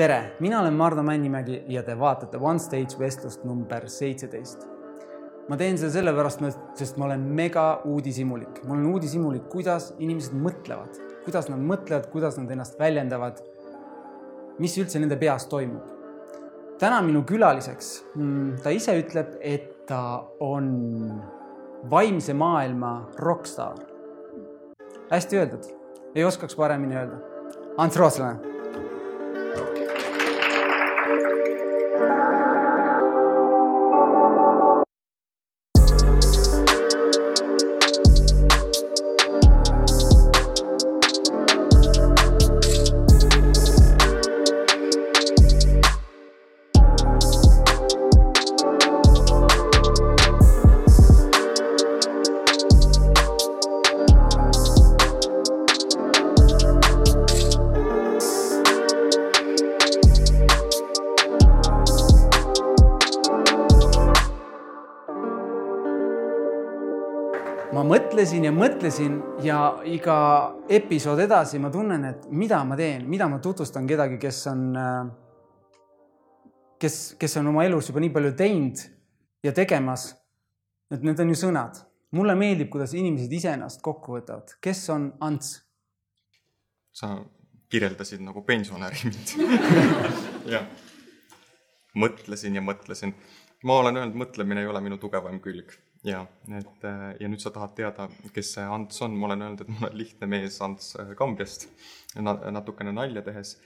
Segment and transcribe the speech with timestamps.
[0.00, 4.66] tere, mina olen Mardu Männimägi ja te vaatate One Stage vestlust number seitseteist.
[5.48, 6.44] ma teen seda sellepärast,
[6.78, 12.38] sest ma olen mega uudishimulik, ma olen uudishimulik, kuidas inimesed mõtlevad, kuidas nad mõtlevad, kuidas
[12.38, 13.42] nad ennast väljendavad.
[14.58, 15.84] mis üldse nende peas toimub.
[16.78, 21.22] täna minu külaliseks, mm, ta ise ütleb, et ta on
[21.90, 23.76] vaimse maailma rokkstaar.
[25.10, 25.66] hästi öeldud,
[26.14, 27.18] ei oskaks paremini öelda.
[27.76, 28.49] Ants Rootslane
[68.80, 70.14] mõtlesin ja iga
[70.72, 74.62] episood edasi ma tunnen, et mida ma teen, mida ma tutvustan kedagi, kes on,
[76.80, 78.80] kes, kes on oma elus juba nii palju teinud
[79.44, 80.14] ja tegemas.
[80.90, 81.82] et need on ju sõnad.
[82.16, 84.56] mulle meeldib, kuidas inimesed iseennast kokku võtavad.
[84.60, 85.60] kes on Ants?
[86.92, 87.18] sa
[87.68, 89.36] kirjeldasid nagu pensionäri mind
[90.56, 90.64] jah,
[91.94, 93.12] mõtlesin ja mõtlesin.
[93.62, 96.22] ma olen öelnud, mõtlemine ei ole minu tugevam külg ja,
[96.56, 99.72] et äh, ja nüüd sa tahad teada, kes see Ants on, ma olen öelnud, et
[99.74, 101.68] ma olen lihtne mees Ants äh, Kambjast
[102.16, 103.58] na, natukene nalja tehes.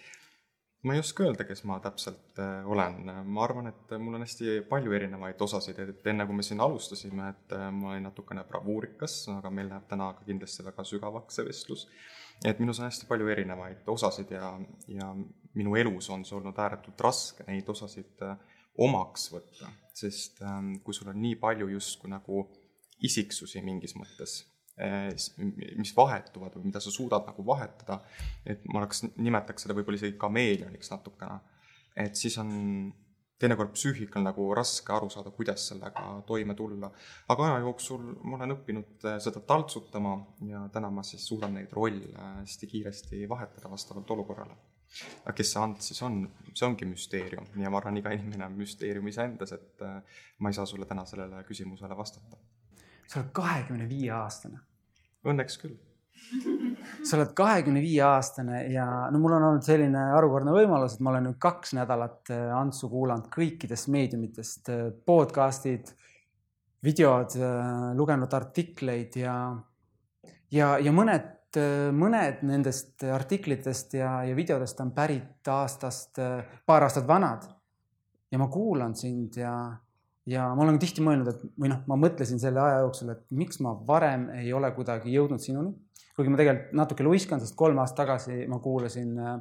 [0.85, 4.59] ma ei oska öelda, kes ma täpselt äh, olen, ma arvan, et mul on hästi
[4.69, 9.53] palju erinevaid osasid, et enne kui me siin alustasime, et ma olin natukene bravuurikas, aga
[9.55, 11.87] meil läheb täna ka kindlasti väga sügavaks see vestlus.
[12.45, 14.51] et minus on hästi palju erinevaid osasid ja,
[14.91, 15.15] ja
[15.55, 18.37] minu elus on see olnud ääretult raske neid osasid äh,
[18.83, 22.45] omaks võtta, sest ähm, kui sul on nii palju justkui nagu
[23.05, 24.41] isiksusi mingis mõttes,
[24.81, 25.13] äh,
[25.79, 28.01] mis vahetuvad või mida sa suudad nagu vahetada,
[28.47, 31.39] et ma oleks, nimetaks seda võib-olla isegi kameelioniks natukene,
[32.05, 32.53] et siis on
[33.39, 36.91] teinekord psüühikal nagu raske aru saada, kuidas sellega toime tulla.
[37.29, 40.17] aga aja jooksul ma olen õppinud äh, seda taltsutama
[40.51, 44.57] ja täna ma siis suudan neid rolle hästi kiiresti vahetada vastavalt olukorrale
[45.25, 46.21] aga kes see Ants siis on,
[46.53, 50.59] see ongi müsteerium ja ma arvan, iga inimene on müsteerium iseendas, et äh, ma ei
[50.59, 52.39] saa sulle täna sellele küsimusele vastata.
[53.07, 54.63] sa oled kahekümne viie aastane.
[55.25, 55.75] Õnneks küll.
[57.07, 61.13] sa oled kahekümne viie aastane ja no mul on olnud selline harukordne võimalus, et ma
[61.13, 65.95] olen nüüd kaks nädalat äh, Antsu kuulanud kõikidest meediumitest, äh, podcast'id,
[66.85, 67.33] videod,
[67.97, 69.35] lugenud artikleid ja,
[70.53, 71.31] ja, ja mõned
[71.95, 77.49] mõned nendest artiklitest ja, ja videodest on pärit aastast, äh, paar aastat vanad.
[78.33, 79.53] ja ma kuulan sind ja,
[80.27, 83.61] ja ma olen tihti mõelnud, et või noh, ma mõtlesin selle aja jooksul, et miks
[83.63, 85.75] ma varem ei ole kuidagi jõudnud sinuni.
[86.17, 89.37] kuigi ma tegelikult natuke luiskan, sest kolm aastat tagasi ma kuulasin äh,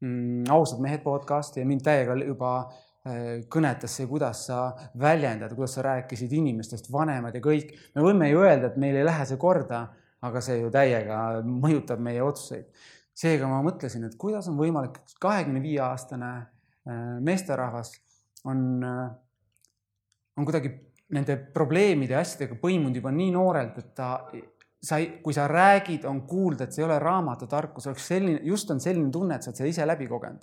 [0.00, 2.56] mm, Ausad mehed podcast'i ja mind täiega juba
[3.52, 7.74] kõnetas see, kuidas sa väljendad, kuidas sa rääkisid inimestest, vanemad ja kõik.
[7.94, 9.82] me võime ju öelda, et meil ei lähe see korda
[10.24, 12.70] aga see ju täiega mõjutab meie otsuseid.
[13.14, 17.92] seega ma mõtlesin, et kuidas on võimalik, kahekümne viie aastane äh, meesterahvas
[18.50, 19.04] on, äh,
[20.36, 20.72] on kuidagi
[21.14, 24.08] nende probleemide ja asjadega põimunud juba nii noorelt, et ta,
[24.82, 28.70] sa ei, kui sa räägid, on kuulda, et see ei ole raamatutarkus, oleks selline, just
[28.74, 30.42] on selline tunne, et sa oled seda ise läbi kogenud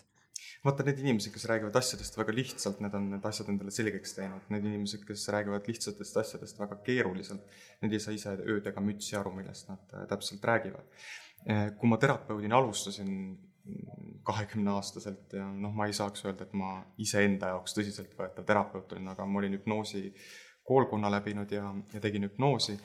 [0.65, 4.45] vaata, need inimesed, kes räägivad asjadest väga lihtsalt, need on need asjad endale selgeks teinud.
[4.53, 9.33] Need inimesed, kes räägivad lihtsatest asjadest väga keeruliselt, need ei saa ise öödega mütsi aru,
[9.37, 11.01] millest nad äh, täpselt räägivad.
[11.49, 13.11] Äh, kui ma terapeudina alustasin
[14.25, 19.25] kahekümneaastaselt ja noh, ma ei saaks öelda, et ma iseenda jaoks tõsiseltvõetav terapeut olin, aga
[19.25, 20.07] ma olin hüpnoosi
[20.65, 22.77] koolkonna läbinud ja, ja tegin hüpnoosi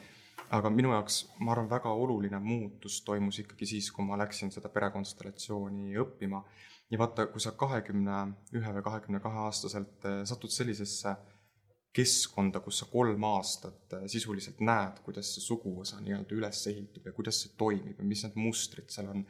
[0.55, 4.71] aga minu jaoks, ma arvan, väga oluline muutus toimus ikkagi siis, kui ma läksin seda
[4.73, 6.43] perekonstellatsiooni õppima
[6.91, 8.19] ja vaata, kui sa kahekümne
[8.57, 11.17] ühe või kahekümne kahe aastaselt eh, satud sellisesse
[11.97, 17.15] keskkonda, kus sa kolm aastat eh, sisuliselt näed, kuidas see suguvõsa nii-öelda üles ehitub ja
[17.17, 19.25] kuidas see toimib ja mis need mustrid seal on.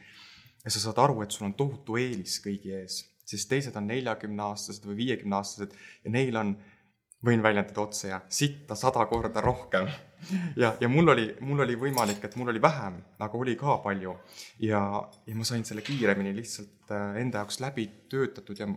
[0.65, 4.87] ja sa saad aru, et sul on tohutu eelis kõigi ees, sest teised on neljakümneaastased
[4.89, 6.57] või viiekümneaastased ja neil on
[7.27, 9.89] võin väljendada otse ja sitta sada korda rohkem.
[10.57, 14.17] ja, ja mul oli, mul oli võimalik, et mul oli vähem, aga oli ka palju.
[14.65, 14.83] ja,
[15.27, 18.69] ja ma sain selle kiiremini lihtsalt äh, enda jaoks läbi töötatud ja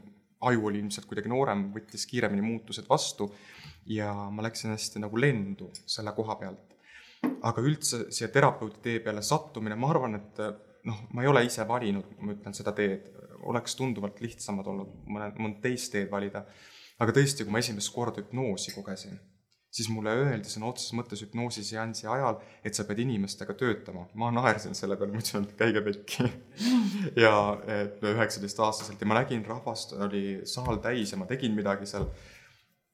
[0.42, 3.34] aju oli ilmselt kuidagi noorem, võttis kiiremini muutused vastu.
[3.86, 6.76] ja ma läksin hästi nagu lendu selle koha pealt.
[7.42, 10.40] aga üldse siia terapeuti tee peale sattumine, ma arvan, et
[10.88, 13.10] noh, ma ei ole ise valinud, ma ütlen seda teed,
[13.50, 16.46] oleks tunduvalt lihtsamad olnud mõne, mõnd teist teed valida.
[17.00, 19.20] Aga tõesti, kui ma esimest korda hüpnoosi kogesin,
[19.74, 24.08] siis mulle öeldi sõna otseses mõttes hüpnoosiseansi ajal, et sa pead inimestega töötama.
[24.14, 26.30] ma naersin selle peale, ma ütlesin, et käige pekki
[27.26, 27.34] ja
[28.14, 32.10] üheksateistaastaselt ja ma nägin rahvast, oli saal täis ja ma tegin midagi seal.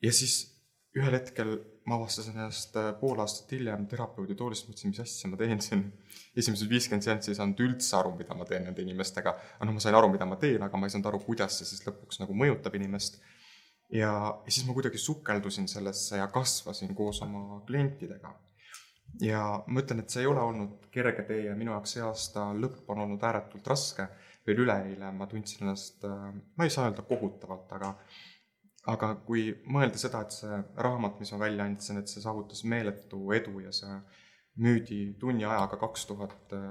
[0.04, 0.56] ja siis
[0.96, 5.38] ühel hetkel ma avastasin ennast äh, pool aastat hiljem terapeudi toolist, mõtlesin, mis asja ma
[5.38, 5.84] teen siin.
[6.36, 9.36] esimesed viiskümmend seanssi ei saanud üldse aru, mida ma teen nende inimestega.
[9.58, 11.70] aga noh, ma sain aru, mida ma teen, aga ma ei saanud aru, kuidas see
[11.70, 13.20] siis lõpuks nagu mõjutab inimest.
[13.96, 14.12] Ja,
[14.48, 18.34] siis ma kuidagi sukeldusin sellesse ja kasvasin koos oma klientidega.
[19.22, 22.50] ja ma ütlen, et see ei ole olnud kerge tee ja minu jaoks see aasta
[22.58, 24.08] lõpp on olnud ääretult raske.
[24.48, 27.96] veel üleeile ma tundsin ennast, äh, ma ei saa öelda kohutavalt, aga
[28.92, 33.22] aga kui mõelda seda, et see raamat, mis ma välja andsin, et see saavutas meeletu
[33.34, 33.96] edu ja see
[34.62, 36.68] müüdi tunni ajaga kaks tuhat äh,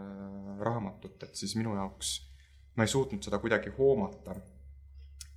[0.68, 2.14] raamatut, et siis minu jaoks
[2.76, 4.34] ma ei suutnud seda kuidagi hoomata.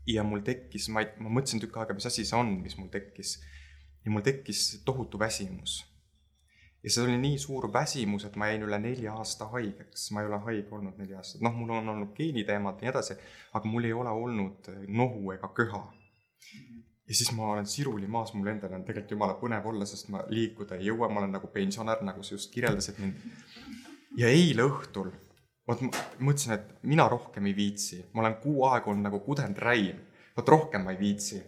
[0.07, 2.89] Ja mul tekkis, ma ei, ma mõtlesin tükk aega, mis asi see on, mis mul
[2.94, 3.38] tekkis.
[4.06, 5.83] ja mul tekkis tohutu väsimus.
[6.83, 10.31] ja see oli nii suur väsimus, et ma jäin üle nelja aasta haigeks, ma ei
[10.31, 13.19] ole haige olnud neli aastat, noh, mul on olnud geeniteemad ja nii edasi,
[13.54, 15.83] aga mul ei ole olnud nohu ega köha
[17.07, 20.24] ja siis ma olen siruli maas, mul endal on tegelikult jumala põnev olla, sest ma
[20.31, 23.21] liikuda ei jõua, ma olen nagu pensionär, nagu sa just kirjeldasid mind.
[24.19, 25.12] ja eile õhtul,
[25.67, 29.59] vot ma mõtlesin, et mina rohkem ei viitsi, ma olen kuu aega olnud nagu kudend
[29.61, 29.99] räim,
[30.37, 31.41] vot rohkem ma ei viitsi.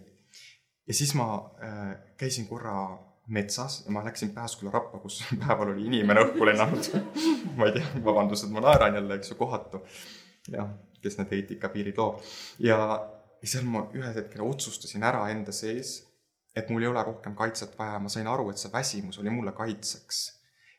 [0.86, 1.30] ja siis ma
[1.62, 2.98] äh, käisin korra
[3.30, 6.90] metsas ja ma läksin Pääsküla rappa, kus päeval oli inimene õhku lennanud
[7.58, 9.84] ma ei tea, vabandust, et ma naeran jälle, eks ju, kohatu.
[10.50, 10.68] jah,
[11.00, 12.20] kes need eetikapiirid loob
[12.58, 12.78] ja
[13.40, 15.94] ja seal ma ühel hetkel otsustasin ära enda sees,
[16.56, 19.54] et mul ei ole rohkem kaitset vaja, ma sain aru, et see väsimus oli mulle
[19.56, 20.20] kaitseks.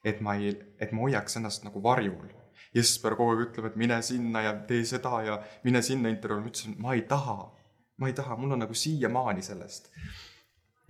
[0.06, 2.30] et ma ei, et ma hoiaks ennast nagu varjul.
[2.76, 6.52] Jesper kogu aeg ütleb, et mine sinna ja tee seda ja mine sinna intervjuule, ma
[6.54, 7.38] ütlesin, ma ei taha,
[8.00, 9.92] ma ei taha, mul on nagu siiamaani sellest.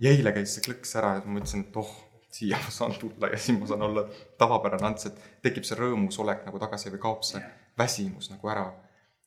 [0.00, 1.90] ja eile käis see klõks ära ja ma mõtlesin, et oh,
[2.32, 4.06] siia ma saan tulla ja siin ma saan olla
[4.38, 7.42] tavapärane ants, et tekib see rõõmus olek nagu tagasi või kaob see
[7.78, 8.66] väsimus nagu ära.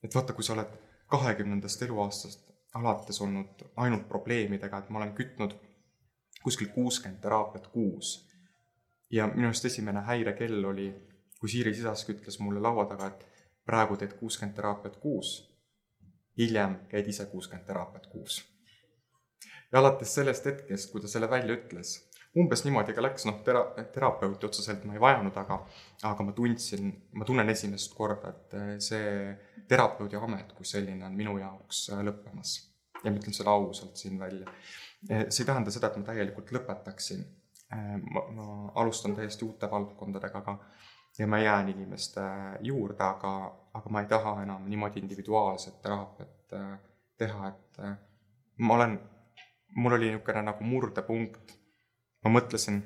[0.03, 0.73] et vaata, kui sa oled
[1.11, 5.55] kahekümnendast eluaastast alates olnud ainult probleemidega, et ma olen kütnud
[6.43, 8.27] kuskil kuuskümmend teraapiat kuus.
[9.11, 10.89] ja minu arust esimene häirekell oli,
[11.45, 15.35] kui Siiri Sisask ütles mulle laua taga, et praegu teed kuuskümmend teraapiat kuus,
[16.41, 18.39] hiljem käid ise kuuskümmend teraapiat kuus.
[19.71, 21.91] ja alates sellest hetkest, kui ta selle välja ütles,
[22.41, 25.59] umbes niimoodi ka läks, noh, tera-, terapeuti otseselt ma ei vajanud, aga,
[26.09, 29.13] aga ma tundsin, ma tunnen esimest korda, et eh, see
[29.69, 32.55] terapeudi amet kui selline on minu jaoks eh, lõppemas.
[33.03, 34.49] ja ma ütlen selle ausalt siin välja.
[35.11, 37.21] Eh, see ei tähenda seda, et ma täielikult lõpetaksin.
[37.75, 38.45] ma, ma
[38.81, 40.59] alustan täiesti uute valdkondadega, aga
[41.19, 42.21] ja ma jään inimeste
[42.61, 43.33] juurde, aga,
[43.73, 46.55] aga ma ei taha enam niimoodi individuaalset teraapiat
[47.17, 47.79] teha, et
[48.57, 48.97] ma olen,
[49.75, 51.55] mul oli niisugune nagu murdepunkt
[52.25, 52.79] ma mõtlesin,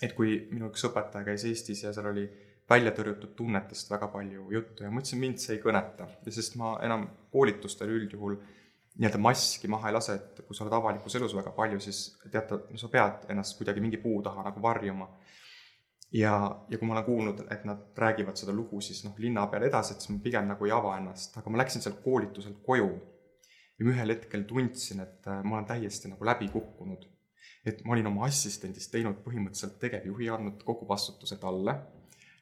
[0.00, 2.24] et kui minu üks õpetaja käis Eestis ja seal oli
[2.70, 6.56] välja tõrjutud tunnetest väga palju juttu ja ma ütlesin, mind see ei kõneta ja sest
[6.56, 7.04] ma enam
[7.34, 8.38] koolitustel üldjuhul
[9.00, 12.00] nii-öelda maski maha ei lase, et kui sa oled avalikus elus väga palju, siis
[12.32, 15.06] tead, no sa pead ennast kuidagi mingi puu taha nagu varjuma.
[16.12, 16.34] Ja,
[16.68, 19.94] ja kui ma olen kuulnud, et nad räägivad seda lugu siis noh, linna peal edasi,
[19.94, 23.86] et siis ma pigem nagu ei ava ennast, aga ma läksin sealt koolituselt koju ja
[23.86, 27.08] ma ühel hetkel tundsin, et äh, ma olen täiesti nagu läbi kukkunud
[27.66, 31.76] et ma olin oma assistendist teinud põhimõtteliselt tegevjuhi, andnud kogu vastutuse talle.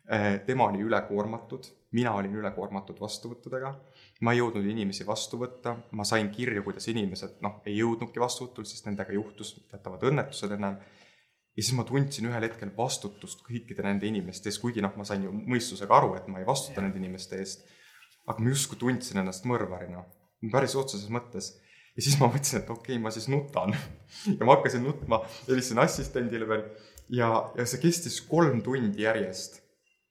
[0.09, 3.75] Äh, tema oli ülekoormatud, mina olin ülekoormatud vastuvõttudega.
[4.21, 8.65] ma ei jõudnud inimesi vastu võtta, ma sain kirju, kuidas inimesed noh, ei jõudnudki vastuvõtul,
[8.67, 10.79] sest nendega juhtus teatavad õnnetused ennem
[11.59, 15.25] ja siis ma tundsin ühel hetkel vastutust kõikide nende inimeste ees, kuigi noh, ma sain
[15.27, 17.67] ju mõistusega aru, et ma ei vastuta nende inimeste eest.
[18.29, 20.05] aga ma justkui tundsin ennast mõrvarina,
[20.53, 21.57] päris otseses mõttes
[21.97, 23.75] ja siis ma mõtlesin, et okei okay,, ma siis nutan.
[24.39, 26.63] ja ma hakkasin nutma, helistasin assistendile veel
[27.11, 29.63] ja, ja see kestis kolm tundi järjest.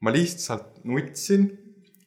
[0.04, 1.48] ma lihtsalt nutsin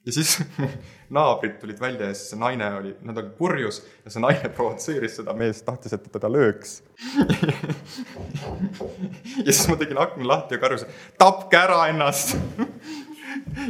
[0.07, 0.43] ja siis
[1.17, 5.15] naabrid tulid välja ja siis see naine oli, nad olid purjus ja see naine provotseeris
[5.21, 6.71] seda meest, tahtis, et teda lööks
[9.47, 10.91] ja siis ma tegin akna lahti ja karjusin,
[11.21, 12.41] tapke ära ennast ja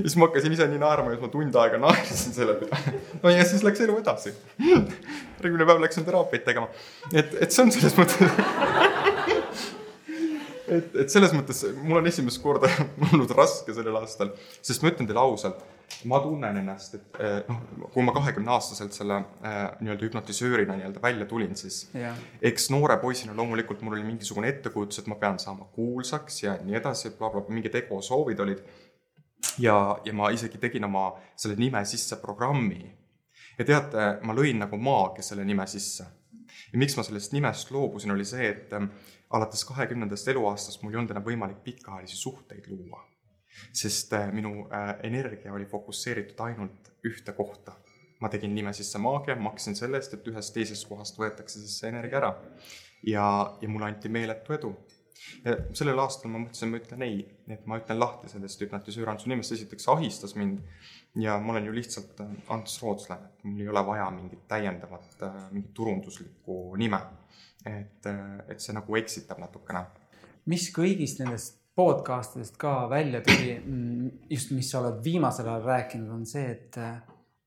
[0.04, 2.80] siis ma hakkasin ise nii naerma ja siis ma tund aega naersin selle peale.
[3.22, 4.30] no ja siis läks elu edasi.
[4.60, 6.66] järgmine päev läksin teraapiat tegema.
[7.12, 8.18] et, et see on selles mõttes
[10.70, 12.70] et, et selles mõttes mul on esimest korda
[13.10, 14.32] olnud raske sellel aastal,
[14.62, 15.62] sest ma ütlen teile ausalt,
[16.04, 21.02] ma tunnen ennast, et eh, noh, kui ma kahekümne aastaselt selle äh, nii-öelda hüpnotisöörina nii-öelda
[21.02, 22.16] välja tulin, siis yeah.
[22.42, 26.78] eks noore poisina loomulikult mul oli mingisugune ettekujutus, et ma pean saama kuulsaks ja nii
[26.80, 28.62] edasi bla,, blablabla, mingid egosoovid olid
[29.58, 32.96] ja, ja ma isegi tegin oma selle nime sisse programmi.
[33.58, 36.06] ja teate, ma lõin nagu maagia selle nime sisse.
[36.72, 38.92] ja miks ma sellest nimest loobusin, oli see, et ähm,
[39.30, 43.04] alates kahekümnendast eluaastast mul ei olnud enam võimalik pikaajalisi suhteid luua.
[43.72, 47.76] Sest äh, minu äh, energia oli fokusseeritud ainult ühte kohta.
[48.20, 51.88] ma tegin nime sisse maagia, maksin selle eest, et ühest teisest kohast võetakse siis see
[51.88, 52.34] energia ära.
[53.06, 53.26] ja,
[53.60, 54.74] ja mulle anti meeletu edu
[55.44, 59.52] ja sellel aastal ma mõtlesin, ma ütlen ei, et ma ütlen lahti sellest hüpnotisööranduse nimest,
[59.56, 60.60] esiteks ahistas mind
[61.20, 65.16] ja ma olen ju lihtsalt äh, Ants Rootslane, et mul ei ole vaja mingit täiendavat,
[65.52, 67.00] mingit turunduslikku nime.
[67.66, 68.06] et,
[68.48, 69.84] et see nagu eksitab natukene.
[70.48, 75.66] mis kõigist nendest podcast idest ka välja tuli, mm, just mis sa oled viimasel ajal
[75.66, 76.78] rääkinud, on see, et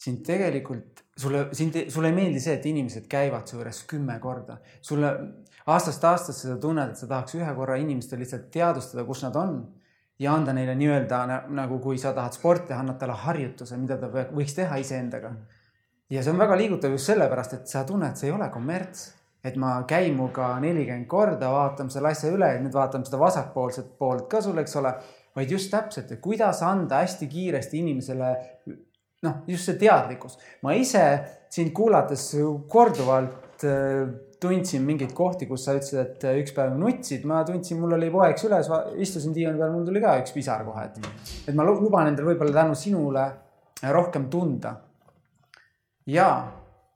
[0.04, 4.58] sind tegelikult, sulle, sind, sulle ei meeldi see, et inimesed käivad su juures kümme korda.
[4.82, 5.14] sulle
[5.66, 9.56] aastast aastasse sa tunned, et sa tahaks ühe korra inimestele lihtsalt teadvustada, kus nad on
[10.20, 11.24] ja anda neile nii-öelda
[11.56, 15.34] nagu, kui sa tahad sporti teha, annad talle harjutuse, mida ta võiks teha iseendaga.
[16.10, 19.12] ja see on väga liigutav just sellepärast, et sa tunned, see ei ole kommerts,
[19.44, 24.30] et ma käin muga nelikümmend korda, vaatame selle asja üle nüüd vaatame seda vasakpoolset poolt
[24.32, 24.94] ka sul, eks ole,
[25.36, 28.34] vaid just täpselt, et kuidas anda hästi kiiresti inimesele
[29.24, 30.38] noh, just see teadlikkus.
[30.64, 31.04] ma ise
[31.54, 32.30] sind kuulates
[32.72, 34.08] korduvalt äh,
[34.44, 38.10] tundsin mingeid kohti, kus sa ütlesid, et äh, üks päev nutsid, ma tundsin, mul oli
[38.14, 38.70] poeg süles,
[39.04, 41.00] istusin diivani peal, mul tuli ka üks pisar kohe, et,
[41.48, 43.28] et ma luban endale võib-olla tänu sinule
[43.94, 44.76] rohkem tunda.
[46.08, 46.30] ja,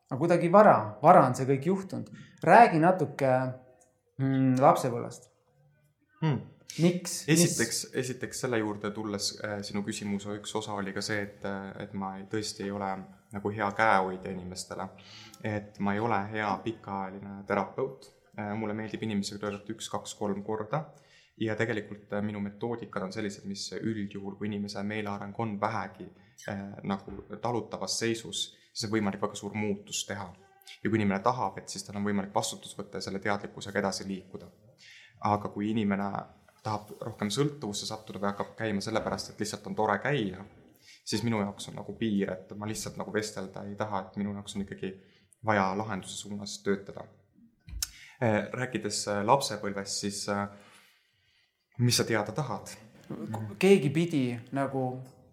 [0.09, 2.11] aga kuidagi vara, vara on see kõik juhtunud.
[2.43, 3.31] Räägi natuke
[4.17, 5.31] mm, lapsepõlvest
[6.21, 7.23] hmm miks?
[7.31, 11.71] esiteks, esiteks selle juurde tulles äh, sinu küsimuse üks osa oli ka see, et, äh,
[11.83, 12.91] et ma ei, tõesti ei ole
[13.33, 14.87] nagu hea käehoidja inimestele.
[15.43, 18.53] et ma ei ole hea pikaajaline terapeut äh,.
[18.55, 20.85] mulle meeldib inimesega töötada üks-kaks-kolm korda
[21.37, 26.07] ja tegelikult äh, minu metoodikad on sellised, mis üldjuhul, kui inimese meeleareng on vähegi
[26.49, 30.29] äh, nagu talutavas seisus, siis on võimalik väga suur muutus teha.
[30.83, 34.07] Ja kui inimene tahab, et siis tal on võimalik vastutus võtta ja selle teadlikkusega edasi
[34.07, 34.49] liikuda.
[35.27, 36.11] aga kui inimene
[36.63, 40.43] tahab rohkem sõltuvusse sattuda või hakkab käima sellepärast, et lihtsalt on tore käia,
[41.05, 44.33] siis minu jaoks on nagu piir, et ma lihtsalt nagu vestelda ei taha, et minu
[44.35, 44.91] jaoks on ikkagi
[45.45, 47.05] vaja lahenduse suunas töötada.
[48.21, 50.47] Eh, rääkides eh, lapsepõlvest, siis eh,
[51.79, 52.75] mis sa teada tahad?
[53.59, 54.21] keegi pidi
[54.51, 54.81] nagu,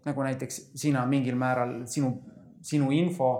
[0.06, 2.12] nagu näiteks sina mingil määral, sinu,
[2.64, 3.30] sinu info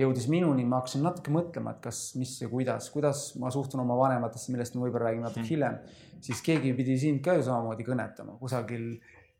[0.00, 3.96] jõudis minuni, ma hakkasin natuke mõtlema, et kas, mis ja kuidas, kuidas ma suhtun oma
[4.00, 5.52] vanematesse, millest ma võib-olla räägin natuke mm.
[5.52, 5.78] hiljem
[6.24, 8.94] siis keegi pidi sind ka ju samamoodi kõnetama kusagil,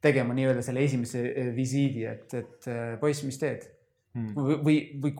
[0.04, 3.64] tegema nii-öelda selle esimese eh, visiidi, et, et eh, poiss, mis teed
[4.12, 4.34] hmm.
[4.36, 5.14] või, või, või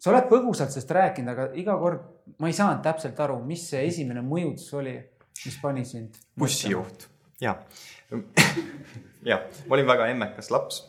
[0.00, 2.08] sa oled põgusalt sellest rääkinud, aga iga kord
[2.40, 4.96] ma ei saanud täpselt aru, mis see esimene mõjutus oli,
[5.44, 6.16] mis pani sind.
[6.38, 7.08] bussijuht
[7.42, 7.58] ja
[9.26, 10.82] ja ma olin väga emmekas laps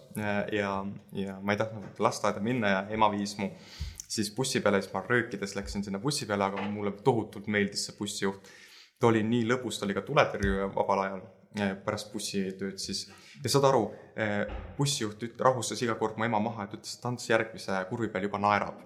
[0.51, 0.75] ja,
[1.13, 3.51] ja ma ei tahtnud lasteaeda minna ja ema viis mu
[4.13, 7.97] siis bussi peale, siis ma röökides läksin sinna bussi peale, aga mulle tohutult meeldis see
[7.97, 8.51] bussijuht
[9.03, 11.23] ta oli nii lõbus, ta oli ka tuletõrjuja vabal ajal
[11.59, 13.01] eh, pärast bussitööd siis.
[13.43, 13.83] ja saad aru,
[14.15, 14.45] eh,
[14.77, 18.39] bussijuht rahustas iga kord mu ema maha, et ütles, et Ants järgmise kurvi peal juba
[18.39, 18.79] naerab.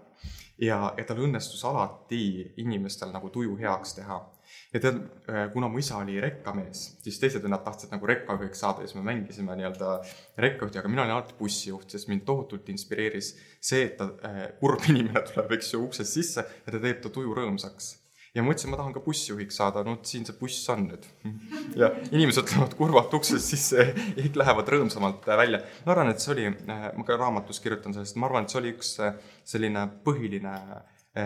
[0.57, 2.23] ja, ja tal õnnestus alati
[2.63, 4.17] inimestel nagu tuju heaks teha.
[4.73, 4.97] Ja tead,
[5.27, 8.99] eh, kuna mu isa oli rekkamees, siis teised vennad tahtsid nagu rekkajuhiks saada ja siis
[8.99, 9.93] me mängisime nii-öelda
[10.45, 14.09] rekkajuhti, aga mina olin alati bussijuht, sest mind tohutult inspireeris see, et ta,
[14.59, 17.95] kurb inimene tuleb, eks ju, uksest sisse ja ta teeb ta tuju rõõmsaks
[18.37, 21.07] ja ma mõtlesin, ma tahan ka bussijuhiks saada, no siin see buss on nüüd.
[21.81, 23.87] ja inimesed tulevad kurvalt uksest sisse,
[24.19, 25.63] kõik lähevad rõõmsamalt välja.
[25.85, 28.75] ma arvan, et see oli, ma ka raamatus kirjutan sellest, ma arvan, et see oli
[28.75, 28.93] üks
[29.47, 30.53] selline põhiline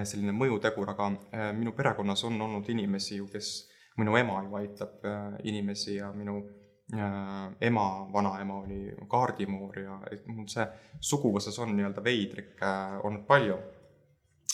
[0.08, 1.10] selline mõjutegur, aga
[1.58, 3.52] minu perekonnas on olnud inimesi ju, kes,
[4.00, 5.08] minu ema ju aitab
[5.44, 6.38] inimesi ja minu
[7.62, 10.66] ema, vanaema oli kaardimoor ja et mul see
[11.00, 12.72] suguvõsas on nii-öelda veidrikke
[13.04, 13.58] olnud palju.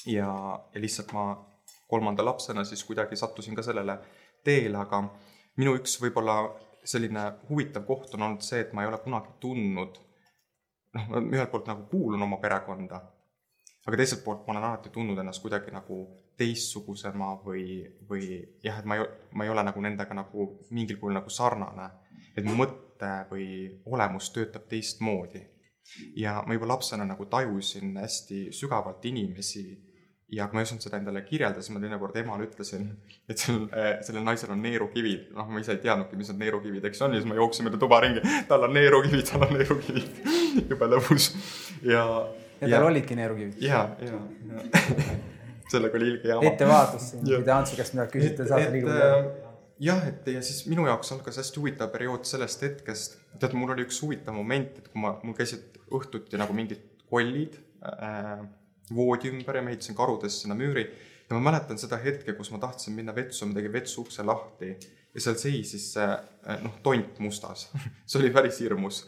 [0.06, 0.30] ja,
[0.74, 1.28] ja lihtsalt ma
[1.88, 3.98] kolmanda lapsena siis kuidagi sattusin ka sellele
[4.44, 5.02] teele, aga
[5.58, 6.38] minu üks võib-olla
[6.88, 9.98] selline huvitav koht on olnud see, et ma ei ole kunagi tundnud,
[10.96, 13.02] noh, ühelt poolt nagu kuulun oma perekonda,
[13.88, 16.02] aga teiselt poolt ma olen alati tundnud ennast kuidagi nagu
[16.38, 17.80] teistsugusema või,
[18.10, 21.90] või jah, et ma ei, ma ei ole nagu nendega nagu mingil kujul nagu sarnane.
[22.36, 23.48] et mu mõte või
[23.86, 25.42] olemus töötab teistmoodi.
[26.16, 29.66] ja ma juba lapsena nagu tajusin hästi sügavalt inimesi
[30.32, 32.90] ja kui ma ei osanud seda endale kirjeldada, siis ma teinekord emale ütlesin,
[33.32, 35.30] et äh, sellel naisel on neerukivid.
[35.36, 37.80] noh, ma ise ei teadnudki, mis need neerukivid, eks on, ja siis ma jooksin mööda
[37.80, 40.28] tuba ringi, tal on neerukivid, tal on neerukivid
[40.74, 41.32] jube lõbus
[41.88, 42.04] ja.
[42.62, 43.58] Ja tal olidki neerukivid?
[43.64, 44.22] ja, ja,
[44.52, 45.08] ja
[45.72, 46.52] sellega oli ilge jama.
[46.52, 49.32] ettevaatus siin, kui te Antsu käest midagi küsite, saate liiguda äh,
[49.90, 53.86] jah, et ja siis minu jaoks algas hästi huvitav periood sellest hetkest, tead, mul oli
[53.88, 58.42] üks huvitav moment, et kui ma, mul käisid õhtuti nagu mingid kollid äh,
[58.94, 60.88] voodi ümber ja ma ehitasin karudest sinna müüri.
[61.28, 64.72] ja ma mäletan seda hetke, kus ma tahtsin minna vetsu, ma tegin vetsu ukse lahti
[65.14, 66.08] ja seal seisis see
[66.64, 67.68] noh, tont mustas
[68.08, 69.06] see oli päris hirmus.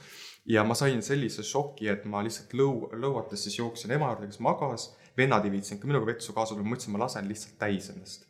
[0.49, 4.41] Ja ma sain sellise šoki, et ma lihtsalt lõu-, lõuates siis jooksin ema juurde, kes
[4.43, 7.89] magas, vennad ei viitsinud ka minuga vetsu kaasa tulla, ma mõtlesin, ma lasen lihtsalt täis
[7.93, 8.27] ennast.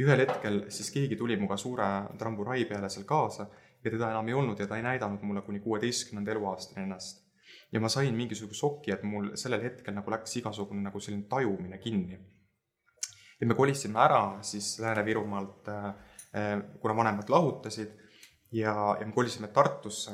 [0.00, 1.88] ühel hetkel siis keegi tuli minuga suure
[2.18, 3.50] tramburai peale seal kaasa
[3.84, 7.26] ja teda enam ei olnud ja ta ei näidanud mulle kuni kuueteistkümnenda eluaastani ennast
[7.72, 11.78] ja ma sain mingisuguse šoki, et mul sellel hetkel nagu läks igasugune nagu selline tajumine
[11.78, 12.18] kinni.
[13.40, 17.94] ja me kolisime ära siis Lääne-Virumaalt, äh, kuna vanemad lahutasid
[18.52, 20.12] ja, ja me kolisime Tartusse.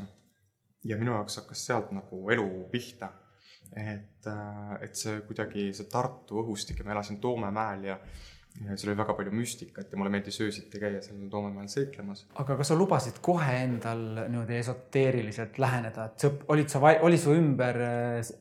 [0.86, 3.12] Ja minu jaoks hakkas sealt nagu elu pihta.
[3.76, 7.96] et, äh, et see kuidagi, see Tartu õhustik ja ma elasin Toomemäel ja
[8.64, 12.24] seal oli väga palju müstikat ja mulle meeldis öösiti käia seal Toomemäel seiklemas.
[12.40, 17.34] aga kas sa lubasid kohe endal niimoodi esoteeriliselt läheneda, et sõp-, olid sa, oli su
[17.36, 17.80] ümber,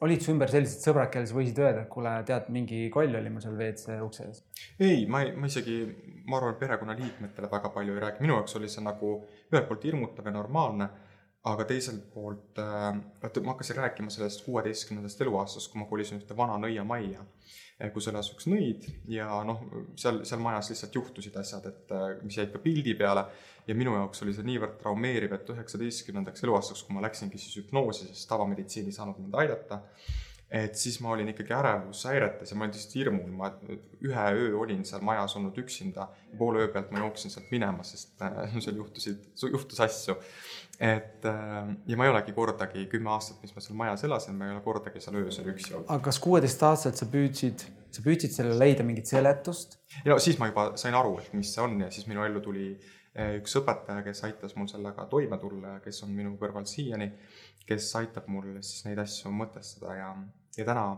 [0.08, 3.34] olid su ümber sellised sõbrad, kellele sa võisid öelda, et kuule, tead, mingi koll oli
[3.34, 4.44] mul seal WC ukse ees?
[4.80, 5.82] ei, ma ei, ma isegi,
[6.30, 9.18] ma arvan, perekonnaliikmetele väga palju ei räägi, minu jaoks oli see nagu
[9.52, 10.90] ühelt poolt hirmutav ja normaalne
[11.46, 16.58] aga teiselt poolt, vaata, ma hakkasin rääkima sellest kuueteistkümnendast eluaastast, kui ma kolisin ühte vana
[16.62, 17.26] nõiamajja
[17.76, 19.66] Eh, kus elas üks nõid ja noh,
[20.00, 23.26] seal, seal majas lihtsalt juhtusid asjad, et eh, mis jäid ka pildi peale.
[23.68, 28.08] ja minu jaoks oli see niivõrd traumeeriv, et üheksateistkümnendaks eluaastaks, kui ma läksingi siis hüpnoosi,
[28.14, 29.82] sest tavameditsiin ei saanud mind aidata.
[30.50, 33.50] Et siis ma olin ikkagi ärevushäiretes ja ma olin lihtsalt hirmul, ma
[34.06, 36.08] ühe öö olin seal majas olnud üksinda.
[36.38, 40.18] poole öö pealt ma jooksin sealt minema, sest äh, seal juhtusid, juhtus asju
[40.80, 44.50] et äh, ja ma ei olegi kordagi kümme aastat, mis ma seal majas elasin, ma
[44.50, 45.88] ei ole kordagi seal öösel üksi olnud.
[45.88, 47.64] aga kas kuueteistaastaselt sa püüdsid,
[47.96, 49.80] sa püüdsid sellele leida mingit seletust?
[50.06, 52.74] ja siis ma juba sain aru, et mis see on ja siis minu ellu tuli
[53.16, 57.12] üks õpetaja, kes aitas mul sellega toime tulla ja kes on minu kõrval siiani,
[57.68, 60.10] kes aitab mul siis neid asju mõtestada ja,
[60.58, 60.90] ja täna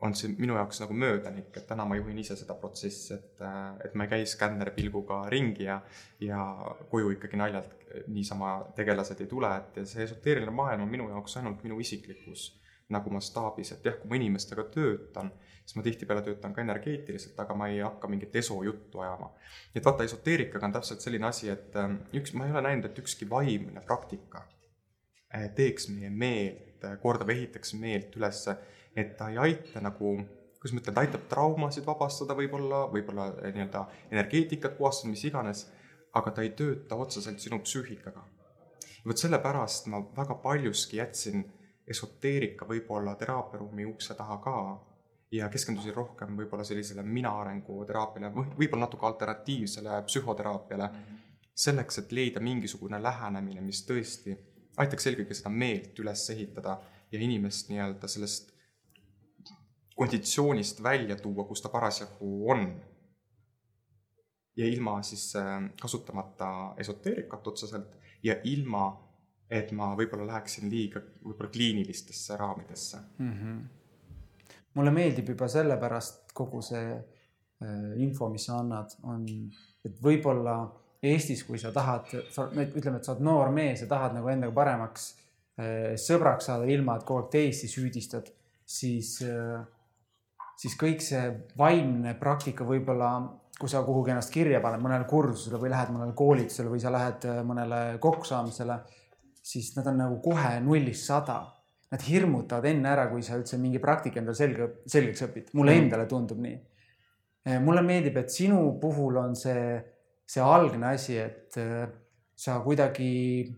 [0.00, 3.42] on see minu jaoks nagu möödanik, et täna ma juhin ise seda protsessi, et,
[3.84, 5.80] et ma ei käi skännerpilguga ringi ja,
[6.22, 6.44] ja
[6.90, 7.74] koju ikkagi naljalt
[8.06, 12.52] niisama tegelased ei tule, et see esoteeriline maailm on minu jaoks ainult minu isiklikkus
[12.94, 15.32] nagu mastaabis, et jah, kui ma inimestega töötan,
[15.68, 19.28] siis ma tihtipeale töötan ka energeetiliselt, aga ma ei hakka mingit esojuttu ajama.
[19.74, 23.02] et vaata, esoteerikaga on täpselt selline asi, et ähm, üks, ma ei ole näinud, et
[23.04, 24.46] ükski vaimne praktika
[25.34, 28.56] äh, teeks meie meelt korda või ehitaks meelt ülesse
[29.00, 30.16] et ta ei aita nagu,
[30.58, 35.66] kuidas ma ütlen, ta aitab traumasid vabastada võib-olla, võib-olla eh, nii-öelda energeetikat puhastada, mis iganes,
[36.18, 38.24] aga ta ei tööta otseselt sinu psüühikaga.
[39.06, 41.44] vot sellepärast ma väga paljuski jätsin
[41.88, 44.56] esoteerika võib-olla teraapiaruumi ukse taha ka
[45.32, 50.90] ja keskendusin rohkem võib-olla sellisele mina arengu teraapiale või võib-olla natuke alternatiivsele psühhoteraapiale,
[51.58, 54.36] selleks, et leida mingisugune lähenemine, mis tõesti
[54.78, 56.78] aitaks eelkõige seda meelt üles ehitada
[57.12, 58.54] ja inimest nii-öelda sellest
[59.98, 62.68] konditsioonist välja tuua, kus ta parasjagu on.
[64.56, 68.86] ja ilma siis äh, kasutamata esoteerikat otseselt ja ilma,
[69.50, 73.32] et ma võib-olla läheksin liiga võib-olla kliinilistesse raamidesse mm.
[73.32, 73.60] -hmm.
[74.74, 79.24] Mulle meeldib juba sellepärast kogu see äh, info, mis sa annad, on,
[79.84, 80.60] et võib-olla
[81.08, 84.54] Eestis, kui sa tahad, sa ütleme, et sa oled noor mees ja tahad nagu endaga
[84.56, 88.32] paremaks äh, sõbraks saada, ilma et kogu aeg teisi süüdistad,
[88.66, 89.60] siis äh,
[90.58, 91.24] siis kõik see
[91.58, 93.12] vaimne praktika võib-olla,
[93.58, 97.28] kui sa kuhugi ennast kirja paned mõnele kursusele või lähed mõnele koolitusele või sa lähed
[97.30, 98.78] äh, mõnele kokkusaamisele,
[99.42, 101.40] siis nad on nagu kohe nullist sada.
[101.88, 105.54] Nad hirmutavad enne ära, kui sa üldse mingi praktika endale selge, selgeks õpid.
[105.56, 105.84] mulle mm.
[105.84, 106.58] endale tundub nii.
[107.48, 109.78] Äh, mulle meeldib, et sinu puhul on see,
[110.28, 111.86] see algne asi, et äh,
[112.38, 113.12] sa kuidagi,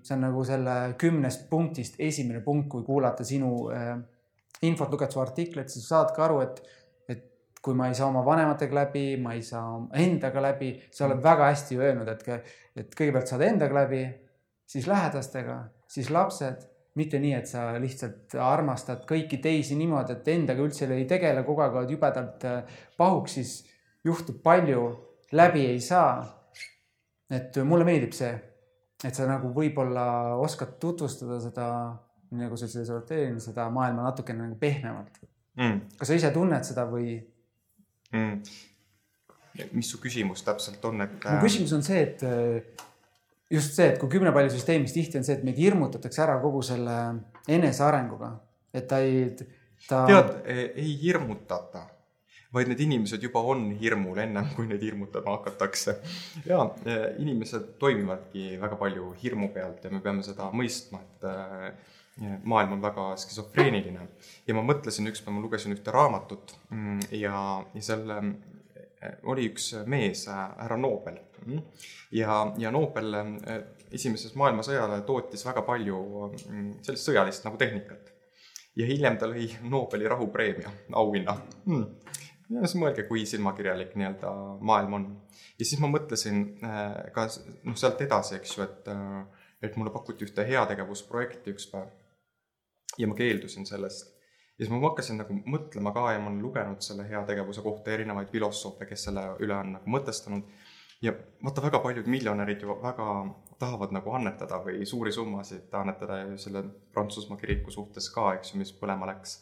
[0.06, 3.96] see on nagu selle kümnest punktist esimene punkt, kui kuulata sinu äh,
[4.68, 6.62] infot, lugeda su artiklit, siis saad ka aru, et
[7.60, 11.50] kui ma ei saa oma vanematega läbi, ma ei saa endaga läbi, sa oled väga
[11.50, 14.00] hästi öelnud, et, et kõigepealt saad endaga läbi,
[14.70, 15.58] siis lähedastega,
[15.90, 16.64] siis lapsed,
[17.00, 21.64] mitte nii, et sa lihtsalt armastad kõiki teisi niimoodi, et endaga üldse ei tegele, kogu
[21.64, 23.56] aeg oled jubedalt äh, pahuks, siis
[24.06, 24.84] juhtub palju,
[25.36, 26.20] läbi ei saa.
[27.30, 28.30] et mulle meeldib see,
[29.06, 31.66] et sa nagu võib-olla oskad tutvustada seda,
[32.34, 35.20] nagu sa ütlesid, sorteerimine, seda maailma natukene nagu pehmemalt
[35.56, 35.78] mm..
[35.98, 37.14] kas sa ise tunned seda või?
[38.12, 38.58] mm.?
[39.76, 41.16] mis su küsimus täpselt on, et?
[41.26, 42.88] mu küsimus on see, et äh,
[43.50, 46.96] just see, et kui kümnepallisüsteemis tihti on see, et meid hirmutatakse ära kogu selle
[47.50, 48.34] enesearenguga,
[48.74, 49.30] et ta ei,
[49.88, 50.04] ta.
[50.08, 51.84] tead, ei hirmutata,
[52.54, 55.96] vaid need inimesed juba on hirmul ennem, kui neid hirmutama hakatakse.
[56.46, 56.62] ja
[57.18, 61.28] inimesed toimivadki väga palju hirmu pealt ja me peame seda mõistma, et
[62.44, 64.06] maailm on väga skisofreeniline
[64.46, 67.34] ja ma mõtlesin ükspäev, ma lugesin ühte raamatut mm, ja,
[67.74, 68.10] ja seal
[69.30, 71.16] oli üks mees, härra Nobel.
[71.46, 71.60] Mm,
[72.16, 73.14] ja, ja Nobel
[73.90, 78.12] esimeses maailmasõjale tootis väga palju mm, sellist sõjalist nagu tehnikat.
[78.76, 81.86] ja hiljem ta lõi Nobeli rahupreemia, auhinna mm..
[82.56, 85.08] ja siis mõelge, kui silmakirjalik nii-öelda maailm on.
[85.58, 86.44] ja siis ma mõtlesin
[87.14, 87.26] ka
[87.64, 88.92] noh, sealt edasi, eks ju, et,
[89.62, 91.90] et mulle pakuti ühte heategevusprojekti üks päev
[92.98, 94.16] ja ma keeldusin sellest.
[94.58, 98.28] ja siis ma hakkasin nagu mõtlema ka ja ma olen lugenud selle heategevuse kohta erinevaid
[98.32, 100.44] filosoofe, kes selle üle on nagu mõtestanud.
[101.02, 103.08] Ja vaata, väga paljud miljonärid ju väga
[103.58, 108.60] tahavad nagu annetada või suuri summasid annetada ja selle Prantsusmaa kiriku suhtes ka, eks ju,
[108.60, 109.40] mis põlema läks.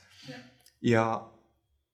[0.83, 1.05] ja,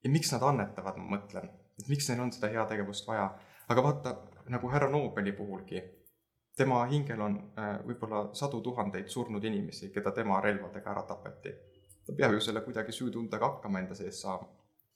[0.04, 1.50] ja miks nad annetavad, ma mõtlen,
[1.80, 3.28] et miks neil on seda heategevust vaja,
[3.68, 4.16] aga vaata
[4.52, 5.82] nagu härra Nobeli puhulgi
[6.56, 11.54] tema hingel on äh, võib-olla sadu tuhandeid surnud inimesi, keda tema relvadega ära tapeti.
[12.06, 14.48] ta peab ju selle kuidagi süütundega hakkama enda sees saama.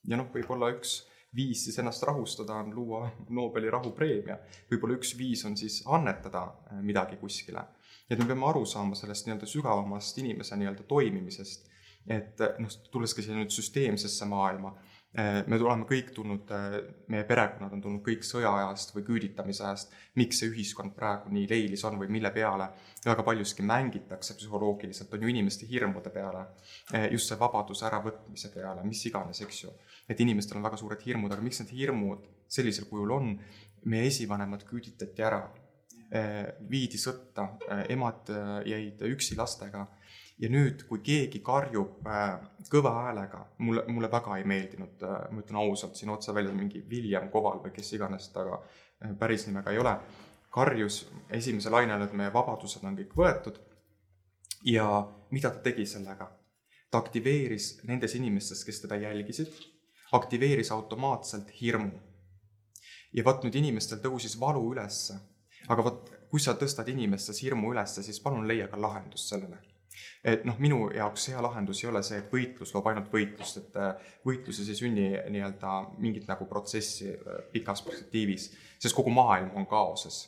[0.07, 1.01] ja noh, võib-olla üks
[1.35, 4.37] viis siis ennast rahustada on luua Nobeli rahupreemia.
[4.71, 7.65] võib-olla üks viis on siis annetada äh, midagi kuskile.
[8.09, 11.69] et me peame aru saama sellest nii-öelda sügavamast inimese nii-öelda toimimisest.
[12.07, 14.75] et äh, noh, tulles ka siia nüüd süsteemsesse maailma
[15.17, 16.51] Äh, me oleme kõik tulnud,
[17.09, 21.81] meie perekonnad on tulnud kõik sõjaajast või küüditamise ajast, miks see ühiskond praegu nii leilis
[21.89, 22.67] on või mille peale
[23.01, 26.43] väga paljuski mängitakse psühholoogiliselt, on ju inimeste hirmude peale,
[27.09, 29.73] just see vabaduse äravõtmise peale, mis iganes, eks ju.
[30.09, 33.33] Et inimestel on väga suured hirmud, aga miks need hirmud sellisel kujul on,
[33.85, 35.43] meie esivanemad küüditati ära,
[36.69, 37.45] viidi sõtta,
[37.93, 38.31] emad
[38.65, 39.85] jäid üksi lastega.
[40.39, 42.37] Ja nüüd, kui keegi karjub äh,
[42.71, 46.79] kõva häälega, mulle, mulle väga ei meeldinud äh,, ma ütlen ausalt siin otse välja, mingi
[46.87, 49.97] William Koval või kes iganes ta äh, päris nimega ei ole,
[50.55, 51.01] karjus
[51.35, 53.59] esimese laine ajal, et meie vabadused on kõik võetud.
[54.63, 54.85] ja
[55.35, 56.31] mida ta tegi sellega?
[56.89, 59.51] ta aktiveeris nendes inimestes, kes teda jälgisid,
[60.11, 61.99] aktiveeris automaatselt hirmu.
[63.13, 65.19] ja vot nüüd inimestel tõusis valu ülesse.
[65.67, 69.59] aga vot, kui sa tõstad inimestes hirmu ülesse, siis palun leia ka lahendust sellele
[70.23, 73.77] et noh, minu jaoks hea lahendus ei ole see, et võitlus loob ainult võitlust, et
[73.79, 78.49] äh, võitluses ei sünni nii-öelda mingit nagu protsessi äh, pikas perspektiivis,
[78.81, 80.27] sest kogu maailm on kaoses.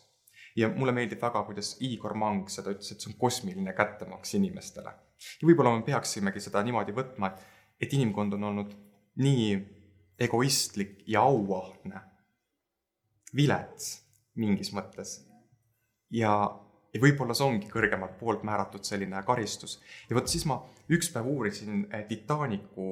[0.55, 4.93] ja mulle meeldib väga, kuidas Igor Mang seda ütles, et see on kosmiline kättemaks inimestele.
[5.41, 7.45] ja võib-olla me peaksimegi seda niimoodi võtma, et,
[7.87, 8.73] et inimkond on olnud
[9.19, 9.59] nii
[10.21, 12.01] egoistlik ja auahne,
[13.35, 13.97] vilets
[14.39, 15.19] mingis mõttes
[16.11, 16.33] ja
[16.91, 19.79] ja võib-olla see ongi kõrgemalt poolt määratud selline karistus.
[20.09, 20.59] ja vot siis ma
[20.91, 22.87] üks päev uurisin eh, Titanicu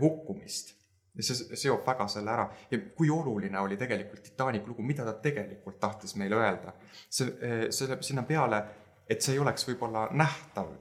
[0.00, 0.74] hukkumist
[1.16, 5.14] ja see seob väga selle ära ja kui oluline oli tegelikult Titanicu lugu, mida ta
[5.22, 6.74] tegelikult tahtis meile öelda.
[7.08, 8.62] see, eh, selle, sinna peale,
[9.08, 10.72] et see ei oleks võib-olla nähtav,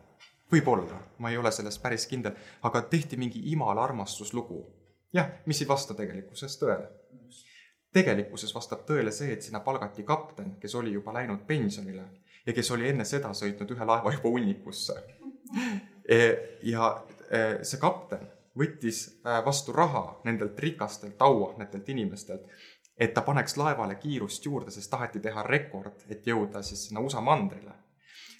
[0.51, 4.65] võib-olla, ma ei ole selles päris kindel, aga tehti mingi imal armastuslugu.
[5.13, 6.87] jah, mis ei vasta tegelikkuses tõele.
[7.93, 12.03] tegelikkuses vastab tõele see, et sinna palgati kapten, kes oli juba läinud pensionile
[12.45, 14.95] ja kes oli enne seda sõitnud ühe laeva juba hunnikusse.
[16.05, 16.17] E,
[16.63, 16.89] ja
[17.29, 18.27] e, see kapten
[18.57, 22.45] võttis e, vastu raha nendelt rikastelt auahnetelt inimestelt,
[22.97, 27.21] et ta paneks laevale kiirust juurde, sest taheti teha rekord, et jõuda siis sinna USA
[27.21, 27.73] mandrile.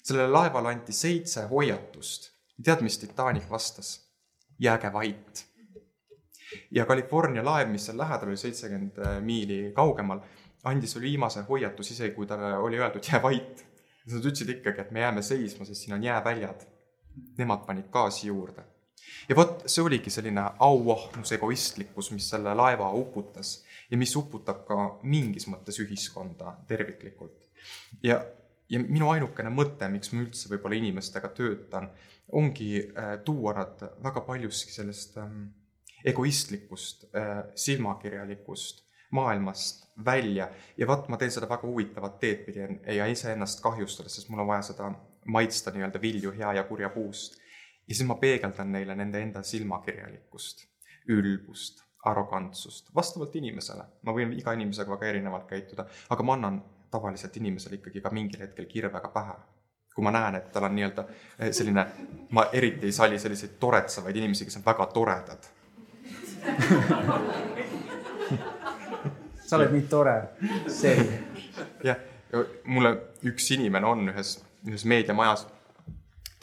[0.05, 2.31] Sellele laevale anti seitse hoiatust.
[2.63, 3.99] tead, mis Titanic vastas?
[4.59, 5.45] jääge vait.
[6.71, 10.21] ja California laev, mis seal lähedal oli, seitsekümmend miili kaugemal,
[10.63, 13.65] andis veel viimase hoiatuse, isegi kui talle oli öeldud jää vait
[14.13, 16.65] nad ütlesid ikkagi, et me jääme seisma, sest siin on jääväljad.
[17.37, 18.63] Nemad panid gaasi juurde.
[19.29, 24.77] ja vot see oligi selline auahnus, egoistlikkus, mis selle laeva uputas ja mis uputab ka
[25.03, 27.49] mingis mõttes ühiskonda terviklikult.
[28.03, 28.19] ja,
[28.69, 31.89] ja minu ainukene mõte, miks ma üldse võib-olla inimestega töötan,
[32.33, 35.47] ongi äh, tuua nad väga paljuski sellest ähm,
[36.05, 42.65] egoistlikust äh,, silmakirjalikust maailmast välja ja vot ma teen seda väga huvitavat teed pidi
[42.97, 44.89] ja iseennast kahjustades, sest mul on vaja seda
[45.31, 47.37] maitsta nii-öelda vilju hea ja kurja puust.
[47.87, 50.65] ja siis ma peegeldan neile nende enda silmakirjalikkust,
[51.13, 53.85] ülbust, arrogantsust, vastavalt inimesele.
[54.01, 56.61] ma võin iga inimesega väga erinevalt käituda, aga ma annan
[56.95, 59.37] tavaliselt inimesele ikkagi ka mingil hetkel kirvega pähe
[59.95, 61.85] kui ma näen, et tal on nii-öelda eh, selline,
[62.35, 65.47] ma eriti ei salli selliseid toretsevaid inimesi, kes on väga toredad
[69.45, 70.15] sa oled nii tore,
[70.71, 71.19] selge.
[71.85, 72.01] jah,
[72.69, 72.91] mulle
[73.29, 75.45] üks inimene on ühes, ühes meediamajas,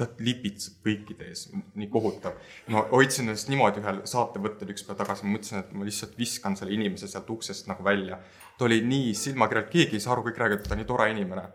[0.02, 1.46] ta lipitseb kõikide ees,
[1.78, 2.38] nii kohutav.
[2.74, 6.74] ma hoidsin ennast niimoodi ühel saatevõttel üks päev tagasi, mõtlesin, et ma lihtsalt viskan selle
[6.74, 8.18] inimese sealt uksest nagu välja.
[8.58, 11.08] ta oli nii silmakirjalik, keegi ei saa aru, kõik räägivad, et ta on nii tore
[11.10, 11.46] inimene.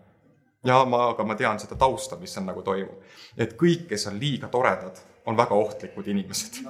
[0.65, 3.03] ja ma, aga ma tean seda tausta, mis seal nagu toimub.
[3.37, 6.63] et kõik, kes on liiga toredad, on väga ohtlikud inimesed.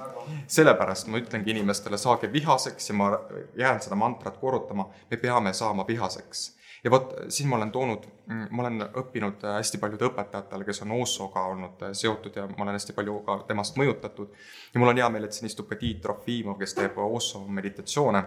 [0.46, 3.12] sellepärast ma ütlengi inimestele, saage vihaseks ja ma
[3.56, 6.57] jään seda mantrat korrutama, me peame saama vihaseks
[6.88, 8.04] ja vot siin ma olen toonud,
[8.50, 12.94] ma olen õppinud hästi paljude õpetajatele, kes on Ossoga olnud seotud ja ma olen hästi
[12.96, 14.30] palju ka temast mõjutatud.
[14.72, 18.22] ja mul on hea meel, et siin istub ka Tiit Trofimov, kes teeb Osso meditatsioone.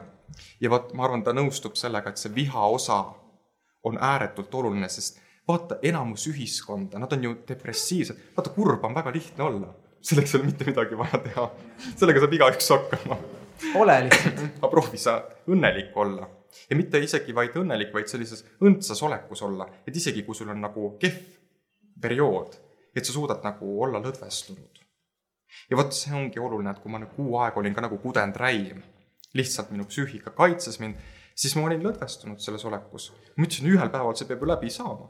[0.62, 3.00] ja vot ma arvan, ta nõustub sellega, et see viha osa
[3.84, 9.14] on ääretult oluline, sest vaata, enamus ühiskonda, nad on ju depressiivsed, vaata, kurb on väga
[9.16, 9.72] lihtne olla,
[10.02, 11.48] selleks ei ole mitte midagi vaja teha.
[11.96, 13.18] sellega saab igaüks hakkama.
[13.82, 14.46] ole lihtsalt.
[14.60, 15.18] aga proovi sa
[15.50, 16.30] õnnelik olla
[16.70, 20.62] ja mitte isegi vaid õnnelik, vaid sellises õndsas olekus olla, et isegi kui sul on
[20.62, 21.38] nagu kehv
[22.02, 22.58] periood,
[22.96, 24.84] et sa suudad nagu olla lõdvestunud.
[25.70, 28.84] ja vot see ongi oluline, et kui ma nüüd kuu aega olin ka nagu kudendräim,
[29.34, 31.00] lihtsalt minu psüühika kaitses mind,
[31.36, 33.12] siis ma olin lõdvestunud selles olekus.
[33.36, 35.10] ma ütlesin, ühel päeval see peab ju läbi saama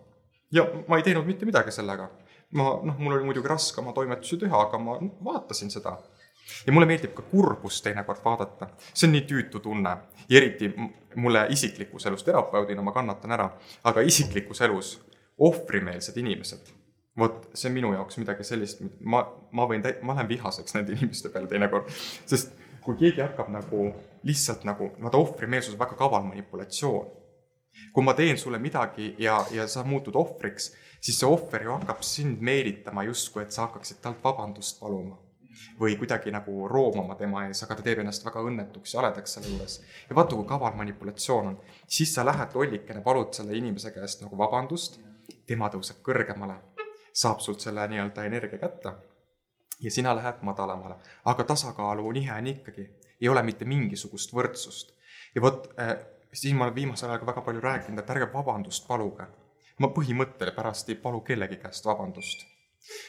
[0.52, 2.10] ja ma ei teinud mitte midagi sellega.
[2.52, 5.96] ma, noh, mul oli muidugi raske oma toimetusi teha, aga ma vaatasin seda.
[6.66, 9.96] Ja mulle meeldib ka kurbust teinekord vaadata, see on nii tüütu tunne.
[10.30, 10.72] Ja eriti
[11.16, 13.50] mulle isiklikus elus, terapeudina ma kannatan ära,
[13.84, 14.94] aga isiklikus elus
[15.42, 16.74] ohvrimeelsed inimesed,
[17.18, 21.32] vot see on minu jaoks midagi sellist, ma, ma võin, ma lähen vihaseks nende inimeste
[21.34, 21.90] peale teinekord,
[22.30, 22.54] sest
[22.86, 23.90] kui keegi hakkab nagu
[24.28, 27.10] lihtsalt nagu, vaata ohvrimeelsus on väga kaval manipulatsioon.
[27.96, 32.04] Kui ma teen sulle midagi ja, ja sa muutud ohvriks, siis see ohver ju hakkab
[32.06, 35.18] sind meelitama justkui, et sa hakkaksid talt vabandust paluma.
[35.80, 39.54] Või kuidagi nagu roomama tema ees, aga ta teeb ennast väga õnnetuks ja haledaks selle
[39.54, 39.82] juures.
[40.10, 44.38] ja vaata, kui kaval manipulatsioon on, siis sa lähed lollikene, palud selle inimese käest nagu
[44.38, 45.00] vabandust,
[45.48, 46.58] tema tõuseb kõrgemale,
[47.14, 48.96] saab sult selle nii-öelda energia kätte
[49.82, 50.96] ja sina lähed madalamale.
[51.26, 52.90] aga tasakaalu nihe on ikkagi,
[53.22, 54.94] ei ole mitte mingisugust võrdsust.
[55.36, 55.98] ja vot äh,
[56.34, 59.28] siis ma olen viimasel ajal ka väga palju rääkinud, et ärge vabandust paluge.
[59.80, 62.46] ma põhimõttele pärast ei palu kellegi käest vabandust.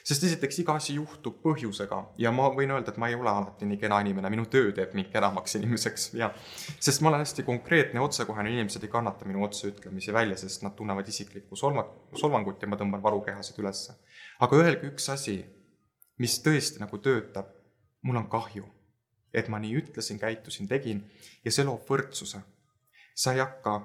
[0.04, 1.98] Sest esiteks iga asi juhtub põhjusega.
[2.20, 4.92] Ja ma võin öelda, et ma ei ole alati nii kena inimene, minu töö teeb
[4.96, 6.10] mind kenamaks inimeseks.
[6.18, 6.30] Ja
[6.72, 11.08] sest ma olen hästi konkreetne otsekohene, inimesed ei kannata minu otseütlemisi välja, sest nad tunnevad
[11.08, 11.86] isiklikku solva,
[12.18, 13.96] solvangut ja ma tõmban valukehasid ülesse.
[14.42, 15.40] aga öelge üks asi,
[16.18, 17.48] mis tõesti nagu töötab,
[18.02, 18.66] mul on kahju,
[19.32, 21.02] et ma nii ütlesin, käitusin, tegin
[21.44, 22.42] ja see loob võrdsuse.
[23.14, 23.78] Sa ei hakka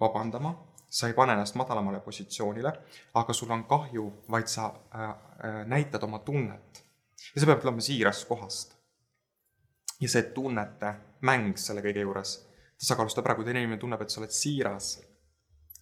[0.00, 0.54] vabandama,
[0.96, 2.72] sa ei pane ennast madalamale positsioonile,
[3.20, 6.82] aga sul on kahju, vaid sa äh, äh, näitad oma tunnet.
[7.34, 8.76] ja see peab tulema siirast kohast.
[10.00, 12.38] ja see tunnete mäng selle kõige juures
[12.80, 14.96] tasakaalustab ära, kui teine inimene tunneb, et sa oled siiras,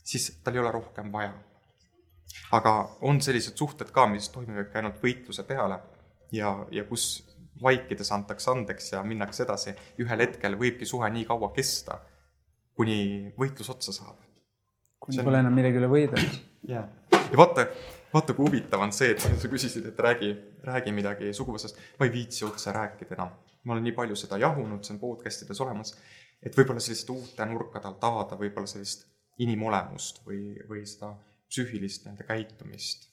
[0.05, 1.35] siis tal ei ole rohkem vaja.
[2.57, 2.73] aga
[3.07, 5.79] on sellised suhted ka, mis toimivadki ainult võitluse peale
[6.33, 7.23] ja, ja kus
[7.63, 12.01] vaikides antakse andeks ja minnakse edasi, ühel hetkel võibki suhe nii kaua kesta
[12.75, 14.24] kuni võitlus otsa saab.
[15.05, 16.41] Kuni pole enam millegi üle võidelda.
[16.69, 17.67] jaa, ja vaata,
[18.13, 20.31] vaata kui huvitav on see, et sa küsisid, et räägi,
[20.65, 21.81] räägi midagi suguvõsast.
[21.99, 23.33] ma ei viitsi otse rääkida enam.
[23.65, 25.95] ma olen nii palju seda jahunud, see on podcast ides olemas,
[26.43, 29.07] et võib-olla sellist uute nurkade alt avada võib-olla sellist
[29.41, 31.15] inimolemust või, või seda
[31.49, 33.09] psüühilist nii-öelda käitumist,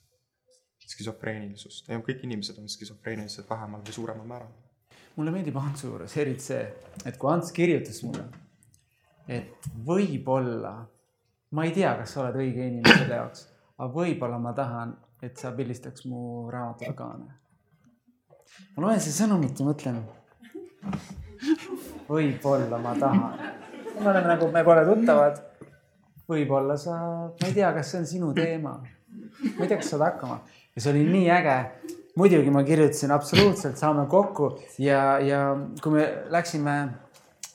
[0.91, 1.87] skisofreenilisust.
[1.87, 4.51] ja kõik inimesed on skisofreenilised vähemal või suuremal määral.
[5.15, 6.63] mulle meeldib Antsu juures eriti see,
[7.05, 8.27] et kui Ants kirjutas mulle
[9.31, 10.73] et võib-olla,
[11.51, 13.45] ma ei tea, kas sa oled õige inimene selle jaoks,
[13.77, 17.27] aga võib-olla ma tahan, et sa pildistaks mu raamatu orgaane.
[18.75, 20.01] ma loen seda sõnumit ja mõtlen.
[22.09, 23.53] võib-olla ma tahan.
[23.99, 25.43] me oleme nagu, me pole tuttavad.
[26.31, 28.77] võib-olla sa, ma ei tea, kas see on sinu teema.
[28.79, 30.41] ma ei tea, kas saad hakkama
[30.75, 31.57] ja see oli nii äge
[32.15, 35.41] muidugi ma kirjutasin absoluutselt, saame kokku ja, ja
[35.83, 36.75] kui me läksime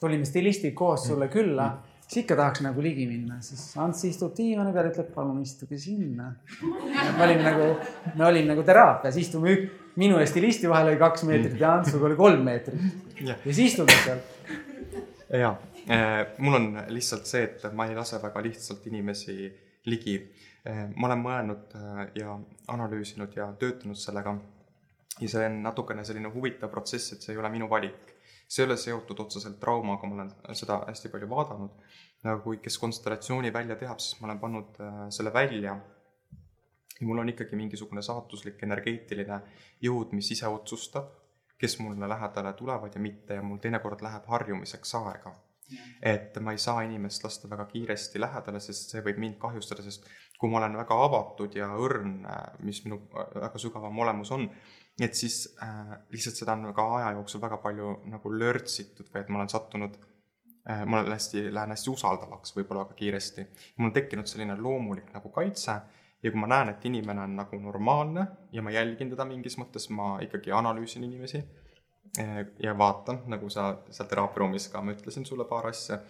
[0.01, 4.35] tulime stilistiga koos sulle külla mm., siis ikka tahaks nagu ligi minna, siis Ants istub
[4.37, 6.33] diivani peal, ütleb palun istuge sinna.
[6.63, 7.69] me olime nagu,
[8.15, 12.07] me olime nagu teraapias, istume ük-, minu ja stilisti vahel oli kaks meetrit ja Antsuga
[12.07, 14.21] oli kolm meetrit ja siis istume seal.
[15.41, 15.55] ja
[15.91, 19.51] äh,, mul on lihtsalt see, et ma ei lase väga lihtsalt inimesi
[19.91, 20.19] ligi
[20.69, 20.85] äh,.
[20.95, 22.37] ma olen mõelnud äh, ja
[22.69, 24.37] analüüsinud ja töötanud sellega.
[25.21, 28.16] ja see on natukene selline huvitav protsess, et see ei ole minu valik
[28.49, 31.85] see ei ole seotud otseselt traumaga, ma olen seda hästi palju vaadanud.
[32.43, 35.77] kui, kes konstellatsiooni välja teab, siis ma olen pannud äh, selle välja.
[37.01, 39.41] ja mul on ikkagi mingisugune saatuslik energeetiline
[39.83, 41.11] jõud, mis ise otsustab,
[41.59, 45.35] kes mulle lähedale tulevad ja mitte ja mul teinekord läheb harjumiseks aega
[46.03, 50.07] et ma ei saa inimest lasta väga kiiresti lähedale, sest see võib mind kahjustada, sest
[50.39, 54.47] kui ma olen väga avatud ja õrn, äh, mis minu äh, väga sügavam olemus on,
[55.01, 59.29] et siis äh, lihtsalt seda on ka aja jooksul väga palju nagu lörtsitud või et
[59.29, 63.47] ma olen sattunud äh,, ma olen hästi, lähen hästi usaldavaks võib-olla väga kiiresti.
[63.77, 65.81] mul on tekkinud selline loomulik nagu kaitse
[66.23, 69.91] ja kui ma näen, et inimene on nagu normaalne ja ma jälgin teda mingis mõttes,
[69.95, 71.43] ma ikkagi analüüsin inimesi
[72.19, 76.01] eh, ja vaatan, nagu sa seal teraapiaruumis ka, ma ütlesin sulle paar asja,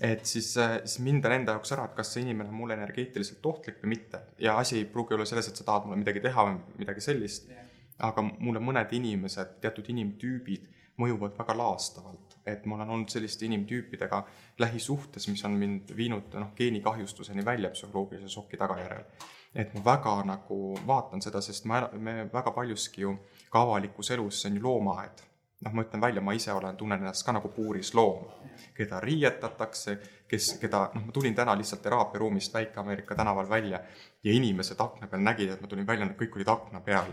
[0.00, 2.78] et siis, eh, siis mind on enda jaoks ära, et kas see inimene on mulle
[2.78, 4.22] energeetiliselt ohtlik või mitte.
[4.38, 7.50] ja asi ei pruugi olla selles, et sa tahad mulle midagi teha või midagi sellist,
[7.98, 14.22] aga mulle mõned inimesed, teatud inimtüübid mõjuvad väga laastavalt, et ma olen olnud selliste inimtüüpidega
[14.58, 19.06] lähisuhtes, mis on mind viinud noh, geenikahjustuseni välja psühholoogilise šoki tagajärjel.
[19.54, 23.14] Et ma väga nagu vaatan seda, sest ma, me väga paljuski ju
[23.50, 25.24] ka avalikus elus, see on ju loomaaed.
[25.58, 28.28] noh, ma ütlen välja, ma ise olen, tunnen ennast ka nagu puuris loom,
[28.76, 29.96] keda riietatakse,
[30.30, 33.80] kes, keda, noh, ma tulin täna lihtsalt teraapiaruumist Väike-Ameerika tänaval välja
[34.22, 37.10] ja inimesed akna peal nägid, et ma tulin välja, nad kõik olid akna peal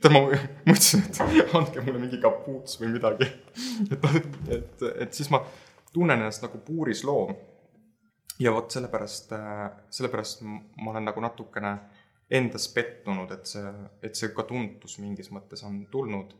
[0.00, 0.22] tead, ma
[0.68, 3.28] mõtlesin, et andke mulle mingi kapuuts või midagi.
[3.90, 4.06] et,
[4.56, 5.42] et, et siis ma
[5.92, 7.34] tunnen ennast nagu puuris loom
[8.40, 9.34] ja vot sellepärast,
[9.92, 11.74] sellepärast ma olen nagu natukene
[12.30, 13.72] endas pettunud, et see,
[14.06, 16.36] et see ka tuntus mingis mõttes on tulnud.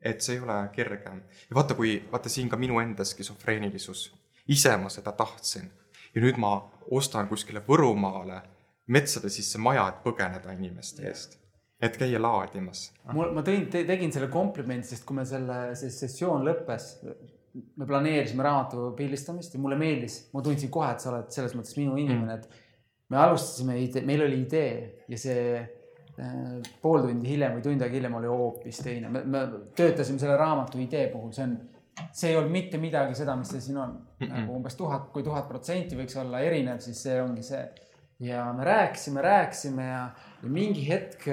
[0.00, 1.10] et see ei ole kerge.
[1.50, 4.06] ja vaata, kui, vaata siin ka minu enda skisofreenilisus,
[4.48, 5.70] ise ma seda tahtsin
[6.14, 6.54] ja nüüd ma
[6.90, 8.40] ostan kuskile Võrumaale
[8.88, 11.39] metsade sisse maja, et põgeneda inimeste eest
[11.80, 12.90] et käia laadimas.
[13.12, 16.90] mul, ma tõin te,, tegin selle komplimendi, sest kui me selle, see sessioon lõppes,
[17.80, 21.74] me planeerisime raamatu pildistamist ja mulle meeldis, ma tundsin kohe, et sa oled selles mõttes
[21.80, 27.64] minu inimene, et me alustasime, meil oli idee ja see äh, pool tundi hiljem või
[27.64, 29.10] tund aega hiljem oli hoopis teine.
[29.10, 29.44] me, me
[29.76, 31.56] töötasime selle raamatu idee puhul, see on,
[32.12, 34.26] see ei olnud mitte midagi seda, mis see siin on mm.
[34.26, 34.36] -mm.
[34.36, 37.64] nagu umbes tuhat, kui tuhat protsenti võiks olla erinev, siis see ongi see.
[38.20, 40.04] ja me rääkisime, rääkisime ja,
[40.42, 41.26] ja mingi hetk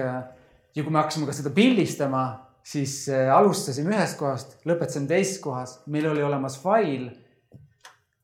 [0.78, 2.24] ja kui me hakkasime ka seda pildistama
[2.68, 7.10] siis äh, alustasime ühest kohast, lõpetasime teises kohas, meil oli olemas fail.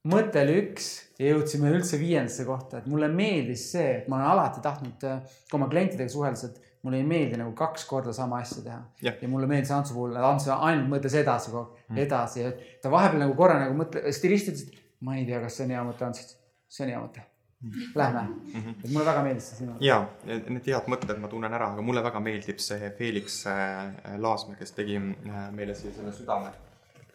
[0.04, 4.32] mõte oli üks ja jõudsime üldse viiendasse kohta, et mulle meeldis see, et ma olen
[4.34, 8.42] alati tahtnud äh, ka oma klientidega suheldes, et mulle ei meeldi nagu kaks korda sama
[8.44, 8.82] asja teha.
[9.08, 12.92] ja mulle meeldis Antsu puhul, Ants ainult mõtles edasi kogu aeg mm., edasi, et ta
[12.92, 15.86] vahepeal nagu korra nagu mõtle, stilist ütles, et ma ei tea, kas see on hea
[15.88, 17.30] mõte, Ants ütles, see on hea mõte
[17.96, 18.76] Lähme mm, -hmm.
[18.84, 19.76] et mulle väga meeldis see sinu.
[19.80, 24.58] ja, need head mõtted ma tunnen ära, aga mulle väga meeldib see Felix äh, Laasmäe,
[24.60, 26.52] kes tegi äh, meile siia selle südame.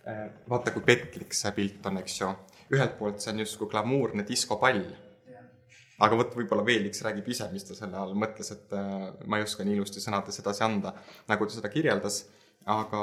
[0.09, 2.33] Äh, vaata, kui petlik see pilt on, eks ju.
[2.73, 4.83] ühelt poolt see on justkui glamuurne diskopall.
[5.99, 8.75] aga vot võib-olla Felix räägib ise, mis ta selle all mõtles, et
[9.27, 10.93] ma ei oska nii ilusti sõnades edasi anda,
[11.29, 12.23] nagu ta seda kirjeldas
[12.65, 13.01] aga,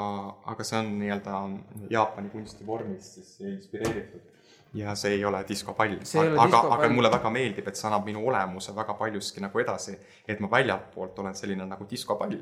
[0.52, 1.42] aga see on nii-öelda
[1.90, 4.35] Jaapani kunstivormist siis inspireeritud
[4.74, 5.96] ja see ei ole diskopall.
[6.38, 9.96] aga, aga mulle väga meeldib, et see annab minu olemuse väga paljuski nagu edasi,
[10.28, 12.36] et ma väljapoolt olen selline nagu diskopall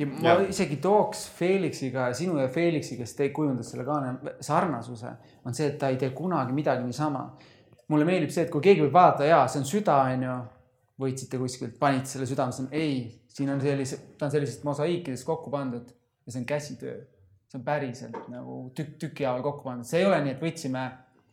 [0.00, 0.34] ja ma ja.
[0.48, 5.14] isegi tooks Felixiga, sinu ja Felixi, kes te kujundas selle kaane sarnasuse,
[5.44, 7.26] on see, et ta ei tee kunagi midagi niisama.
[7.88, 10.34] mulle meeldib see, et kui keegi võib vaadata, jaa, see on süda, onju,
[11.00, 15.88] võitsite kuskilt, panite selle südamesse, ei, siin on sellise, ta on sellisest mosaiikidest kokku pandud
[15.88, 17.00] ja see on käsitöö
[17.50, 20.84] see on päriselt nagu tükk tüki haaval kokku pandud, see ei ole nii, et võtsime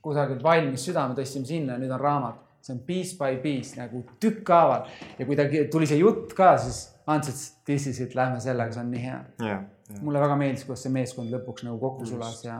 [0.08, 2.44] kusagilt valmis südame, tõstsime sinna ja nüüd on raamat.
[2.68, 4.88] see on piece by piece nagu tükkhaaval
[5.20, 8.74] ja kui ta tuli see jutt ka, siis Ants ütles, this is it, lähme sellega,
[8.76, 9.62] see on nii hea yeah,.
[9.88, 10.02] Yeah.
[10.04, 12.58] mulle väga meeldis, kuidas see meeskond lõpuks nagu kokku sulas ja.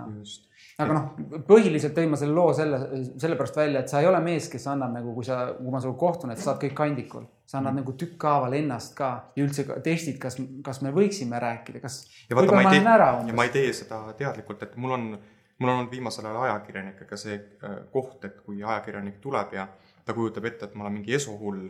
[0.80, 1.10] aga noh,
[1.50, 2.80] põhiliselt tõin ma selle loo selle,
[3.20, 6.00] sellepärast välja, et sa ei ole mees, kes annab nagu, kui sa, kui ma sinuga
[6.06, 7.26] kohtun, et sa saad kõik kandikul.
[7.44, 7.82] sa annad mm.
[7.82, 12.06] nagu tükkhaaval ennast ka ja üldse testid, kas, kas me võiksime rääkida, kas.
[12.30, 15.10] ja vaata, ma ei tee, ja ma ei tee seda teadlikult, et mul on
[15.60, 19.68] mul on olnud viimasel ajal ajakirjanikega see äh, koht, et kui ajakirjanik tuleb ja
[20.06, 21.66] ta kujutab ette, et ma olen mingi esohull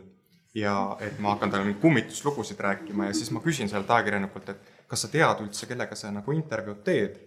[0.54, 0.74] ja
[1.04, 5.04] et ma hakkan talle mingeid kummituslugusid rääkima ja siis ma küsin sellelt ajakirjanikult, et kas
[5.04, 7.18] sa tead üldse, kellega sa nagu intervjuud teed.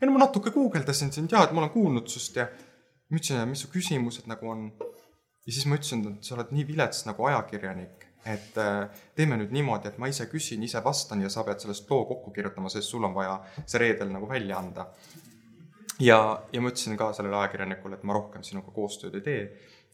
[0.00, 2.48] ja no ma natuke guugeldasin sind ja, et ma olen kuulnud sust ja
[3.08, 4.70] ma ütlesin, mis su küsimused nagu on.
[5.46, 9.52] ja siis ma ütlesin, et sa oled nii vilets nagu ajakirjanik, et äh, teeme nüüd
[9.54, 12.94] niimoodi, et ma ise küsin, ise vastan ja sa pead sellest loo kokku kirjutama, sest
[12.94, 14.86] sul on vaja see reedel nagu välja anda
[16.00, 19.42] ja, ja ma ütlesin ka sellele ajakirjanikule, et ma rohkem sinuga koostööd ei tee.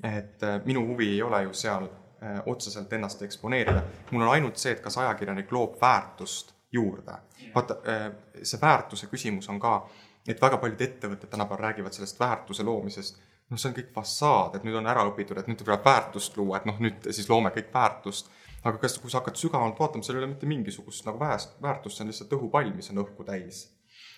[0.04, 3.82] et äh, minu huvi ei ole ju seal äh, otseselt ennast eksponeerida.
[4.10, 7.18] mul on ainult see, et kas ajakirjanik loob väärtust juurde.
[7.54, 9.88] vaata, äh, see väärtuse küsimus on ka,
[10.28, 13.18] et väga paljud ettevõtted tänapäeval räägivad sellest väärtuse loomisest.
[13.50, 16.58] noh, see on kõik fassaad, et nüüd on ära õpitud, et nüüd tuleb väärtust luua,
[16.58, 18.30] et noh, nüüd siis loome kõik väärtust.
[18.64, 22.04] aga kas, kui sa hakkad sügavamalt vaatama, seal ei ole mitte mingisugust nagu väärtust, see
[22.04, 23.68] on lihtsalt õhupall, mis on õhku täis.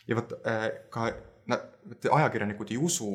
[0.09, 0.33] ja vot
[0.91, 1.13] ka
[2.11, 3.09] ajakirjanikud ei usu,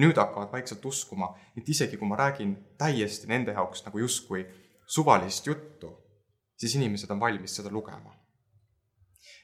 [0.00, 4.44] nüüd hakkavad vaikselt uskuma, et isegi kui ma räägin täiesti nende jaoks nagu justkui
[4.86, 5.92] suvalist juttu,
[6.56, 8.14] siis inimesed on valmis seda lugema.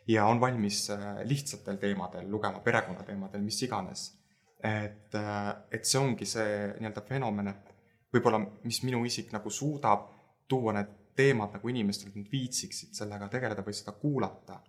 [0.09, 4.19] ja on valmis äh, lihtsatel teemadel lugema, perekonnateemadel, mis iganes.
[4.65, 7.71] et, äh, et see ongi see nii-öelda fenomen, et
[8.13, 10.09] võib-olla, mis minu isik nagu suudab
[10.49, 14.61] tuua need teemad nagu inimestele, et nad viitsiksid sellega tegeleda või seda kuulata.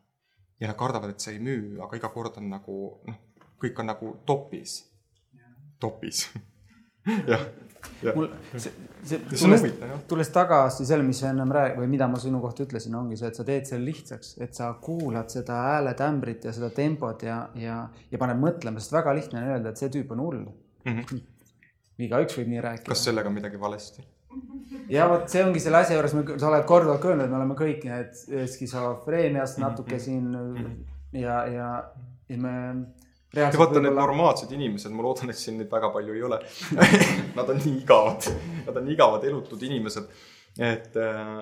[0.60, 2.76] ja nad kardavad, et see ei müü, aga iga kord on nagu
[3.08, 3.20] noh,
[3.62, 4.80] kõik on nagu topis.
[5.80, 6.28] topis
[7.32, 7.46] jah
[8.16, 8.72] mul see,
[9.04, 12.42] see, see on tulles, tulles tagasi selle, mis sa ennem rääg- või mida ma sinu
[12.44, 16.54] kohta ütlesin, ongi see, et sa teed selle lihtsaks, et sa kuulad seda hääletämbrit ja
[16.56, 17.82] seda tempot ja, ja,
[18.12, 20.98] ja paned mõtlema, sest väga lihtne on öelda, et see tüüp on hull mm.
[20.98, 21.22] -hmm.
[22.08, 22.94] igaüks võib nii rääkida.
[22.94, 24.06] kas sellega on midagi valesti?
[24.90, 28.48] ja vot see ongi selle asja juures, sa oled korduvalt öelnud, me oleme kõik need
[28.56, 30.32] skisofreeniast natuke siin
[31.14, 31.70] ja, ja,
[32.30, 32.56] ja me
[33.36, 36.40] ja vaata need normaalsed inimesed, ma loodan, et siin neid väga palju ei ole
[37.38, 38.28] Nad on nii igavad,
[38.68, 40.10] nad on igavad elutud inimesed,
[40.60, 41.38] et äh,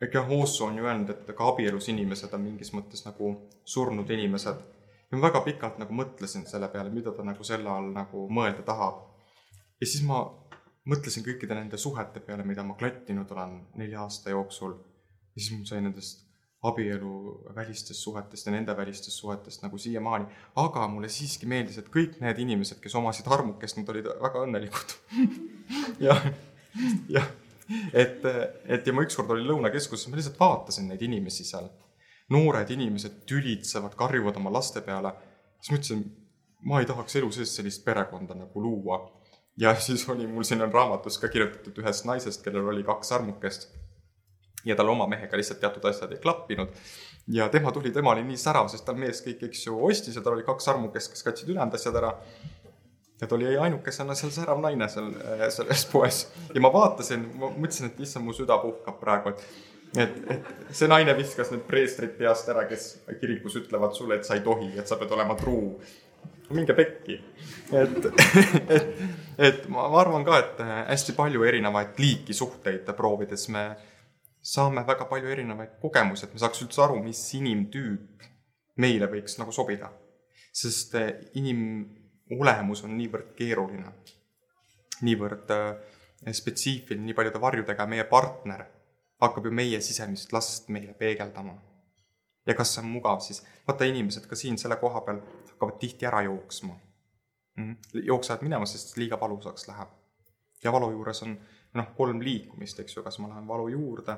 [0.00, 3.34] ega Hoosso on ju öelnud, et ka abielus inimesed on mingis mõttes nagu
[3.68, 4.62] surnud inimesed.
[5.10, 8.64] ja ma väga pikalt nagu mõtlesin selle peale, mida ta nagu selle all nagu mõelda
[8.64, 9.04] tahab.
[9.80, 10.22] ja siis ma
[10.88, 14.78] mõtlesin kõikide nende suhete peale, mida ma klattinud olen nelja aasta jooksul.
[15.36, 16.29] ja siis ma sain nendest
[16.62, 17.12] abielu
[17.56, 20.26] välistest suhetest ja nende välistest suhetest nagu siiamaani.
[20.56, 24.94] aga mulle siiski meeldis, et kõik need inimesed, kes omasid armukest, nad olid väga õnnelikud
[26.06, 26.26] jah,
[27.08, 27.30] jah,
[27.92, 28.28] et,
[28.66, 31.70] et ja ma ükskord olin Lõunakeskuses, ma lihtsalt vaatasin neid inimesi seal.
[32.30, 35.14] noored inimesed tülitsevad, karjuvad oma laste peale.
[35.60, 36.04] siis mõtlesin,
[36.68, 39.00] ma ei tahaks elu sees sellist perekonda nagu luua.
[39.56, 43.79] ja siis oli mul siin on raamatus ka kirjutatud ühest naisest, kellel oli kaks armukest
[44.64, 46.68] ja tal oma mehega lihtsalt teatud asjad ei klappinud.
[47.28, 50.22] ja tema tuli, tema oli nii särav, sest tal mees kõik, eks ju, ostis ja
[50.22, 52.14] tal oli kaks armukest, kes katsid ülejäänud asjad ära.
[53.20, 55.10] ja ta oli ainukesena seal särav naine seal
[55.50, 56.22] selles poes
[56.54, 59.44] ja ma vaatasin, ma mõtlesin, et issand, mu süda puhkab praegu, et
[59.98, 64.36] et, et see naine viskas need preestrid peast ära, kes kirikus ütlevad sulle, et sa
[64.38, 65.80] ei tohi, et sa pead olema truu.
[66.50, 67.20] minge pekki.
[67.72, 68.06] et,
[68.76, 68.88] et,
[69.38, 73.68] et ma, ma arvan ka, et hästi palju erinevaid liiki suhteid proovides me
[74.50, 78.24] saame väga palju erinevaid kogemusi, et me saaks üldse aru, mis inimtüüp
[78.82, 79.90] meile võiks nagu sobida.
[80.52, 83.92] sest eh, inimolemus on niivõrd keeruline,
[85.06, 88.64] niivõrd eh, spetsiifiline, nii paljude varjudega, meie partner
[89.20, 91.54] hakkab ju meie sisemist last meile peegeldama.
[92.46, 95.20] ja kas see on mugav siis, vaata inimesed ka siin selle koha peal
[95.52, 96.74] hakkavad tihti ära jooksma
[97.56, 97.76] mm..
[98.08, 99.88] jooksevad minema, sest liiga valusaks läheb.
[100.64, 101.38] ja valu juures on
[101.74, 104.16] noh, kolm liikumist, eks ju, kas ma lähen valu juurde,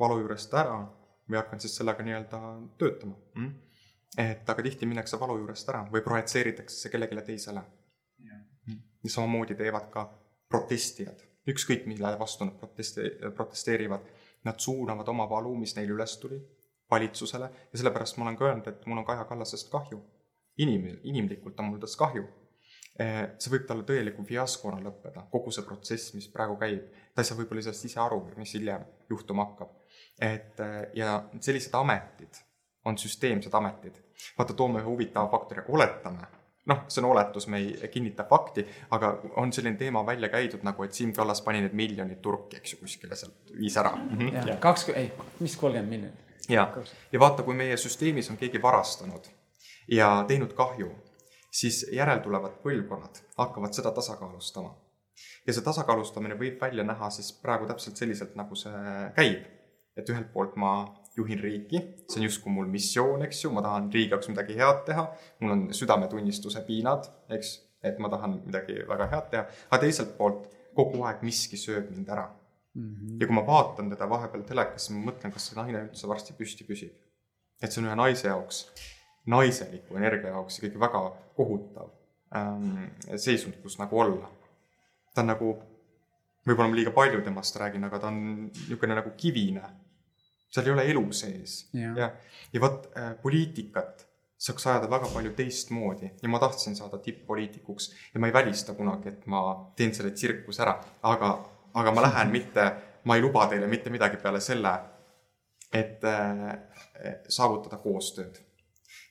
[0.00, 0.78] valu juurest ära
[1.30, 2.40] või hakkan siis sellega nii-öelda
[2.80, 3.50] töötama mm..
[4.18, 7.62] et aga tihti minnakse valu juurest ära või projitseeritakse see kellelegi teisele.
[8.20, 8.80] Mm.
[9.04, 10.06] ja samamoodi teevad ka
[10.50, 14.08] protestijad, ükskõik mille vastu nad protesti-, protesteerivad,
[14.44, 16.40] nad suunavad oma valu, mis neil üles tuli,
[16.90, 20.02] valitsusele ja sellepärast ma olen ka öelnud, et mul on Kaja Kallasest kahju.
[20.58, 22.26] inim-, inimlikult on mul tast kahju
[23.00, 26.82] Eh, see võib talle tõeliku fiaskona lõppeda, kogu see protsess, mis praegu käib.
[27.14, 29.70] ta ei saa võib-olla sellest ise aru, mis hiljem juhtuma hakkab.
[30.20, 32.42] Et eh, ja sellised ametid
[32.84, 33.96] on süsteemsed ametid.
[34.38, 36.26] vaata, toome ühe huvitava faktori, oletame,
[36.68, 40.84] noh, see on oletus, me ei kinnita fakti, aga on selline teema välja käidud nagu,
[40.84, 43.94] et Siim Kallas pani need miljonid turki, eks ju, kuskile sealt, viis ära.
[43.96, 44.58] Mhm.
[44.60, 46.26] kakskümmend, ei, mis kolmkümmend miljonit?
[46.48, 46.66] ja,
[47.12, 49.28] ja vaata, kui meie süsteemis on keegi varastanud
[49.88, 50.90] ja teinud kahju
[51.50, 54.74] siis järeltulevad põlvkonnad hakkavad seda tasakaalustama.
[55.46, 59.44] ja see tasakaalustamine võib välja näha siis praegu täpselt selliselt, nagu see käib.
[59.96, 60.74] Et ühelt poolt ma
[61.16, 64.84] juhin riiki, see on justkui mul missioon, eks ju, ma tahan riigi jaoks midagi head
[64.86, 65.08] teha,
[65.42, 70.46] mul on südametunnistuse piinad, eks, et ma tahan midagi väga head teha, aga teiselt poolt
[70.76, 72.28] kogu aeg miski sööb mind ära
[72.74, 72.86] mm.
[72.94, 73.20] -hmm.
[73.20, 76.36] ja kui ma vaatan teda vahepeal telekas, siis ma mõtlen, kas see naine üldse varsti
[76.38, 76.94] püsti püsib.
[77.62, 78.66] et see on ühe naise jaoks
[79.26, 81.02] naiseliku energia jaoks ikkagi väga
[81.36, 81.90] kohutav
[82.36, 84.30] ähm, seisund, kus nagu olla.
[85.14, 85.50] ta on nagu,
[86.46, 89.64] võib-olla ma liiga palju temast räägin, aga ta on niisugune nagu kivine.
[90.50, 91.56] seal ei ole elu sees.
[91.76, 92.10] Ja, ja,
[92.52, 94.06] ja vot äh, poliitikat
[94.40, 96.10] saaks ajada väga palju teistmoodi.
[96.22, 99.42] Ja ma tahtsin saada tipp-poliitikuks ja ma ei välista kunagi, et ma
[99.76, 101.34] teen selle tsirkuse ära, aga,
[101.74, 102.66] aga ma lähen mitte,
[103.04, 104.72] ma ei luba teile mitte midagi peale selle,
[105.72, 106.48] et äh,
[107.28, 108.40] saavutada koostööd.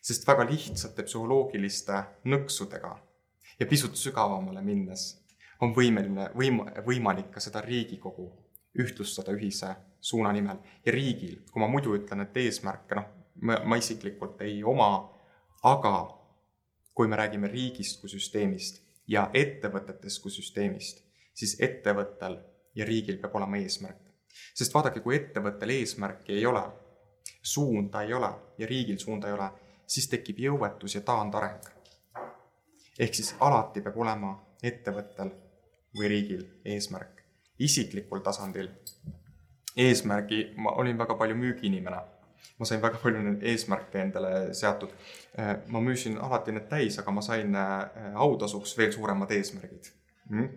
[0.02, 2.92] Sest väga lihtsate psühholoogiliste nõksudega
[3.60, 5.12] ja pisut sügavamale minnes
[5.62, 8.30] on võimeline, võim-, võimalik ka seda Riigikogu
[8.80, 10.58] ühtlustada ühise suuna nimel.
[10.86, 13.08] ja riigil, kui ma muidu ütlen, et eesmärke, noh,
[13.42, 15.10] ma, isiklikult ei oma,
[15.64, 15.96] aga
[16.94, 21.02] kui me räägime riigist kui süsteemist ja ettevõtetest kui süsteemist,
[21.34, 22.38] siis ettevõttel
[22.76, 24.06] ja riigil peab olema eesmärk.
[24.54, 26.64] sest vaadake, kui ettevõttel eesmärki ei ole,
[27.42, 29.50] suunda ei ole ja riigil suunda ei ole,
[29.88, 31.64] siis tekib jõuetus ja taandareng.
[33.00, 34.34] ehk siis alati peab olema
[34.64, 35.32] ettevõttel
[35.98, 37.20] või riigil eesmärk
[37.60, 38.70] isiklikul tasandil
[39.78, 42.02] eesmärgi, ma olin väga palju müügiinimene.
[42.60, 44.92] ma sain väga palju neid eesmärke endale seatud.
[45.40, 49.92] Äh, ma müüsin alati need täis, aga ma sain äh, autasuks veel suuremad eesmärgid
[50.30, 50.50] mm..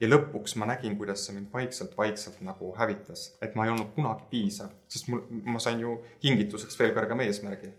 [0.00, 4.28] ja lõpuks ma nägin, kuidas see mind vaikselt-vaikselt nagu hävitas, et ma ei olnud kunagi
[4.32, 7.72] piisav, sest mul, ma sain ju kingituseks veel kõrgema eesmärgi.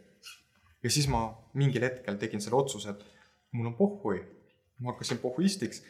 [0.84, 3.06] ja siis ma mingil hetkel tegin selle otsuse, et
[3.52, 4.24] mul on pohhui.
[4.80, 5.84] ma hakkasin pohhuistiks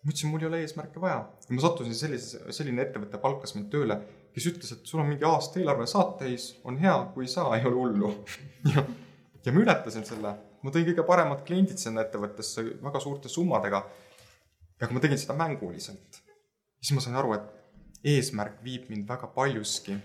[0.00, 1.20] ma ütlesin, mul ei ole eesmärke vaja.
[1.48, 3.98] ja ma sattusin sellise, selline ettevõte palkas mind tööle,
[4.34, 7.50] kes ütles, et sul on mingi aasta eelarve saad täis, on hea, kui ei saa,
[7.56, 8.12] ei ole hullu
[8.74, 8.84] ja,
[9.44, 10.32] ja ma ületasin selle,
[10.62, 13.82] ma tõin kõige paremad kliendid sinna ettevõttesse väga suurte summadega.
[14.80, 16.22] ja kui ma tegin seda mänguliselt,
[16.80, 19.98] siis ma sain aru, et eesmärk viib mind väga paljuski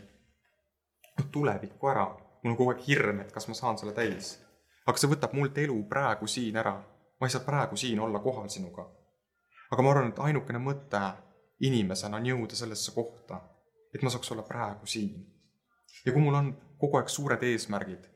[1.31, 2.09] tulevikku ära.
[2.43, 4.35] mul on kogu aeg hirm, et kas ma saan selle täis.
[4.85, 6.75] aga see võtab mult elu praegu siin ära.
[7.15, 8.89] ma ei saa praegu siin olla kohal sinuga
[9.75, 11.01] aga ma arvan, et ainukene mõte
[11.67, 13.41] inimesena on jõuda sellesse kohta,
[13.93, 15.15] et ma saaks olla praegu siin.
[16.05, 18.07] ja kui mul on kogu aeg suured eesmärgid,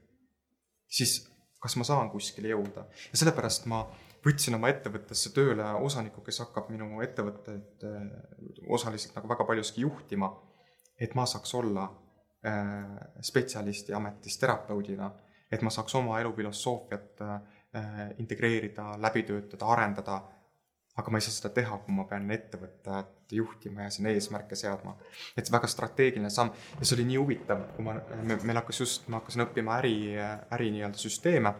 [0.87, 1.19] siis
[1.59, 3.83] kas ma saan kuskile jõuda ja sellepärast ma
[4.25, 8.01] võtsin oma ettevõttesse tööle osaniku, kes hakkab minu ettevõtteid äh,
[8.71, 10.31] osaliselt nagu väga paljuski juhtima,
[10.99, 11.87] et ma saaks olla
[12.47, 15.11] äh, spetsialisti ametis terapeudina,
[15.51, 17.39] et ma saaks oma elufilosoofiat äh,
[18.19, 20.19] integreerida, läbi töötada, arendada
[20.99, 24.95] aga ma ei saa seda teha, kui ma pean ettevõtet juhtima ja sinna eesmärke seadma.
[25.37, 27.95] et see väga strateegiline samm ja see oli nii huvitav, kui ma,
[28.27, 29.95] meil hakkas just, ma hakkasin õppima äri,
[30.55, 31.53] äri nii-öelda süsteeme.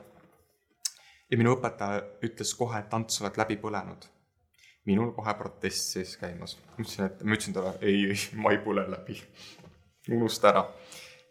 [1.29, 4.09] ja minu õpetaja ütles kohe, et Ants, sa oled läbi põlenud.
[4.89, 6.57] minul kohe protest siis käimas.
[6.75, 9.19] ma ütlesin, et ma ütlesin talle, ei, ei, ma ei põle läbi.
[10.11, 10.65] unusta ära.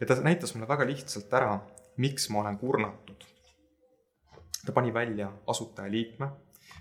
[0.00, 1.58] ja ta näitas mulle väga lihtsalt ära,
[1.96, 3.24] miks ma olen kurnatud.
[4.64, 6.30] ta pani välja asutajaliikme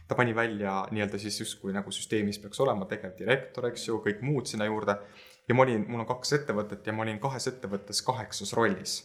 [0.08, 4.48] ta pani välja nii-öelda siis justkui nagu süsteemis peaks olema tegevdirektor, eks ju, kõik muud
[4.48, 4.98] sinna juurde.
[5.48, 8.96] ja ma olin, mul on kaks ettevõtet ja ma olin kahes ettevõttes kaheksas rollis.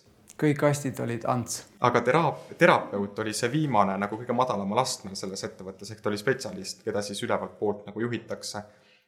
[0.43, 1.65] kõik kastid olid Ants.
[1.81, 6.19] aga teraap-, terapeut oli see viimane nagu kõige madalamal astmel selles ettevõttes, ehk ta oli
[6.19, 8.63] spetsialist, keda siis ülevalt poolt nagu juhitakse.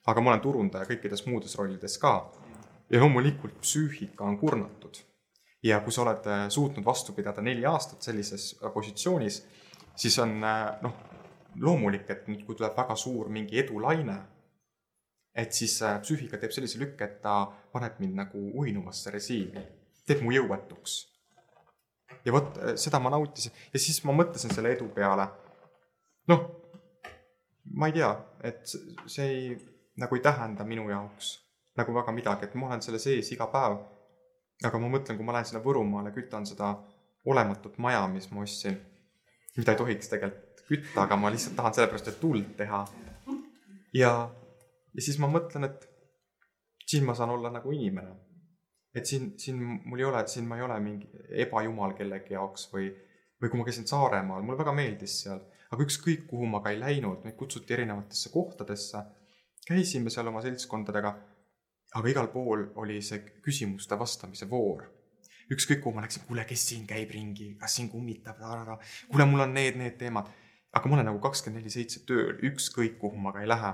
[0.06, 2.30] aga ma olen turundaja kõikides muudes rollides ka.
[2.90, 4.98] ja loomulikult psüühika on kurnatud.
[5.62, 9.46] ja kui sa oled äh, suutnud vastu pidada neli aastat sellises äh, positsioonis,
[9.96, 11.13] siis on äh, noh,
[11.60, 14.16] loomulik, et nüüd, kui tuleb väga suur mingi edulaine,
[15.34, 19.62] et siis äh, psüühika teeb sellise lükke, et ta paneb mind nagu uinuvasse režiimi,
[20.06, 20.96] teeb mu jõuetuks.
[22.24, 25.28] ja vot äh, seda ma nautisin ja siis ma mõtlesin selle edu peale.
[26.30, 26.44] noh,
[27.74, 28.76] ma ei tea, et
[29.06, 29.56] see ei,
[30.00, 31.38] nagu ei tähenda minu jaoks
[31.76, 33.78] nagu väga midagi, et ma olen selle sees iga päev.
[34.64, 36.76] aga ma mõtlen, kui ma lähen sinna Võrumaale, kütan seda
[37.26, 38.76] olematut maja, mis ma ostsin,
[39.56, 42.84] mida ei tohiks tegelikult kütta, aga ma lihtsalt tahan sellepärast, et tuld teha.
[43.94, 44.12] ja,
[44.94, 45.88] ja siis ma mõtlen, et
[46.86, 48.14] siin ma saan olla nagu inimene.
[48.94, 51.08] et siin, siin mul ei ole, siin ma ei ole mingi
[51.44, 52.92] ebajumal kellegi jaoks või,
[53.42, 55.40] või kui ma käisin Saaremaal, mulle väga meeldis seal,
[55.74, 59.02] aga ükskõik, kuhu ma ka ei läinud, meid kutsuti erinevatesse kohtadesse,
[59.66, 61.10] käisime seal oma seltskondadega,
[61.98, 64.86] aga igal pool oli see küsimuste vastamise voor.
[65.50, 68.38] Ükskõik kuhu ma läksin, kuule, kes siin käib ringi, kas siin kummitab,
[69.10, 70.30] kuule, mul on need, need teemad
[70.74, 73.72] aga ma olen nagu kakskümmend neli seitse tööl, ükskõik kuhu ma ka ei lähe.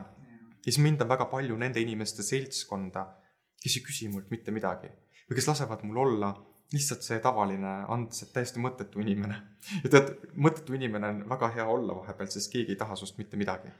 [0.60, 3.06] ja siis mind on väga palju nende inimeste seltskonda,
[3.62, 4.90] kes ei küsi mult mitte midagi
[5.30, 6.32] või kes lasevad mul olla
[6.72, 9.38] lihtsalt see tavaline Ants, et täiesti mõttetu inimene.
[9.84, 13.38] ja tead, mõttetu inimene on väga hea olla vahepeal, sest keegi ei taha sinust mitte
[13.40, 13.70] midagi.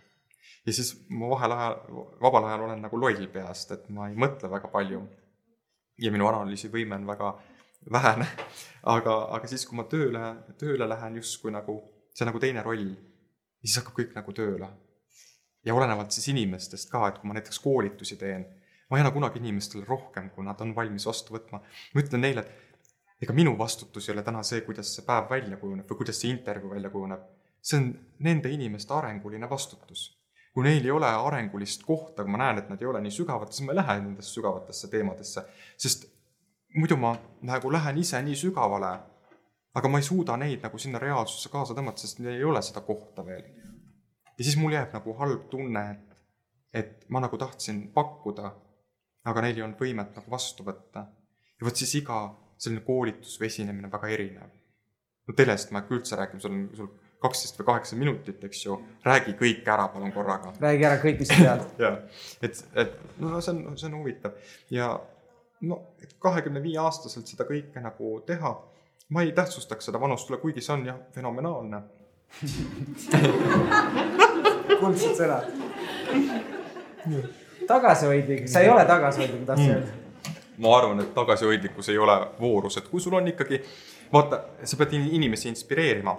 [0.67, 1.77] ja siis ma vahel ajal,
[2.23, 5.03] vabal ajal olen nagu loll peast, et ma ei mõtle väga palju.
[5.99, 7.35] ja minu analüüsivõime on väga
[7.93, 8.27] vähene.
[8.83, 11.81] aga, aga siis, kui ma tööle, tööle lähen justkui nagu,
[12.15, 12.95] see on nagu teine roll
[13.61, 14.71] ja siis hakkab kõik nagu tööle.
[15.65, 18.47] ja olenevalt siis inimestest ka, et kui ma näiteks koolitusi teen,
[18.89, 21.61] ma ei anna kunagi inimestele rohkem, kui nad on valmis vastu võtma.
[21.95, 25.59] ma ütlen neile, et ega minu vastutus ei ole täna see, kuidas see päev välja
[25.61, 27.29] kujuneb või kuidas see intervjuu välja kujuneb.
[27.61, 30.17] see on nende inimeste arenguline vastutus.
[30.55, 33.53] kui neil ei ole arengulist kohta, kui ma näen, et nad ei ole nii sügavad,
[33.53, 35.45] siis ma ei lähe nendesse sügavatesse teemadesse,
[35.77, 36.09] sest
[36.75, 38.91] muidu ma nagu lähen ise nii sügavale
[39.75, 42.83] aga ma ei suuda neid nagu sinna reaalsusse kaasa tõmmata, sest neil ei ole seda
[42.87, 43.45] kohta veel.
[44.39, 46.23] ja siis mul jääb nagu halb tunne, et,
[46.83, 48.55] et ma nagu tahtsin pakkuda,
[49.31, 51.07] aga neil ei olnud võimet nagu vastu võtta.
[51.61, 52.23] ja vot siis iga
[52.61, 54.51] selline koolitus või esinemine on väga erinev.
[55.29, 56.91] no telest ma ei hakka üldse rääkima, sul on, sul
[57.21, 60.55] kaksteist või kaheksa minutit, eks ju, räägi kõik ära palun korraga.
[60.61, 61.65] räägi ära kõik, mis sa tead.
[61.85, 61.99] jah,
[62.43, 64.95] et, et no see on, see on huvitav ja
[65.69, 65.83] no
[66.19, 68.55] kahekümne viie aastaselt seda kõike nagu teha
[69.11, 71.83] ma ei tähtsustaks seda vanust kuigi see on jah, fenomenaalne.
[74.81, 75.45] Kuldsed sõnad.
[77.67, 79.93] tagasihoidlik, sa ei ole tagasihoidlik, ma tahtsin öelda.
[80.59, 83.61] ma arvan, et tagasihoidlikkus ei ole voorus, et kui sul on ikkagi,
[84.13, 86.17] vaata, sa pead inimesi inspireerima.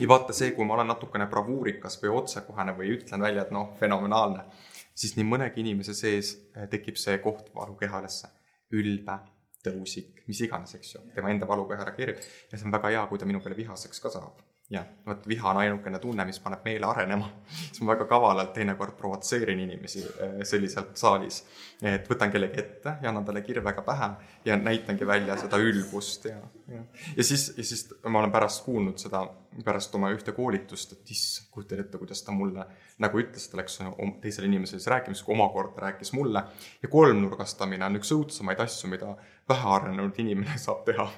[0.00, 3.74] Ja vaata see, kui ma olen natukene bravuurikas või otsekohene või ütlen välja, et noh,
[3.80, 4.46] fenomenaalne,
[4.94, 8.30] siis nii mõnegi inimese sees eh, tekib see koht valukehalasse,
[8.72, 9.18] ülbe,
[9.66, 13.20] tõusik, mis iganes, eks ju, tema enda valukeha reageerib ja see on väga hea, kui
[13.22, 14.42] ta minu peale vihaseks ka saab
[14.72, 17.28] jah, vot viha on ainukene tunne, mis paneb meele arenema.
[17.72, 21.42] siis ma väga kavalalt teinekord provotseerin inimesi äh, selliselt saalis.
[21.82, 24.08] et võtan kellegi ette ja annan talle kirvega pähe
[24.44, 26.38] ja näitangi välja seda ülbust ja,
[26.70, 26.82] ja.
[27.16, 29.24] ja siis, ja siis ma olen pärast kuulnud seda,
[29.64, 32.68] pärast oma ühte koolitust, et issand, kujutad ette, kuidas ta mulle
[33.02, 33.80] nagu ütles, ta läks
[34.22, 36.44] teisele inimesele siis rääkimas, kui omakorda rääkis mulle.
[36.82, 39.16] ja kolmnurgastamine on üks õudsemaid asju, mida
[39.50, 41.10] vähearenenud inimene saab teha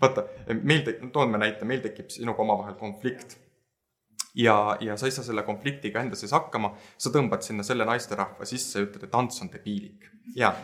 [0.00, 0.26] vaata,
[0.62, 3.38] meil te-, toon ma näite, meil tekib sinuga omavahel konflikt.
[4.34, 8.48] ja, ja sa ei saa selle konfliktiga enda sees hakkama, sa tõmbad sinna selle naisterahva
[8.48, 10.08] sisse ja ütled, et Ants on debiilik.
[10.36, 10.54] ja,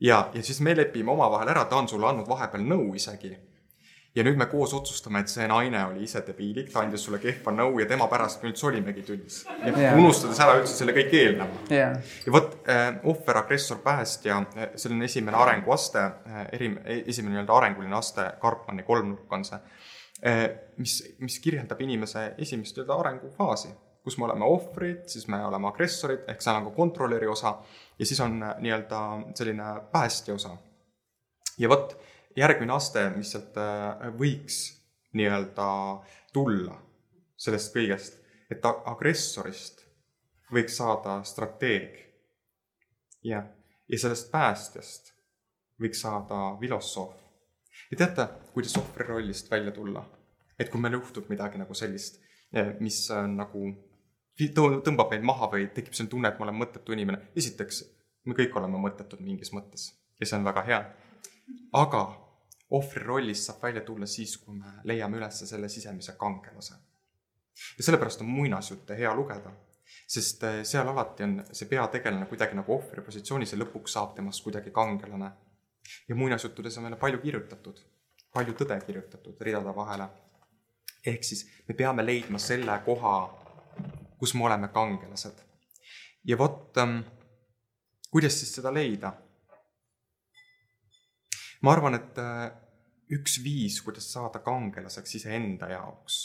[0.00, 3.36] ja, ja siis me lepime omavahel ära, ta on sulle andnud vahepeal nõu isegi
[4.14, 7.52] ja nüüd me koos otsustame, et see naine oli ise debiilik, ta andis sulle kehva
[7.54, 9.42] nõu ja tema pärast me üldse olimegi tüllis.
[9.94, 11.94] unustades ära üldse selle kõik eelneva yeah..
[12.26, 16.72] ja vot äh, ohver, agressor, päästja, äh, see on esimene arenguaste äh,, eri,
[17.04, 19.60] esimene nii-öelda arenguline aste, Karpmani kolmnurk on see
[20.26, 20.42] äh,,
[20.82, 26.26] mis, mis kirjeldab inimese esimest nii-öelda arengufaasi, kus me oleme ohvrid, siis me oleme agressorid,
[26.26, 27.60] ehk seal on ka kontrolöri osa
[27.94, 29.04] ja siis on äh, nii-öelda
[29.38, 30.56] selline päästja osa.
[31.62, 31.94] ja vot
[32.36, 34.60] järgmine aste, mis sealt äh, võiks
[35.16, 35.66] nii-öelda
[36.32, 36.76] tulla
[37.40, 38.20] sellest kõigest,
[38.50, 39.84] et agressorist
[40.52, 41.98] võiks saada strateeg.
[43.24, 43.46] jah,
[43.88, 45.12] ja sellest päästjast
[45.80, 47.14] võiks saada filosoof.
[47.90, 50.04] ja teate, kuidas ohvri rollist välja tulla?
[50.58, 52.20] et kui meil juhtub midagi nagu sellist,
[52.52, 53.74] eh, mis on nagu,
[54.38, 57.30] tõmbab meid maha või tekib selline tunne, et ma olen mõttetu inimene.
[57.36, 57.84] esiteks,
[58.24, 60.82] me kõik oleme mõttetud mingis mõttes ja see on väga hea
[61.72, 62.02] aga
[62.70, 66.74] ohvri rollist saab välja tulla siis, kui me leiame üles selle sisemise kangelase.
[67.78, 69.52] ja sellepärast on muinasjutte hea lugeda,
[70.06, 74.44] sest eh, seal alati on see peategelane kuidagi nagu ohvri positsioonis ja lõpuks saab temast
[74.44, 75.30] kuidagi kangelane.
[76.08, 77.80] ja muinasjuttudes on meile palju kirjutatud,
[78.32, 80.08] palju tõde kirjutatud ridade vahele.
[81.06, 83.16] ehk siis me peame leidma selle koha,
[84.18, 85.42] kus me oleme kangelased.
[86.24, 87.02] ja vot, ehm,
[88.10, 89.12] kuidas siis seda leida
[91.62, 92.50] ma arvan, et äh,
[93.14, 96.20] üks viis, kuidas saada kangelaseks iseenda jaoks,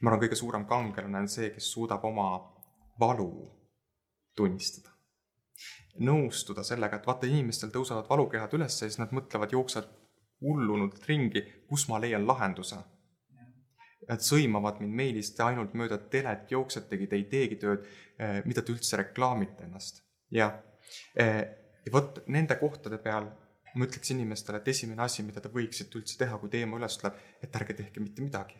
[0.00, 2.30] ma arvan, kõige suurem kangelane on see, kes suudab oma
[3.00, 3.30] valu
[4.36, 4.92] tunnistada.
[5.96, 9.88] nõustuda sellega, et vaata, inimestel tõusevad valukehad üles ja siis nad mõtlevad, jooksevad
[10.44, 11.40] hullunult ringi,
[11.70, 12.76] kus ma leian lahenduse.
[14.06, 17.88] Nad sõimavad mind meilist ainult mööda telet, jooksetegi, te ei teegi tööd,
[18.20, 20.02] äh, mida te üldse reklaamite ennast.
[20.30, 20.60] jah,
[21.18, 21.42] äh,
[21.86, 23.30] ja vot nende kohtade peal
[23.76, 27.16] ma ütleks inimestele, et esimene asi, mida te võiksite üldse teha, kui teema üles tuleb,
[27.44, 28.58] et ärge tehke mitte midagi.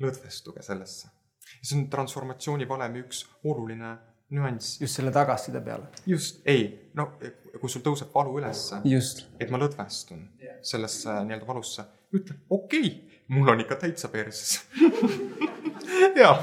[0.00, 1.10] lõdvestuge sellesse.
[1.62, 3.96] see on transformatsiooni valemi üks oluline
[4.30, 4.80] nüanss.
[4.80, 5.88] just selle tagasiside peale.
[6.06, 7.12] just, ei, no
[7.60, 8.80] kui sul tõuseb valu ülesse,
[9.40, 10.58] et ma lõdvestun yeah.
[10.62, 14.60] sellesse nii-öelda valusse, ütle okei okay,, mul on ikka täitsa perses
[16.20, 16.34] jaa,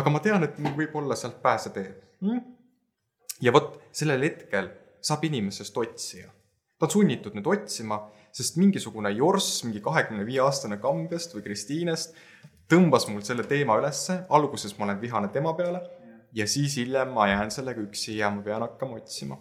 [0.00, 1.88] aga ma tean, et mul võib olla sealt pääsetee
[2.24, 2.44] mm?.
[3.46, 4.70] ja vot sellel hetkel
[5.00, 6.30] saab inimesest otsija.
[6.78, 7.98] ta on sunnitud nüüd otsima,
[8.32, 12.14] sest mingisugune jorss, mingi kahekümne viie aastane Kambjast või Kristiinest
[12.70, 15.80] tõmbas mul selle teema ülesse, alguses ma olen vihane tema peale
[16.36, 19.38] ja siis hiljem ma jään sellega üksi ja ma pean hakkama otsima.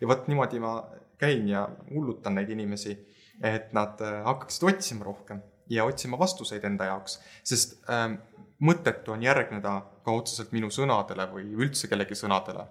[0.00, 0.74] ja vot niimoodi ma
[1.18, 2.96] käin ja hullutan neid inimesi,
[3.42, 5.40] et nad äh, hakkaksid otsima rohkem
[5.70, 8.18] ja otsima vastuseid enda jaoks, sest ähm,
[8.60, 12.66] mõttetu on järgneda ka otseselt minu sõnadele või üldse kellegi sõnadele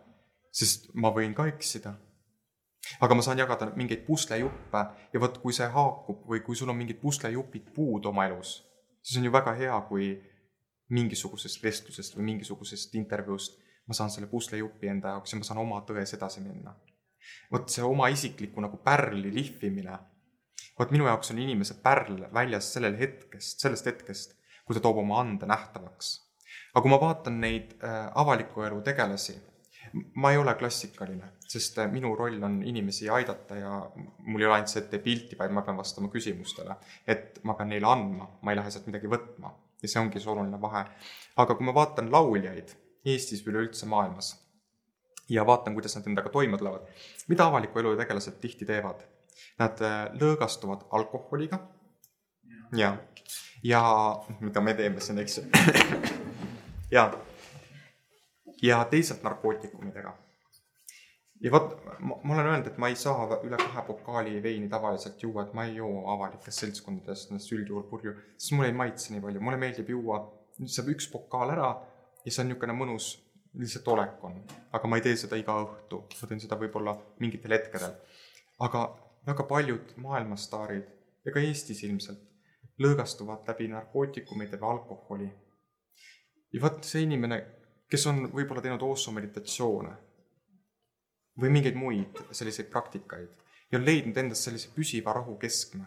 [0.53, 1.95] sest ma võin ka eksida.
[2.99, 4.79] aga ma saan jagada mingeid puslejuppe
[5.13, 8.57] ja vot, kui see haakub või kui sul on mingid puslejupid puudu oma elus,
[9.01, 10.13] siis on ju väga hea, kui
[10.93, 15.79] mingisugusest vestlusest või mingisugusest intervjuust ma saan selle puslejupi enda jaoks ja ma saan oma
[15.87, 16.75] tões edasi minna.
[17.51, 19.95] vot see oma isikliku nagu pärli lihvimine,
[20.79, 24.35] vot minu jaoks on inimese pärl väljas sellel hetkest, sellest hetkest,
[24.67, 26.13] kui ta toob oma ande nähtavaks.
[26.73, 29.39] aga kui ma vaatan neid äh, avaliku elu tegelasi
[29.93, 34.55] ma ei ole klassikaline, sest äh, minu roll on inimesi aidata ja mul ei ole
[34.57, 36.75] ainult see, et tee pilti, vaid ma pean vastama küsimustele.
[37.07, 40.31] et ma pean neile andma, ma ei lähe sealt midagi võtma ja see ongi see
[40.33, 40.85] oluline vahe.
[41.37, 44.31] aga kui ma vaatan lauljaid Eestis või üleüldse maailmas
[45.29, 46.87] ja vaatan, kuidas nad endaga toime tulevad,
[47.27, 49.03] mida avaliku elu tegelased tihti teevad?
[49.59, 51.59] Nad äh, lõõgastuvad alkoholiga
[52.77, 52.95] ja,
[53.63, 53.83] ja
[54.39, 55.45] mida me teeme siin, eks ju
[56.95, 57.11] ja
[58.63, 60.13] ja teisalt narkootikumidega.
[61.43, 65.43] ja vot, ma olen öelnud, et ma ei saa üle kahe pokaali veini tavaliselt juua,
[65.43, 69.41] et ma ei joo avalikes seltskondades ennast üldjuhul purju, sest mulle ei maitse nii palju,
[69.43, 70.21] mulle meeldib juua,
[70.63, 71.69] saab üks pokaal ära
[72.23, 73.09] ja see on niisugune mõnus,
[73.59, 74.37] lihtsalt olek on.
[74.71, 77.97] aga ma ei tee seda iga õhtu, ma teen seda võib-olla mingitel hetkedel.
[78.63, 78.85] aga
[79.27, 80.87] väga paljud maailmastaarid
[81.25, 82.23] ja ka Eestis ilmselt
[82.83, 85.29] lõõgastuvad läbi narkootikumide või alkoholi.
[86.53, 87.41] ja vot see inimene,
[87.93, 89.93] kes on võib-olla teinud oosomeditatsioone
[91.41, 93.29] või mingeid muid selliseid praktikaid
[93.71, 95.85] ja on leidnud endas sellise püsiva rahu keskme,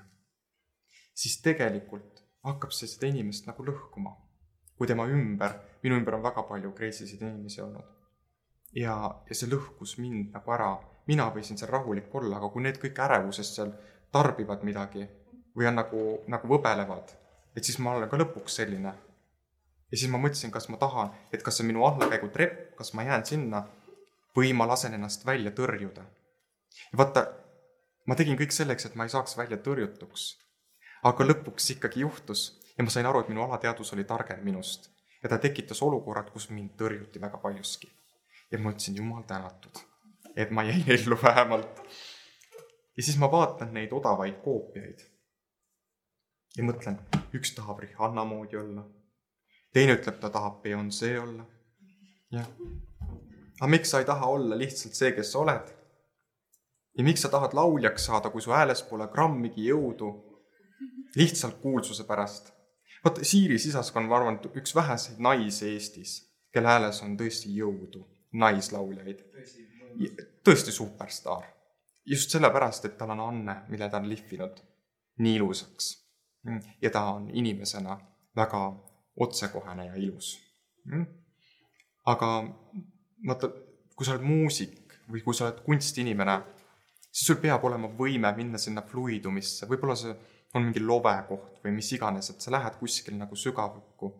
[1.14, 4.14] siis tegelikult hakkab see seda inimest nagu lõhkuma.
[4.76, 7.86] kui tema ümber, minu ümber on väga palju kreisisid inimesi olnud.
[8.74, 8.94] ja,
[9.28, 10.72] ja see lõhkus mind nagu ära,
[11.06, 13.72] mina võisin seal rahulik olla, aga kui need kõik ärevusest seal
[14.12, 15.06] tarbivad midagi
[15.56, 17.14] või on nagu, nagu võbelevad,
[17.56, 18.92] et siis ma olen ka lõpuks selline.
[19.90, 23.06] Ja siis ma mõtlesin, kas ma tahan, et kas see on minu allakäigutrepp, kas ma
[23.06, 23.64] jään sinna
[24.36, 26.04] või ma lasen ennast välja tõrjuda.
[26.92, 27.26] ja vaata,
[28.06, 30.36] ma tegin kõik selleks, et ma ei saaks välja tõrjutuks.
[31.02, 34.90] aga lõpuks ikkagi juhtus ja ma sain aru, et minu alateadvus oli targem minust
[35.22, 37.90] ja ta tekitas olukorrad, kus mind tõrjuti väga paljuski.
[38.50, 39.78] ja ma ütlesin, jumal tänatud,
[40.36, 41.82] et ma jäin ellu vähemalt.
[42.96, 45.02] ja siis ma vaatan neid odavaid koopiaid
[46.56, 47.00] ja mõtlen,
[47.36, 48.84] üks tahab Rihanna moodi olla,
[49.76, 51.44] teine ütleb, ta tahab Beyonce olla.
[52.32, 52.46] jah.
[53.60, 55.72] aga miks sa ei taha olla lihtsalt see, kes sa oled?
[56.98, 60.12] ja miks sa tahad lauljaks saada, kui su hääles pole grammigi jõudu?
[61.16, 62.52] lihtsalt kuulsuse pärast.
[63.04, 66.16] vot Siiri Sisask on, ma arvan, üks väheseid naisi Eestis,
[66.52, 69.22] kelle hääles on tõesti jõudu, naislauljaid.
[70.44, 71.44] tõesti superstaar.
[72.06, 74.64] just sellepärast, et tal on anne, mille ta on lihvinud
[75.18, 75.94] nii ilusaks
[76.82, 77.96] ja ta on inimesena
[78.36, 78.60] väga
[79.16, 80.36] otsekohene ja ilus.
[80.86, 81.06] Mm.
[82.06, 82.28] aga
[83.26, 83.48] vaata,
[83.98, 86.36] kui sa oled muusik või kui sa oled kunstiinimene,
[87.10, 90.14] siis sul peab olema võime minna sinna fluidumisse, võib-olla see
[90.54, 94.12] on mingi lovekoht või mis iganes, et sa lähed kuskile nagu sügavõkku.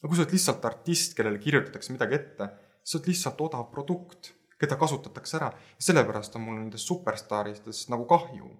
[0.00, 2.50] aga kui sa oled lihtsalt artist, kellele kirjutatakse midagi ette,
[2.82, 8.08] sa oled lihtsalt odav produkt, keda kasutatakse ära ja sellepärast on mul nendest superstaaridest nagu
[8.10, 8.50] kahju.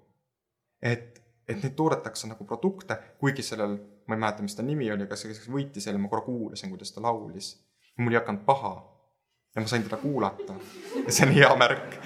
[0.82, 1.18] et
[1.49, 3.76] et neid toodetakse nagu produkte, kuigi sellel,
[4.07, 6.70] ma ei mäleta, mis ta nimi oli, aga see, kes võitis selle, ma korra kuulasin,
[6.74, 7.57] kuidas ta laulis.
[7.99, 8.74] mul ei hakanud paha.
[9.55, 10.55] ja ma sain teda kuulata.
[11.07, 11.96] ja see on hea märk.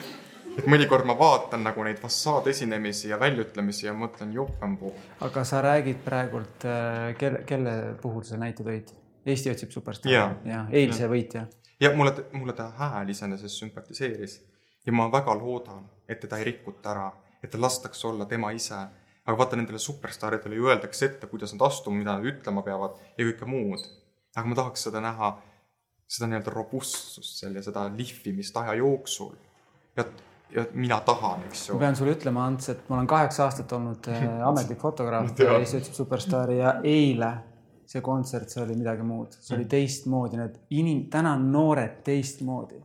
[0.59, 4.95] et mõnikord ma vaatan nagu neid fassaadesinemisi ja väljaütlemisi ja mõtlen, jopembu.
[5.21, 8.95] aga sa räägid praegult, äh, kelle, kelle puhul sa näite tõid?
[9.27, 11.11] Eesti otsib superstaari ja, ja eilse ja.
[11.11, 11.47] võitja.
[11.81, 14.41] ja mulle, mulle ta hääl iseenesest sümpatiseeris
[14.87, 17.13] ja ma väga loodan, et teda ei rikuta ära,
[17.43, 18.79] et ta lastakse olla tema ise
[19.27, 23.27] aga vaata, nendele superstaaridele ju öeldakse ette, kuidas nad astuma, mida nad ütlema peavad ja
[23.29, 23.85] kõike muud.
[24.37, 25.31] aga ma tahaks seda näha,
[26.09, 29.37] seda nii-öelda robustsust seal ja seda lihvimist aja jooksul.
[29.97, 30.05] ja,
[30.51, 31.79] ja mina tahan, eks ju.
[31.79, 35.83] ma pean sulle ütlema, Ants, et ma olen kaheksa aastat olnud äh, ametlik fotograaf Eesti
[35.83, 37.33] otsib superstaari ja eile
[37.93, 39.73] see kontsert, see oli midagi muud, see oli mm.
[39.75, 42.81] teistmoodi, need inim-, täna on noored teistmoodi.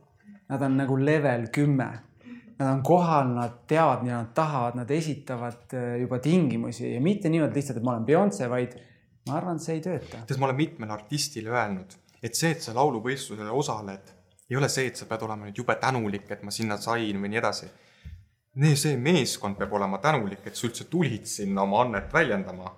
[0.48, 1.86] Nad on nagu level kümme
[2.58, 7.30] nad on kohal, nad teavad, mida nad tahavad, nad esitavad äh, juba tingimusi ja mitte
[7.30, 8.74] niimoodi lihtsalt, et ma olen Beyonce, vaid
[9.28, 10.24] ma arvan, see ei tööta.
[10.26, 14.12] tead, ma olen mitmele artistile öelnud, et see, et sa lauluvõistlusel osaled,
[14.50, 17.30] ei ole see, et sa pead olema nüüd jube tänulik, et ma sinna sain või
[17.30, 17.70] nii edasi.
[18.74, 22.74] see meeskond peab olema tänulik, et sa üldse tulid sinna oma annet väljendama.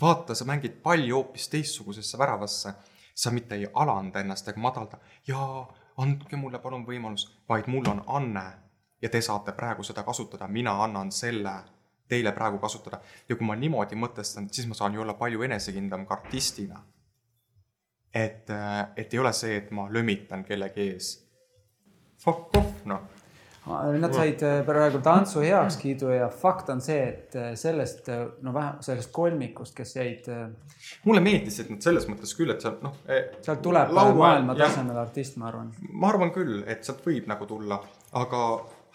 [0.00, 2.74] vaata, sa mängid palli hoopis teistsugusesse väravasse.
[3.14, 8.02] sa mitte ei alanda ennast ega madalda, jaa, andke mulle palun võimalus, vaid mul on
[8.06, 8.67] anne
[9.02, 11.54] ja te saate praegu seda kasutada, mina annan selle
[12.08, 13.00] teile praegu kasutada.
[13.28, 16.82] ja kui ma niimoodi mõtestan, siis ma saan ju olla palju enesekindlam ka artistina.
[18.14, 21.08] et, äh, et ei ole see, et ma lömitan kellegi ees.
[22.18, 23.00] Fuck off, noh.
[24.00, 28.08] Nad said äh, praegu tantsu heakskiidu ja fakt on see, et äh, sellest,
[28.42, 30.30] no vähe, sellest kolmikust, kes jäid.
[31.04, 32.96] mulle meeldis, et nad selles mõttes küll, et sealt noh.
[33.06, 35.68] Eh, sealt tuleb maailma tasemel artist, ma arvan.
[35.92, 37.82] ma arvan küll, et sealt võib nagu tulla,
[38.16, 38.42] aga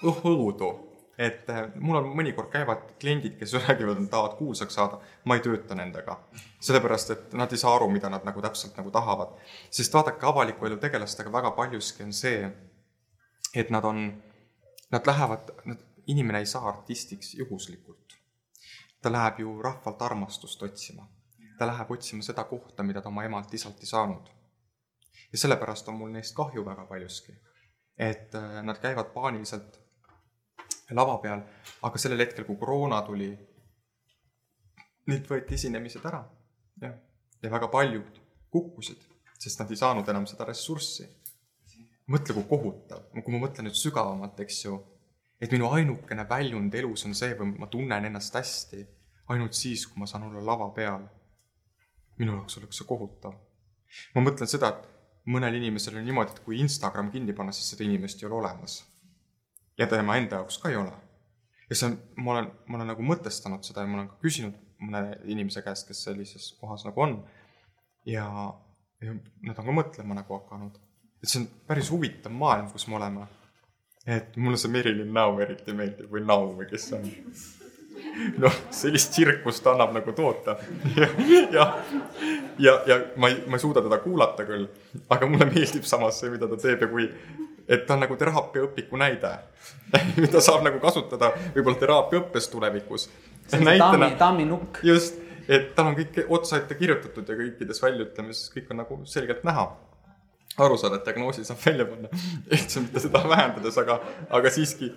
[0.04, 0.72] õhõudu,
[1.18, 4.99] et äh, mul on mõnikord käivad kliendid, kes räägivad, et tahavad kuulsaks saada,
[5.30, 6.20] ma ei tööta nendega.
[6.60, 9.36] sellepärast, et nad ei saa aru, mida nad nagu täpselt nagu tahavad.
[9.70, 12.51] sest vaadake, avaliku elu tegelastega väga paljuski on see,
[13.54, 14.24] et nad on,
[14.91, 15.51] nad lähevad,
[16.08, 18.18] inimene ei saa artistiks juhuslikult.
[19.01, 21.08] ta läheb ju rahvalt armastust otsima.
[21.58, 24.30] ta läheb otsima seda kohta, mida ta oma emalt-isalt ei saanud.
[25.32, 27.34] ja sellepärast on mul neist kahju väga paljuski.
[27.97, 29.83] et äh, nad käivad paaniliselt
[30.92, 31.44] lava peal,
[31.88, 33.32] aga sellel hetkel, kui koroona tuli,
[35.08, 36.24] neilt võeti esinemised ära.
[36.82, 36.96] jah,
[37.42, 38.20] ja väga paljud
[38.52, 39.00] kukkusid,
[39.40, 41.08] sest nad ei saanud enam seda ressurssi.
[42.08, 44.76] mõtle, kui kohutav, kui ma mõtlen nüüd sügavamalt, eks ju,
[45.40, 48.84] et minu ainukene väljund elus on see või ma tunnen ennast hästi
[49.32, 51.08] ainult siis, kui ma saan olla lava peal.
[52.18, 53.34] minu jaoks oleks see kohutav.
[54.16, 57.84] ma mõtlen seda, et mõnel inimesel on niimoodi, et kui Instagram kinni panna, siis seda
[57.84, 58.82] inimest ei ole olemas.
[59.78, 60.91] Ja tema enda jaoks ka ei ole.
[61.69, 64.59] ja see on, ma olen, ma olen nagu mõtestanud seda ja ma olen ka küsinud
[64.84, 67.17] mõne inimese käest, kes sellises kohas nagu on.
[68.05, 68.28] ja,
[69.01, 69.15] ja
[69.47, 70.78] nad on ka mõtlema nagu hakanud.
[71.21, 73.28] et see on päris huvitav maailm, kus me oleme.
[74.05, 77.11] et mulle see Merilin Now eriti meeldib või Now või kes see on
[78.43, 80.57] noh, sellist tsirkust annab nagu toota.
[80.99, 81.07] ja,
[81.51, 81.67] ja,
[82.59, 84.67] ja, ja ma ei, ma ei suuda teda kuulata küll,
[85.13, 87.07] aga mulle meeldib samas see, mida ta teeb ja kui,
[87.68, 89.34] et ta on nagu teraapiaõpiku näide,
[90.24, 93.07] mida saab nagu kasutada võib-olla teraapiaõppes tulevikus.
[93.53, 94.84] on see tammi, tamminukk.
[94.84, 99.43] just, et tal on kõik otsa ette kirjutatud ja kõikides väljaütlemises kõik on nagu selgelt
[99.47, 99.72] näha
[100.64, 102.11] aru saada, et diagnoosi saab välja panna,
[102.53, 103.97] üldse mitte seda vähendades, aga,
[104.30, 104.91] aga siiski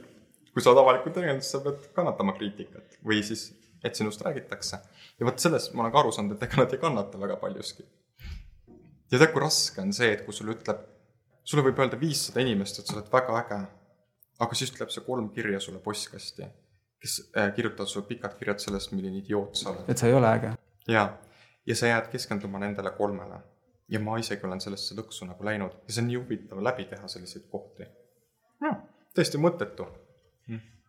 [0.56, 3.50] kui sa oled avalikult tegelenud, siis sa pead kannatama kriitikat või siis,
[3.84, 4.78] et sinust räägitakse.
[5.20, 7.84] ja vot sellest ma olen ka aru saanud, et ega nad ei kannata väga paljuski.
[9.12, 10.80] ja tead, kui raske on see, et kui sulle ütleb,
[11.47, 13.59] sulle võib öelda viissada inimest, et sa oled väga äge,
[14.44, 16.49] aga siis tuleb see kolm kirja sulle postkasti,
[17.03, 19.90] kes äh, kirjutavad sulle pikad kirjad sellest, milline idioot sa oled.
[19.92, 20.55] et sa ei ole äge.
[20.90, 21.07] jaa,
[21.66, 23.40] ja sa jääd keskenduma nendele kolmele.
[23.88, 27.09] ja ma isegi olen sellesse lõksu nagu läinud ja see on nii huvitav läbi teha
[27.09, 27.86] selliseid kohti.
[28.64, 28.82] jah,
[29.14, 29.86] täiesti mõttetu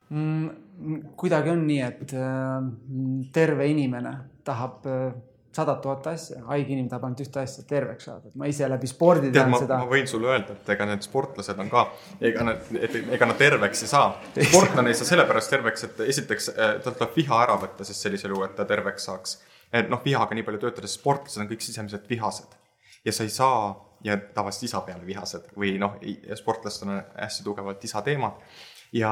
[0.10, 1.14] mm,?
[1.20, 4.14] kuidagi on nii, et äh, terve inimene
[4.48, 5.12] tahab äh,
[5.56, 8.32] sadat tuhat asja, haige inimene tahab ainult ühte asja, terveks saada.
[8.38, 9.80] ma ise läbi spordi tean seda.
[9.82, 11.86] ma võin sulle öelda, et ega need sportlased on ka,
[12.30, 14.12] ega nad, et ega nad terveks ei saa.
[14.38, 18.36] sportlane ei saa sellepärast terveks, et esiteks äh, talt tuleb viha ära võtta, sest sellisel
[18.36, 19.38] juhul, et ta terveks saaks.
[19.74, 22.58] et noh, vihaga nii palju töötades, sportlased on kõik sisemiselt vihased
[23.06, 25.98] ja sa ei saa ja tavaliselt isa peale vihased või noh,
[26.38, 28.38] sportlastel on hästi tugevalt isa teemad
[28.96, 29.12] ja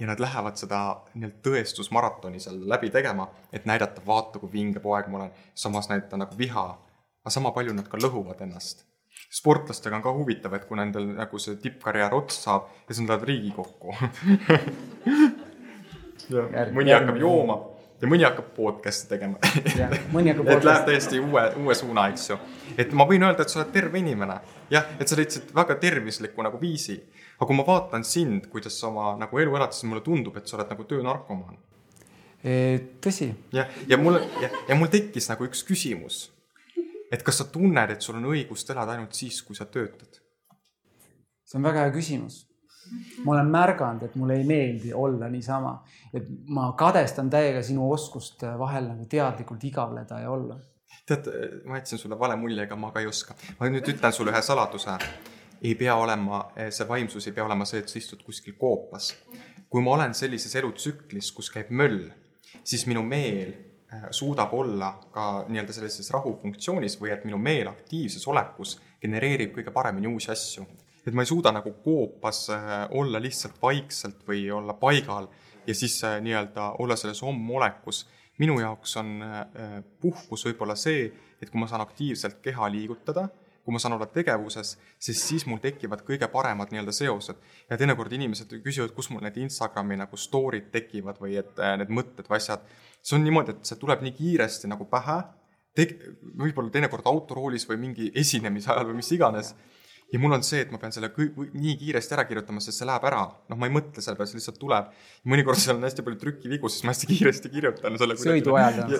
[0.00, 5.08] ja nad lähevad seda nii-öelda tõestusmaratoni seal läbi tegema, et näidata, vaata, kui vinge poeg
[5.12, 6.78] ma olen, samas näidata nagu viha.
[7.20, 8.86] aga sama palju nad ka lõhuvad ennast.
[9.30, 13.10] sportlastega on ka huvitav, et kui nendel nagu see tippkarjäär otsa saab ja siis nad
[13.10, 13.94] lähevad Riigikokku
[16.78, 17.58] mõni hakkab jooma
[18.00, 19.38] ja mõni hakkab podcast'i tegema
[20.56, 22.38] et läheb täiesti uue, uue suuna, eks ju.
[22.76, 24.40] et ma võin öelda, et sa oled terve inimene.
[24.70, 27.00] jah, et sa leidsid väga tervisliku nagu viisi
[27.40, 30.48] aga kui ma vaatan sind, kuidas sa oma nagu elu elad, siis mulle tundub, et
[30.48, 31.56] sa oled nagu töönarkomaan.
[33.04, 33.30] tõsi.
[33.56, 36.28] jah, ja mul, ja, ja mul tekkis nagu üks küsimus.
[37.10, 40.20] et kas sa tunned, et sul on õigust elada ainult siis, kui sa töötad?
[41.48, 42.44] see on väga hea küsimus.
[43.24, 45.76] Ma olen märganud, et mulle ei meeldi olla niisama,
[46.14, 50.58] et ma kadestan täiega sinu oskust vahel nagu teadlikult igavleda ja olla
[51.06, 51.26] tead,
[51.64, 53.34] ma jätsin sulle vale mulje, ega ma ka ei oska.
[53.58, 54.98] ma nüüd ütlen sulle ühe saladuse
[55.62, 59.14] ei pea olema, eh, see vaimsus ei pea olema see, et sa istud kuskil koopas.
[59.70, 62.08] kui ma olen sellises elutsüklis, kus käib möll,
[62.64, 63.52] siis minu meel
[64.10, 70.10] suudab olla ka nii-öelda sellises rahufunktsioonis või et minu meel aktiivses olekus genereerib kõige paremini
[70.10, 70.66] uusi asju.
[71.06, 75.28] Et ma ei suuda nagu koopas eh, olla lihtsalt vaikselt või olla paigal
[75.66, 78.06] ja siis nii-öelda olla selles ommolekus.
[78.38, 79.20] minu jaoks on
[80.00, 81.10] puhkus võib-olla see,
[81.42, 83.28] et kui ma saan aktiivselt keha liigutada
[83.64, 87.36] kui ma saan olla tegevuses, siis siis mul tekivad kõige paremad nii-öelda seosed.
[87.70, 91.92] ja teinekord inimesed küsivad, kus mul need Instagrami nagu story'd tekivad või et äh, need
[91.92, 92.64] mõtted või asjad.
[93.02, 95.20] see on niimoodi, et see tuleb nii kiiresti nagu pähe,
[95.76, 95.98] teg-,
[96.40, 99.54] võib-olla teinekord autoroolis või mingi esinemise ajal või mis iganes
[100.12, 103.06] ja mul on see, et ma pean selle nii kiiresti ära kirjutama, sest see läheb
[103.10, 103.22] ära.
[103.50, 104.92] noh, ma ei mõtle selle peale, see lihtsalt tuleb.
[105.30, 108.18] mõnikord seal on hästi palju trükivigu, siis ma hästi kiiresti kirjutan selle.
[108.20, 108.94] sõidu ajal.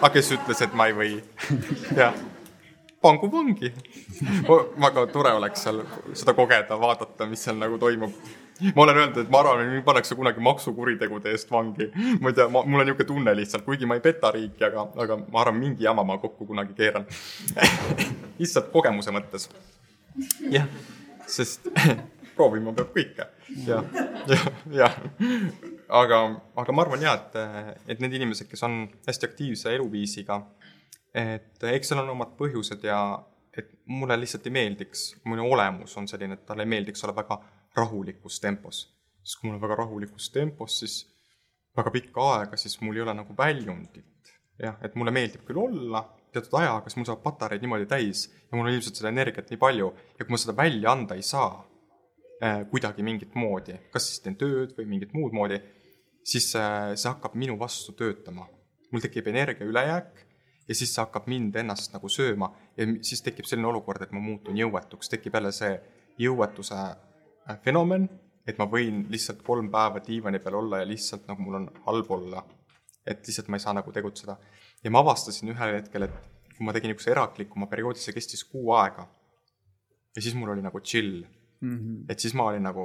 [0.00, 1.16] aga kes ütles, et ma ei või?
[2.00, 2.14] jah
[3.00, 3.72] pangu vangi.
[4.84, 8.12] väga tore oleks seal seda kogeda, vaadata, mis seal nagu toimub.
[8.76, 11.90] ma olen öelnud, et ma arvan, et mind pannakse kunagi maksukuritegude eest vangi.
[12.20, 15.18] ma ei tea, mul on niisugune tunne lihtsalt, kuigi ma ei peta riiki, aga, aga
[15.26, 17.08] ma arvan, mingi jama ma kokku kunagi keeran.
[18.40, 19.50] Lihtsalt kogemuse mõttes.
[20.50, 20.66] jah,
[21.28, 21.68] sest
[22.36, 23.28] proovima peab kõike.
[23.66, 23.82] Ja,
[24.30, 24.40] ja,
[24.72, 24.88] ja
[25.88, 26.20] aga,
[26.62, 30.38] aga ma arvan ja, et, et need inimesed, kes on hästi aktiivse eluviisiga
[31.14, 33.00] et eks seal on omad põhjused ja
[33.56, 37.40] et mulle lihtsalt ei meeldiks, minu olemus on selline, et talle ei meeldiks olla väga
[37.76, 38.88] rahulikus tempos.
[39.22, 40.94] siis kui mul on väga rahulikus tempos, siis
[41.76, 44.32] väga pikka aega, siis mul ei ole nagu väljundit.
[44.60, 46.02] jah, et mulle meeldib küll olla
[46.32, 49.50] teatud aja, aga siis mul saavad patareid niimoodi täis ja mul on ilmselt seda energiat
[49.50, 51.50] nii palju ja kui ma seda välja anda ei saa
[52.44, 55.58] äh, kuidagi mingit moodi, kas siis teen tööd või mingit muud moodi,
[56.26, 58.48] siis äh, see hakkab minu vastu töötama.
[58.92, 60.24] mul tekib energia ülejääk
[60.68, 64.20] ja siis see hakkab mind ennast nagu sööma ja siis tekib selline olukord, et ma
[64.20, 65.72] muutun jõuetuks, tekib jälle see
[66.18, 66.78] jõuetuse
[67.64, 68.08] fenomen,
[68.46, 72.10] et ma võin lihtsalt kolm päeva diivani peal olla ja lihtsalt nagu mul on halb
[72.10, 72.44] olla.
[73.06, 74.36] et lihtsalt ma ei saa nagu tegutseda.
[74.84, 76.16] ja ma avastasin ühel hetkel, et
[76.56, 79.08] kui ma tegin niisuguse eraklikuma perioodi, see kestis kuu aega.
[80.16, 81.24] ja siis mul oli nagu chill
[81.60, 81.76] mm.
[81.76, 82.04] -hmm.
[82.08, 82.80] et siis ma olin nagu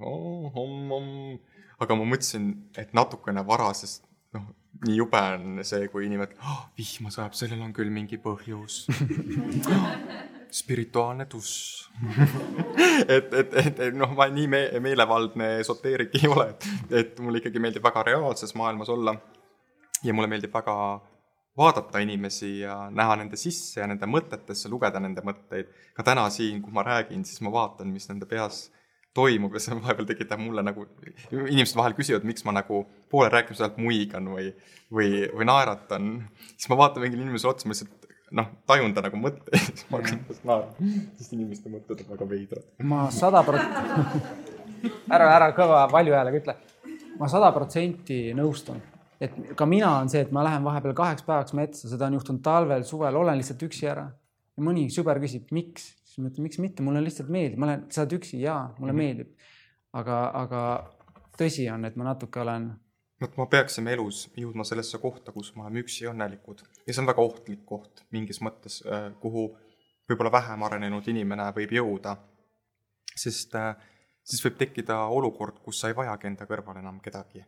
[0.00, 1.38] oh, om, om.
[1.78, 4.04] aga ma mõtlesin, et natukene vara, sest
[4.34, 4.50] noh,
[4.86, 8.84] nii jube on see, kui inimene oh, vihma sajab, sellel on küll mingi põhjus
[10.54, 11.90] spirituaalne tuss
[13.16, 16.66] et, et, et, et noh, ma nii me meelevaldne esoteerik ei ole, et,
[17.02, 19.16] et mulle ikkagi meeldib väga reaalses maailmas olla.
[20.04, 20.74] ja mulle meeldib väga
[21.60, 25.72] vaadata inimesi ja näha nende sisse ja nende mõtetesse, lugeda nende mõtteid.
[25.96, 28.68] ka täna siin, kui ma räägin, siis ma vaatan, mis nende peas
[29.14, 30.86] toimub ja see vahepeal tekitab mulle nagu,
[31.32, 34.52] inimesed vahel küsivad, miks ma nagu poole rääkimise ajalt muigan või,
[34.94, 36.12] või, või naeratan.
[36.54, 37.99] siis ma vaatan mingile inimesele otsa, ma lihtsalt
[38.36, 42.28] noh, tajun ta nagu mõtteid, siis ma hakkan tast naerma, sest inimeste mõtted on väga
[42.30, 42.64] veidrad.
[42.86, 43.80] ma sada prot-,
[45.14, 46.54] ära, ära kõva valju häälega ütle.
[47.20, 48.80] ma sada protsenti nõustun,
[49.20, 52.42] et ka mina on see, et ma lähen vahepeal kaheks päevaks metsa, seda on juhtunud
[52.46, 54.06] talvel, suvel, olen lihtsalt üksi ära.
[54.56, 57.84] ja mõni sõber küsib, miks, siis ma ütlen, miks mitte, mulle lihtsalt meeldib, ma olen,
[57.92, 59.02] sa oled üksi, jaa, mulle Mhm.
[59.02, 59.34] meeldib.
[59.92, 60.62] aga, aga
[61.38, 62.70] tõsi on, et ma natuke olen
[63.20, 67.10] vot me peaksime elus jõudma sellesse kohta, kus me oleme üksi õnnelikud ja see on
[67.10, 68.80] väga ohtlik koht mingis mõttes,
[69.20, 69.50] kuhu
[70.10, 72.16] võib-olla vähem arenenud inimene võib jõuda.
[73.20, 73.74] sest äh,
[74.24, 77.44] siis võib tekkida olukord, kus sa ei vajagi enda kõrval enam kedagi.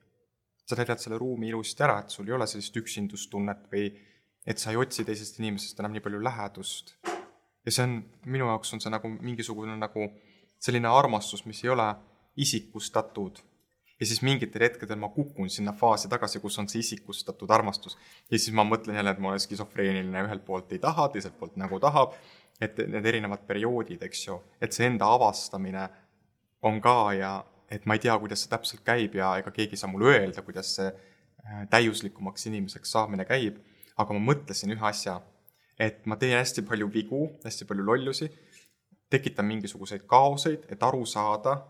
[0.66, 3.90] sa täidad selle ruumi ilusti ära, et sul ei ole sellist üksindustunnet või
[4.46, 6.94] et sa ei otsi teisest inimesest enam nii palju lähedust.
[7.66, 10.08] ja see on, minu jaoks on see nagu mingisugune nagu
[10.58, 11.88] selline armastus, mis ei ole
[12.36, 13.42] isikustatud
[14.02, 17.94] ja siis mingitel hetkedel ma kukun sinna faasi tagasi, kus on see isikustatud armastus.
[18.30, 21.54] ja siis ma mõtlen jälle, et ma olen skisofreeniline, ühelt poolt ei taha, teiselt poolt
[21.60, 22.16] nagu tahab,
[22.60, 25.86] et need erinevad perioodid, eks ju, et see enda avastamine
[26.66, 27.32] on ka ja
[27.70, 30.42] et ma ei tea, kuidas see täpselt käib ja ega keegi ei saa mulle öelda,
[30.42, 33.62] kuidas see äh, täiuslikumaks inimeseks saamine käib,
[34.02, 35.20] aga ma mõtlesin ühe asja,
[35.78, 38.32] et ma teen hästi palju vigu, hästi palju lollusi,
[39.14, 41.60] tekitan mingisuguseid kaoseid, et aru saada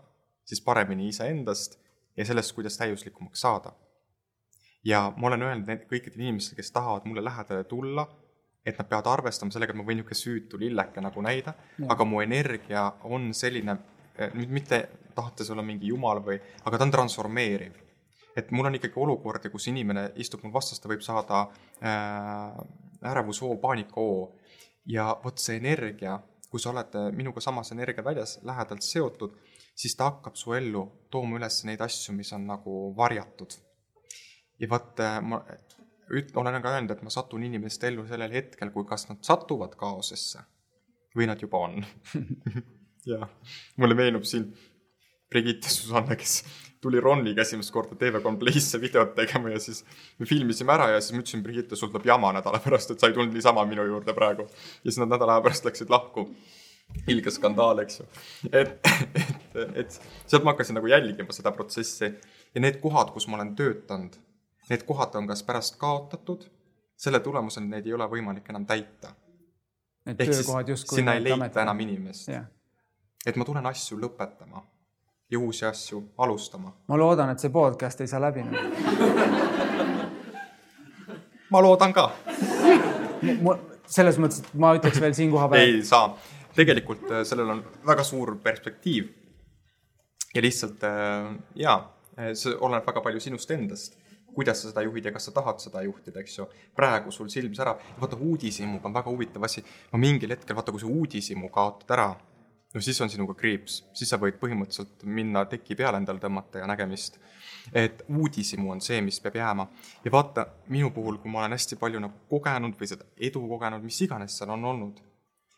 [0.49, 1.82] siis paremini iseendast
[2.17, 3.71] ja sellest, kuidas täiuslikumaks saada.
[4.85, 8.03] ja ma olen öelnud kõikidele inimestele, kes tahavad mulle lähedale tulla,
[8.65, 11.53] et nad peavad arvestama sellega, et ma võin niisugune süütu lilleke nagu näida,
[11.89, 13.77] aga mu energia on selline,
[14.35, 14.81] nüüd mitte
[15.15, 17.79] tahetes olla mingi jumal või, aga ta on transformeeriv.
[18.35, 21.43] et mul on ikkagi olukordi, kus inimene istub mul vastas, ta võib saada
[21.85, 22.55] äh,
[23.11, 24.33] ärevusoo, paanikahoo
[24.89, 26.17] ja vot see energia,
[26.49, 29.37] kui sa oled minuga samas energiaväljas lähedalt seotud,
[29.75, 33.55] siis ta hakkab su ellu tooma üles neid asju, mis on nagu varjatud.
[34.59, 35.41] ja vot ma
[36.13, 39.75] üt-, olen ka öelnud, et ma satun inimeste ellu sellel hetkel, kui kas nad satuvad
[39.79, 40.43] kaosesse
[41.17, 41.81] või nad juba on
[43.11, 43.27] jah,
[43.77, 44.51] mulle meenub siin
[45.33, 46.43] Brigitte Susanne, kes
[46.83, 49.81] tuli Roniga esimest korda TV3 Playsse videot tegema ja siis
[50.19, 53.09] me filmisime ära ja siis ma ütlesin, Brigitte, sul tuleb jama nädala pärast, et sa
[53.09, 54.45] ei tulnud niisama minu juurde praegu.
[54.45, 56.27] ja siis nad nädala pärast läksid lahku
[57.07, 58.05] ilge skandaal, eks ju.
[58.51, 58.73] et,
[59.55, 62.05] et, et sealt ma hakkasin nagu jälgima seda protsessi
[62.55, 64.15] ja need kohad, kus ma olen töötanud,
[64.69, 66.45] need kohad on kas pärast kaotatud,
[66.97, 69.13] selle tulemusel neid ei ole võimalik enam täita.
[70.07, 72.27] Ehk siis sinna ei leita ametid- enam inimest.
[72.27, 72.45] jah,
[73.25, 74.63] et ma tulen asju lõpetama
[75.31, 76.73] ja uusi asju alustama.
[76.87, 78.43] ma loodan, et see podcast ei saa läbi
[81.49, 82.11] ma loodan ka.
[83.85, 86.15] selles mõttes, et ma ütleks veel siin koha peal, ei saa.
[86.55, 89.09] Tegelikult äh, sellel on väga suur perspektiiv.
[90.35, 91.77] ja lihtsalt äh, jaa,
[92.33, 93.99] see oleneb väga palju sinust endast
[94.33, 96.47] kuidas sa seda juhid ja kas sa tahad seda juhtida, eks ju.
[96.75, 99.63] praegu sul silm särab, vaata uudishimuga on väga huvitav asi.
[99.91, 102.07] ma mingil hetkel, vaata, kui sa uudishimu kaotad ära,
[102.73, 106.67] no siis on sinuga kriips, siis sa võid põhimõtteliselt minna teki peale endale tõmmata ja
[106.69, 107.19] nägemist.
[107.73, 109.67] et uudishimu on see, mis peab jääma.
[110.05, 113.83] ja vaata, minu puhul, kui ma olen hästi palju nagu kogenud või seda edu kogenud,
[113.83, 115.01] mis iganes seal on olnud,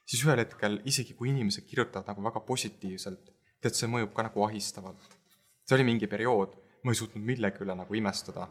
[0.05, 3.31] siis ühel hetkel, isegi kui inimesed kirjutavad nagu väga positiivselt,
[3.63, 5.17] tead, see mõjub ka nagu ahistavalt.
[5.65, 6.53] see oli mingi periood,
[6.85, 8.47] ma ei suutnud millegi üle nagu imestada.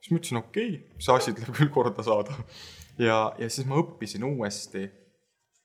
[0.00, 2.34] siis ma ütlesin, okei okay,, see asi tuleb küll korda saada.
[2.98, 4.88] ja, ja siis ma õppisin uuesti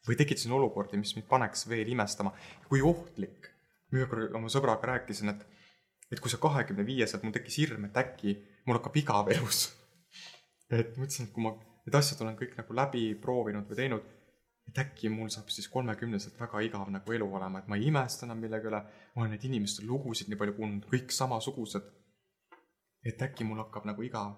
[0.07, 2.33] või tekitasin olukordi, mis mind paneks veel imestama,
[2.69, 3.49] kui ohtlik.
[3.91, 5.41] ühe korra oma sõbraga rääkisin, et,
[6.11, 9.71] et kui sa kahekümne viieselt, mul tekkis hirm, et äkki mul hakkab igav elus.
[10.71, 14.09] et mõtlesin, et kui ma need asjad olen kõik nagu läbi proovinud või teinud,
[14.69, 18.25] et äkki mul saab siis kolmekümneselt väga igav nagu elu olema, et ma ei imesta
[18.27, 18.79] enam millegi üle,
[19.15, 21.89] ma olen neid inimeste lugusid nii palju kuulnud, kõik samasugused.
[23.05, 24.35] et äkki mul hakkab nagu igav.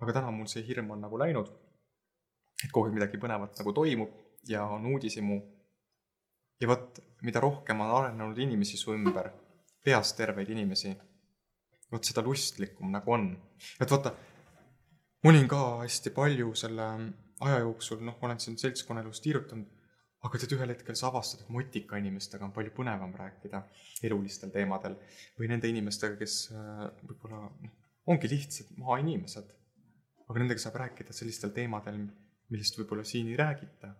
[0.00, 1.50] aga täna mul see hirm on nagu läinud.
[2.64, 4.14] et kogu aeg midagi põnevat nagu toimub
[4.48, 5.40] ja on uudishimu.
[6.60, 9.30] ja vot, mida rohkem on arenenud inimesi su ümber,
[9.84, 10.96] peas terveid inimesi,
[11.92, 13.30] vot seda lustlikum nagu on.
[13.80, 14.14] et vaata,
[15.22, 16.88] ma olin ka hästi palju selle
[17.44, 19.72] aja jooksul, noh, olen siin seltskonnaelus tiirutanud,
[20.26, 23.60] aga tead, ühel hetkel sa avastad, et motika inimestega on palju põnevam rääkida
[24.06, 24.96] elulistel teemadel
[25.38, 27.74] või nende inimestega, kes äh, võib-olla noh,
[28.10, 29.52] ongi lihtsad maainimesed.
[30.26, 32.00] aga nendega saab rääkida sellistel teemadel,
[32.50, 33.92] millest võib-olla siin ei räägita.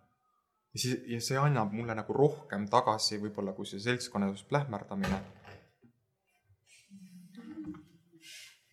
[0.73, 5.21] ja siis, ja see annab mulle nagu rohkem tagasi võib-olla kui see seltskonnaelus plähmerdamine.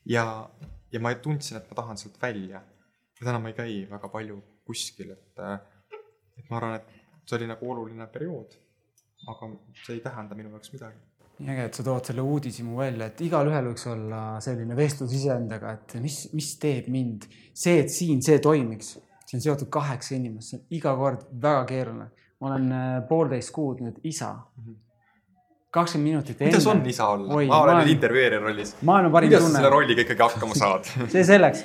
[0.06, 0.24] ja,
[0.92, 2.64] ja ma tundsin, et ma tahan sealt välja.
[3.20, 5.42] ja täna ma ei käi väga palju kuskil, et,
[6.38, 8.60] et ma arvan, et see oli nagu oluline periood.
[9.24, 9.46] aga
[9.86, 10.98] see ei tähenda minu jaoks midagi
[11.38, 15.72] nii äge, et sa tood selle uudishimu välja, et igalühel võiks olla selline vestlus iseendaga,
[15.78, 18.92] et mis, mis teeb mind, see, et siin see toimiks,
[19.24, 22.10] see on seotud kaheksa inimest, see on iga kord väga keeruline.
[22.40, 24.34] ma olen äh, poolteist kuud nüüd isa.
[25.75, 26.51] Kakskümmend minutit enne.
[26.53, 27.41] kuidas on isa olla?
[27.51, 28.75] ma olen nüüd intervjueerija rollis.
[28.83, 29.59] maailma parim kuidas tunne.
[29.59, 31.64] sa selle rolliga ikkagi hakkama saad see selleks.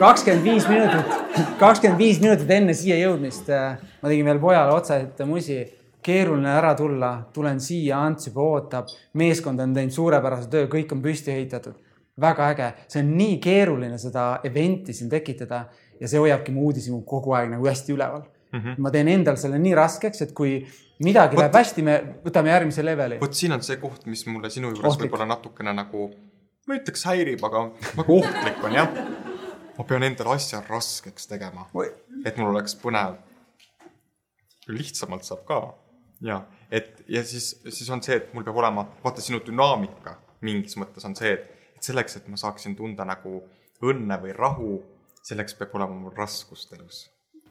[0.00, 5.28] kakskümmend viis minutit, kakskümmend viis minutit enne siia jõudmist äh, ma tegin veel pojale otsaette
[5.28, 5.60] musi
[6.04, 11.00] keeruline ära tulla, tulen siia, Ants juba ootab, meeskond on teinud suurepärase töö, kõik on
[11.04, 11.78] püsti ehitatud.
[12.20, 15.64] väga äge, see on nii keeruline seda event'i siin tekitada
[16.00, 18.22] ja see hoiabki mu uudishimu kogu aeg nagu hästi üleval
[18.54, 18.60] mm.
[18.60, 18.78] -hmm.
[18.78, 20.56] ma teen endal selle nii raskeks, et kui
[21.04, 23.20] midagi Vot- läheb hästi, me võtame järgmise leveli.
[23.20, 26.08] vot siin on see koht, mis mulle sinu juures võib-olla natukene nagu,
[26.66, 27.68] ma ei ütleks häirib, aga
[28.00, 28.90] väga ohtlik on jah.
[29.78, 31.66] ma pean endale asja raskeks tegema,
[32.24, 33.16] et mul oleks põnev.
[34.68, 35.74] lihtsamalt saab ka
[36.24, 40.76] ja et ja siis, siis on see, et mul peab olema, vaata sinu dünaamika mingis
[40.80, 43.42] mõttes on see, et, et selleks, et ma saaksin tunda nagu
[43.84, 44.78] õnne või rahu,
[45.24, 47.04] selleks peab olema mul raskust elus.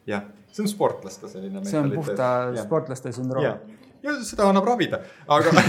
[0.09, 1.63] Jah, see on sportlaste selline.
[1.67, 2.29] see on puhta
[2.63, 3.45] sportlaste sündroom.
[3.45, 3.57] ja,
[4.03, 5.53] ja seda annab ravida, aga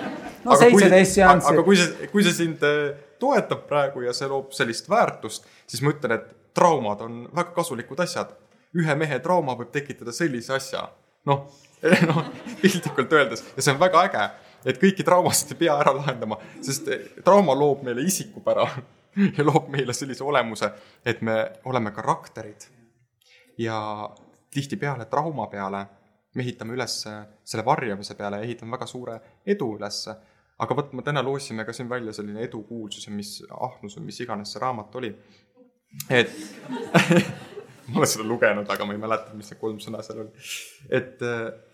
[0.44, 1.52] no seitseteist seanssi.
[1.52, 5.82] aga kui see, kui see sind äh, toetab praegu ja see loob sellist väärtust, siis
[5.84, 8.32] ma ütlen, et traumad on väga kasulikud asjad.
[8.70, 10.84] ühe mehe trauma võib tekitada sellise asja,
[11.26, 11.48] noh,
[12.10, 12.22] noh
[12.60, 14.26] piltlikult öeldes ja see on väga äge,
[14.70, 18.68] et kõiki traumasid ei pea ära lahendama, sest eh, trauma loob meile isikupära
[19.36, 20.70] ja loob meile sellise olemuse,
[21.04, 22.68] et me oleme karakterid.
[23.58, 24.10] Ja
[24.50, 25.86] tihtipeale trauma peale
[26.34, 30.14] me ehitame üles selle varjamise peale, ehitame väga suure edu ülesse.
[30.60, 34.20] aga vot, me täna loosime ka siin välja selline edukuulsus ja mis ahnus või mis
[34.20, 35.14] iganes see raamat oli.
[36.10, 36.34] et
[37.90, 40.44] ma olen seda lugenud, aga ma ei mäleta, mis need kolm sõna seal oli.
[40.88, 41.22] et,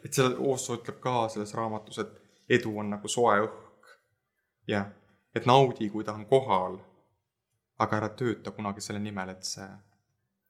[0.04, 3.90] et selle Oosso ütleb ka selles raamatus, et edu on nagu soe õhk.
[4.70, 4.88] jah,
[5.34, 6.78] et naudi, kui ta on kohal.
[7.78, 9.66] aga ära tööta kunagi selle nimel, et see,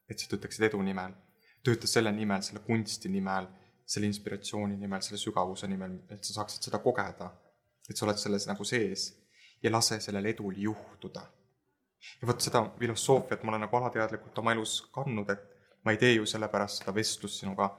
[0.09, 1.15] et sa töötaksid edu nimel.
[1.63, 3.47] tööta selle nimel, selle kunsti nimel,
[3.85, 7.31] selle inspiratsiooni nimel, selle sügavuse nimel, et sa saaksid seda kogeda.
[7.89, 9.13] et sa oled selles nagu sees
[9.63, 11.23] ja lase sellel edul juhtuda
[12.21, 15.43] ja vot seda filosoofiat ma olen nagu alateadlikult oma elus kandnud, et
[15.85, 17.69] ma ei tee ju sellepärast seda vestlust sinuga,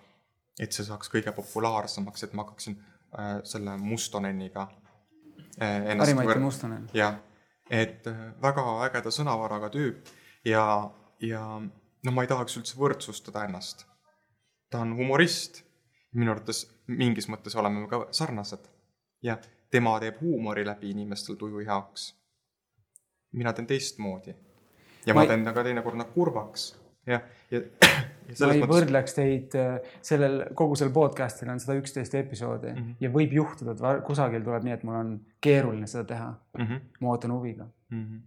[0.58, 4.68] et see saaks kõige populaarsemaks, et ma hakkaksin äh, selle Mustoneniga
[5.62, 6.88] äh, võr- Mustonen.
[6.96, 7.18] jah,
[7.70, 10.10] et äh, väga ägeda sõnavaraga tüüp
[10.48, 10.64] ja,
[11.24, 11.44] ja
[12.04, 13.86] no ma ei tahaks üldse võrdsustada ennast.
[14.70, 15.62] ta on humorist,
[16.12, 18.68] minu arvates mingis mõttes oleme me ka sarnased.
[19.22, 19.40] jah,
[19.70, 22.12] tema teeb huumori läbi inimestel tuju heaks.
[23.32, 24.34] mina teen teistmoodi.
[25.06, 26.70] ja ma, Ma teen aga teinekord nad kurvaks,
[27.06, 31.78] jah, ja, ja ma ei mõttes võrdleks teid äh, sellel, kogu sellel podcast'il on sada
[31.80, 32.78] üksteist episoodi mm.
[32.78, 32.96] -hmm.
[33.00, 36.28] ja võib juhtuda, et kusagil tuleb nii, et mul on keeruline seda teha.
[36.58, 36.64] mm.
[36.64, 36.80] -hmm.
[37.00, 37.68] ma ootan huviga.
[37.90, 38.20] Mm -hmm.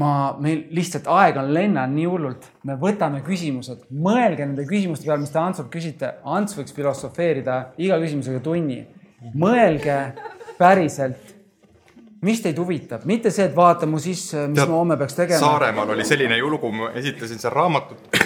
[0.00, 0.10] Ma,
[0.42, 5.34] meil lihtsalt aeg on lennanud nii hullult, me võtame küsimused, mõelge nende küsimuste peale, mis
[5.34, 6.10] te Antsult küsite.
[6.24, 8.82] Ants võiks filosofeerida iga küsimusega tunni.
[9.40, 9.94] mõelge
[10.58, 11.30] päriselt,
[12.24, 15.40] mis teid huvitab, mitte see, et vaata mu sisse, mis Tead, ma homme peaks tegema.
[15.40, 18.18] Saaremaal oli selline julgu, ma esitasin seal raamatut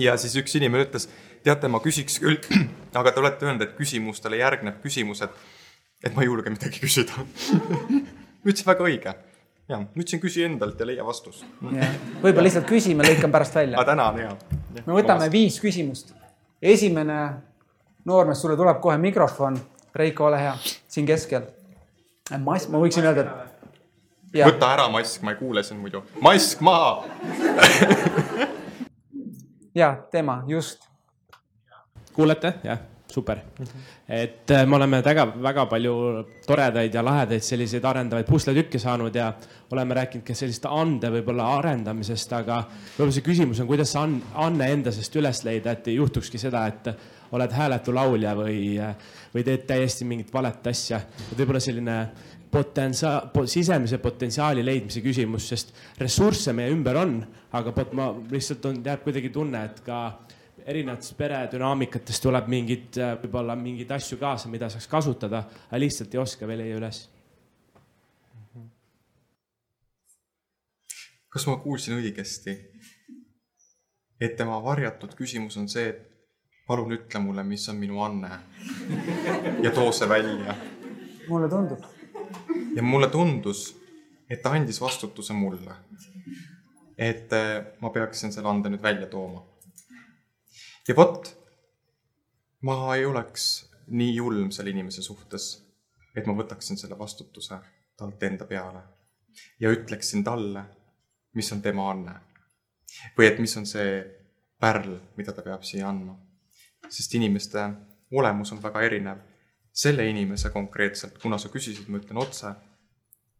[0.00, 1.08] ja siis üks inimene ütles,
[1.44, 2.38] teate, ma küsiks küll,
[3.00, 5.36] aga te olete öelnud, et küsimustele järgneb küsimused,
[6.02, 7.26] et ma ei julge midagi küsida
[8.42, 9.14] ma ütlesin, väga õige.
[9.68, 11.44] Ja, ma ütlesin, küsi endalt ja leia vastus.
[11.62, 13.92] võib-olla lihtsalt küsime, lõikan pärast välja aga.
[13.92, 14.34] tänan ja.
[14.84, 16.14] me võtame viis küsimust.
[16.62, 17.18] esimene
[18.04, 19.60] noormees, sulle tuleb kohe mikrofon.
[19.94, 20.52] Reiko, ole hea,
[20.88, 21.42] siin keskel.
[22.40, 23.26] mass, ma võiksin öelda,
[24.32, 26.00] et võta ära mask, ma ei kuule sind muidu.
[26.20, 27.04] mask maha.
[29.80, 30.88] ja tema just.
[32.12, 32.80] kuulete, jah?
[33.12, 33.64] Super mm.
[33.64, 33.86] -hmm.
[34.08, 35.94] et äh, me oleme väga, väga palju
[36.46, 39.32] toredaid ja lahedaid selliseid arendavaid pusletükke saanud ja
[39.70, 42.64] oleme rääkinud ka sellist ande võib-olla arendamisest, aga
[42.96, 46.66] võib-olla see küsimus on, kuidas see anne enda seest üles leida, et ei juhtukski seda,
[46.66, 46.92] et
[47.32, 48.76] oled hääletu laulja või,
[49.34, 51.00] või teed täiesti mingit valet asja.
[51.30, 51.96] et võib-olla selline
[52.52, 57.16] potentsia-, sisemise potentsiaali leidmise küsimus, sest ressursse meie ümber on,
[57.56, 60.02] aga pot-, ma lihtsalt on, jääb kuidagi tunne, et ka
[60.66, 66.48] erinevatest peredünaamikatest tuleb mingid, võib-olla mingeid asju kaasa, mida saaks kasutada, aga lihtsalt ei oska
[66.48, 67.08] veel leia üles.
[71.32, 72.52] kas ma kuulsin õigesti,
[74.20, 76.02] et tema varjatud küsimus on see, et
[76.68, 78.28] palun ütle mulle, mis on minu anne
[79.64, 80.54] ja too see välja.
[81.28, 81.86] mulle tundub.
[82.76, 83.70] ja mulle tundus,
[84.28, 85.78] et ta andis vastutuse mulle.
[86.98, 89.40] et eh, ma peaksin selle ande nüüd välja tooma
[90.88, 91.28] ja vot,
[92.62, 95.52] ma ei oleks nii julm selle inimese suhtes,
[96.16, 97.58] et ma võtaksin selle vastutuse
[97.96, 98.82] talt enda peale
[99.60, 100.64] ja ütleksin talle,
[101.34, 102.14] mis on tema anne.
[103.18, 104.02] või et mis on see
[104.60, 106.16] pärl, mida ta peab siia andma.
[106.88, 107.68] sest inimeste
[108.12, 109.18] olemus on väga erinev.
[109.72, 112.54] selle inimese konkreetselt, kuna sa küsisid, ma ütlen otse,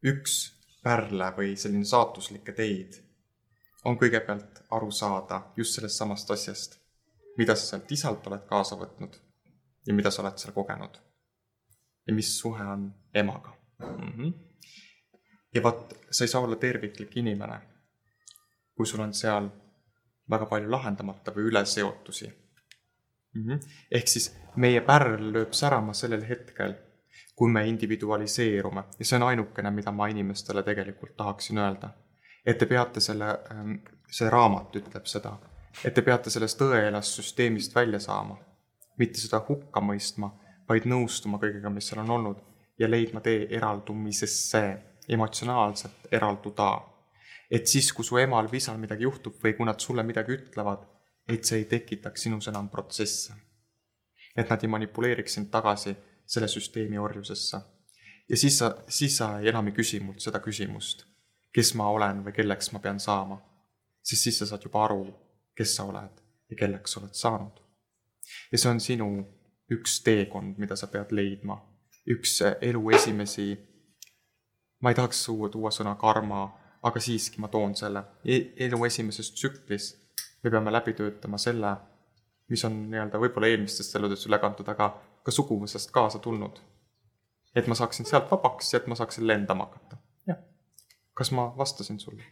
[0.03, 0.39] üks
[0.83, 2.97] pärle või selline saatuslikke teid
[3.85, 6.82] on kõigepealt aru saada just sellest samast asjast
[7.39, 9.17] mida sa sealt isalt oled kaasa võtnud
[9.87, 10.99] ja mida sa oled seal kogenud.
[12.07, 14.13] ja mis suhe on emaga mm.
[14.13, 14.33] -hmm.
[15.55, 17.61] ja vot, sa ei saa olla terviklik inimene,
[18.77, 19.49] kui sul on seal
[20.31, 22.29] väga palju lahendamata või üleseotusi
[23.35, 23.43] mm.
[23.43, 23.61] -hmm.
[23.91, 26.75] ehk siis meie pärl lööb särama sellel hetkel,
[27.37, 31.91] kui me individualiseerume ja see on ainukene, mida ma inimestele tegelikult tahaksin öelda.
[32.47, 33.75] et te peate selle, ähm,
[34.11, 35.39] see raamat ütleb seda
[35.85, 38.37] et te peate sellest tõeelast süsteemist välja saama,
[38.99, 40.31] mitte seda hukka mõistma,
[40.69, 42.43] vaid nõustuma kõigega, mis seal on olnud
[42.79, 44.63] ja leidma tee eraldumisesse,
[45.09, 46.89] emotsionaalselt eralduda.
[47.51, 50.87] et siis, kui su emal või isal midagi juhtub või kui nad sulle midagi ütlevad,
[51.29, 53.33] et see ei tekitaks sinus enam protsesse.
[54.37, 55.97] et nad ei manipuleeriks sind tagasi
[56.27, 57.61] selle süsteemi orjusesse.
[58.29, 61.05] ja siis sa, siis sa enam ei küsi mult seda küsimust,
[61.53, 63.41] kes ma olen või kelleks ma pean saama.
[64.03, 65.05] sest siis sa saad juba aru,
[65.57, 67.61] kes sa oled ja kelleks sa oled saanud.
[68.53, 69.09] ja see on sinu
[69.73, 71.57] üks teekond, mida sa pead leidma,
[72.13, 73.53] üks elu esimesi,
[74.81, 76.45] ma ei tahaks tuua, sõna karma,
[76.83, 79.93] aga siiski ma toon selle e, elu esimeses tsüklis
[80.43, 81.77] me peame läbi töötama selle,
[82.51, 84.91] mis on nii-öelda võib-olla eelmistest eludest üle kantud, aga
[85.23, 86.61] ka suguvõsast kaasa tulnud.
[87.55, 89.97] et ma saaksin sealt vabaks ja et ma saaksin lendama hakata.
[90.27, 90.39] jah.
[91.15, 92.25] kas ma vastasin sulle?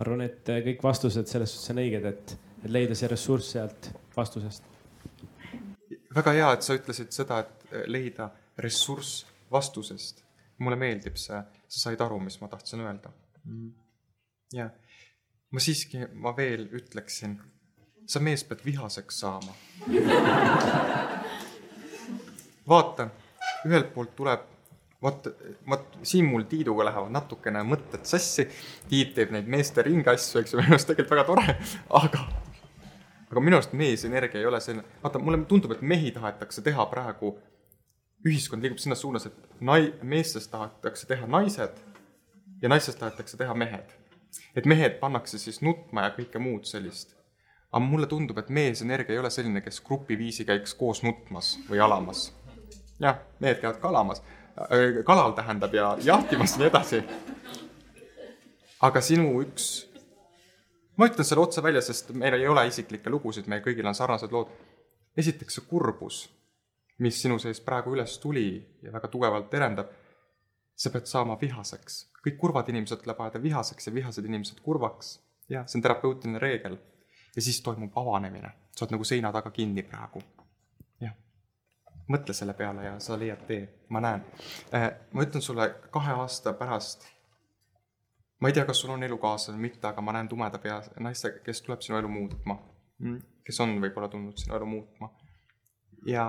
[0.00, 2.30] Ma arvan, et äh, kõik vastused selles suhtes on õiged, et,
[2.64, 4.64] et leida see ressurss sealt vastusest.
[6.16, 8.30] väga hea, et sa ütlesid seda, et äh, leida
[8.64, 10.24] ressurss vastusest.
[10.60, 11.36] mulle meeldib see,
[11.68, 13.12] sa said aru, mis ma tahtsin öelda.
[13.44, 13.72] Mm.
[14.52, 14.70] ja
[15.52, 17.40] ma siiski, ma veel ütleksin,
[18.06, 19.54] sa mees pead vihaseks saama.
[22.72, 23.10] vaata,
[23.68, 24.48] ühelt poolt tuleb
[25.02, 25.28] vot,
[25.68, 28.46] vot siin mul Tiiduga lähevad natukene mõtted sassi.
[28.88, 31.56] Tiit teeb neid meeste ringasju, eks ju, minu arust tegelikult väga tore,
[32.00, 32.24] aga,
[33.28, 37.36] aga minu arust meesenergia ei ole selline, vaata, mulle tundub, et mehi tahetakse teha praegu,
[38.26, 41.80] ühiskond liigub sinna suunas, et nai-, meestest tahetakse teha naised
[42.60, 43.96] ja naistest tahetakse teha mehed.
[44.54, 47.16] et mehed pannakse siis nutma ja kõike muud sellist.
[47.72, 52.28] aga mulle tundub, et meesenergia ei ole selline, kes grupiviisi käiks koos nutmas või alamas.
[53.00, 54.39] jah, mehed käivad kalamas Äh,
[55.04, 57.02] kalal tähendab ja jahtimas ja nii edasi.
[58.80, 59.86] aga sinu üks,
[60.96, 64.32] ma ütlen selle otse välja, sest meil ei ole isiklikke lugusid, meil kõigil on sarnased
[64.32, 64.52] lood.
[65.16, 66.20] esiteks see kurbus,
[66.98, 68.46] mis sinu sees praegu üles tuli
[68.82, 69.90] ja väga tugevalt terendab,
[70.76, 72.06] sa pead saama vihaseks.
[72.26, 75.18] kõik kurvad inimesed tuleb ajada vihaseks ja vihased inimesed kurvaks.
[75.48, 76.78] jah, see on terapeutiline reegel.
[77.36, 80.22] ja siis toimub avanemine, sa oled nagu seina taga kinni praegu
[82.10, 83.62] mõtle selle peale ja sa leiad tee,
[83.94, 84.20] ma näen.
[84.74, 87.00] Äh, ma ütlen sulle, kahe aasta pärast,
[88.40, 91.28] ma ei tea, kas sul on elukaaslane või mitte, aga ma näen tumeda pea naiste,
[91.46, 92.54] kes tuleb sinu elu muutma.
[93.00, 95.06] Mm, kes on võib-olla tulnud sinu elu muutma.
[96.06, 96.24] ja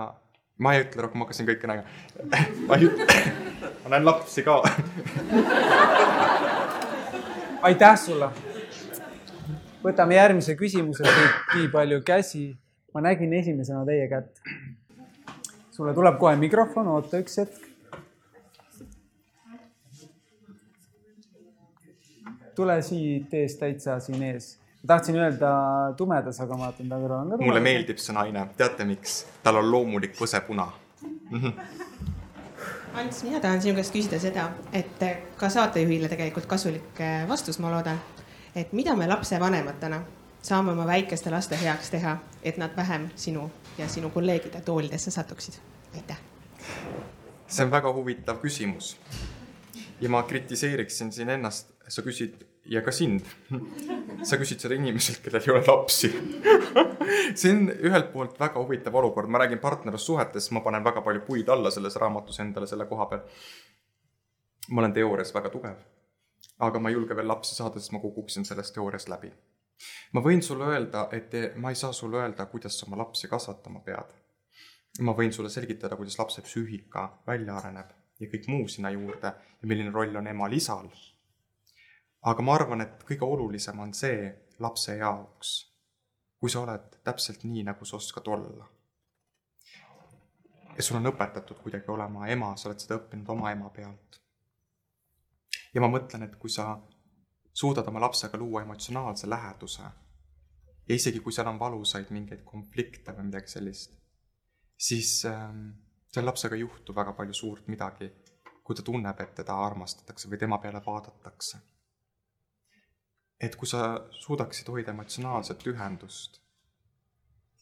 [0.62, 1.88] ma ei ütle rohkem, ma hakkasin kõike nägema.
[2.68, 3.06] ma ei ütle,
[3.82, 4.54] ma näen lapsi ka
[7.68, 8.28] aitäh sulle.
[9.82, 11.04] võtame järgmise küsimuse,
[11.56, 12.44] nii palju käsi.
[12.94, 14.38] ma nägin esimesena teie kätt
[15.82, 17.68] sulle tuleb kohe mikrofon, oota üks hetk.
[22.54, 24.58] tule siit ees täitsa siin ees.
[24.86, 25.50] tahtsin öelda
[25.96, 27.46] tumedas, aga ma vaatan ta kõrval on ka tumedas.
[27.48, 29.14] mulle meeldib see naine, teate miks?
[29.42, 30.68] tal on loomulik võsepuna
[32.92, 35.00] Ants, mina tahan sinu käest küsida seda, et
[35.40, 37.98] ka saatejuhile tegelikult kasulik äh, vastus, ma loodan.
[38.54, 40.02] et mida me lapsevanematena
[40.42, 45.60] saame oma väikeste laste heaks teha, et nad vähem sinu ja sinu kolleegide toolidesse satuksid?
[45.94, 46.20] aitäh.
[47.46, 48.96] see on väga huvitav küsimus.
[50.00, 53.26] ja ma kritiseeriksin siin ennast, sa küsid ja ka sind.
[54.28, 56.12] sa küsid seda inimeselt, kellel ei ole lapsi
[57.40, 61.48] see on ühelt poolt väga huvitav olukord, ma räägin partnerlussuhetes, ma panen väga palju puid
[61.48, 63.24] alla selles raamatus endale selle koha peal.
[64.70, 65.78] ma olen teoorias väga tugev,
[66.58, 69.32] aga ma ei julge veel lapsi saada, sest ma kukuksin sellest teooriast läbi.
[70.12, 73.80] Ma võin sulle öelda, et ma ei saa sulle öelda, kuidas sa oma lapsi kasvatama
[73.80, 74.14] pead.
[75.00, 77.90] ma võin sulle selgitada, kuidas lapse psüühika välja areneb
[78.20, 80.88] ja kõik muu sinna juurde ja milline roll on emal-isal.
[82.22, 85.72] aga ma arvan, et kõige olulisem on see lapse jaoks
[86.42, 88.64] kui sa oled täpselt nii, nagu sa oskad olla.
[90.76, 94.18] ja sul on õpetatud kuidagi olema ema, sa oled seda õppinud oma ema pealt.
[95.74, 96.80] ja ma mõtlen, et kui sa
[97.52, 99.82] suudad oma lapsega luua emotsionaalse läheduse.
[100.88, 103.94] Ja isegi kui seal on valusaid mingeid konflikte või midagi sellist,
[104.76, 105.68] siis ähm,
[106.10, 108.10] seal lapsega ei juhtu väga palju suurt midagi,
[108.64, 111.60] kui ta tunneb, et teda armastatakse või tema peale vaadatakse.
[113.42, 116.38] Et kui sa suudaksid hoida emotsionaalset ühendust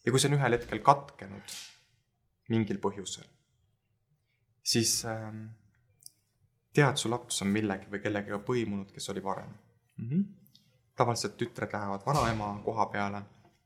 [0.04, 1.54] ja kui see on ühel hetkel katkenud
[2.52, 3.26] mingil põhjusel,
[4.64, 5.28] siis äh,
[6.72, 9.52] tead, su laps on millegi või kellegagi põimunud, kes oli varem
[10.00, 10.08] mm.
[10.08, 10.24] -hmm.
[10.96, 13.22] tavaliselt tütred lähevad vanaema koha peale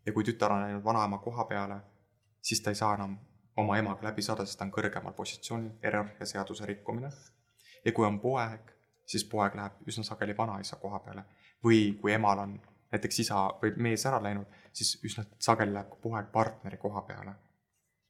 [0.06, 1.80] ja kui tütar on läinud vanaema koha peale,
[2.42, 3.16] siis ta ei saa enam
[3.56, 7.10] oma emaga läbi saada, sest ta on kõrgemal positsioonil, hierarhia seaduse rikkumine.
[7.84, 8.70] ja kui on poeg,
[9.06, 11.24] siis poeg läheb üsna sageli vanaisa koha peale
[11.64, 12.60] või kui emal on
[12.92, 17.34] näiteks isa või mees ära läinud, siis üsna sageli läheb poeg partneri koha peale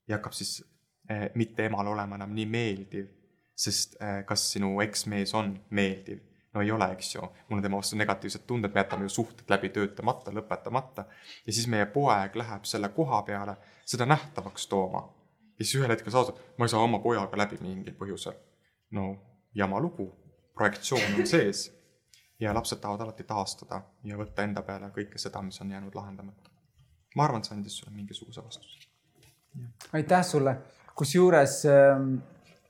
[0.09, 0.65] ja hakkab siis
[1.11, 3.09] eh, mitte emale olema enam nii meeldiv,
[3.57, 6.21] sest eh, kas sinu eksmees on meeldiv?
[6.55, 9.51] No ei ole, eks ju, mul on tema vastu negatiivsed tunded, me jätame ju suhted
[9.51, 11.05] läbi töötamata, lõpetamata.
[11.47, 15.09] ja siis meie poeg läheb selle koha peale seda nähtavaks tooma.
[15.59, 18.36] ja siis ühel hetkel sa saad, ma ei saa oma pojaga läbi mingil põhjusel.
[18.90, 19.16] no
[19.55, 20.12] jama lugu,
[20.55, 21.66] projektsioon on sees
[22.40, 26.51] ja lapsed tahavad alati taastada ja võtta enda peale kõike seda, mis on jäänud lahendamata.
[27.16, 28.89] ma arvan, et see andis sulle mingisuguse vastuse.
[29.93, 30.56] aitäh sulle,
[30.94, 32.14] kusjuures ähm,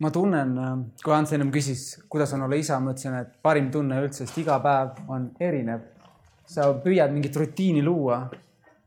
[0.05, 3.71] ma tunnen, ähm, kui Ants ennem küsis, kuidas on olla isa, ma ütlesin, et parim
[3.73, 5.91] tunne üldse, sest iga päev on erinev.
[6.45, 8.19] sa püüad mingit rutiini luua,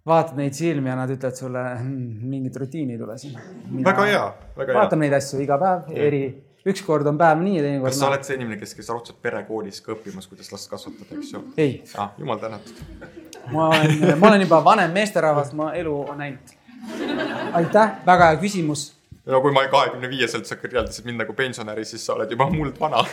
[0.05, 3.39] vaatad neid silmi ja nad ütlevad sulle, hmm, mingit rutiini ei tule siin.
[3.85, 4.25] väga hea,
[4.59, 4.77] väga hea.
[4.77, 6.21] vaatame neid asju iga päev, eri
[6.67, 7.91] ükskord on päev nii ja teinekord.
[7.91, 11.33] kas sa oled see inimene, kes käis raudselt perekoolis ka õppimas, kuidas last kasvatada, eks
[11.33, 11.41] ju?
[11.57, 12.11] ei ah,.
[12.19, 12.83] jumal tänatud.
[13.53, 16.53] ma olen, ma olen juba vanem meesterahvas, ma elu on näinud.
[17.57, 18.91] aitäh, väga hea küsimus.
[19.27, 23.03] No kui ma kahekümne viieselt sa kirjeldasid mind nagu pensionäri, siis sa oled juba muldvana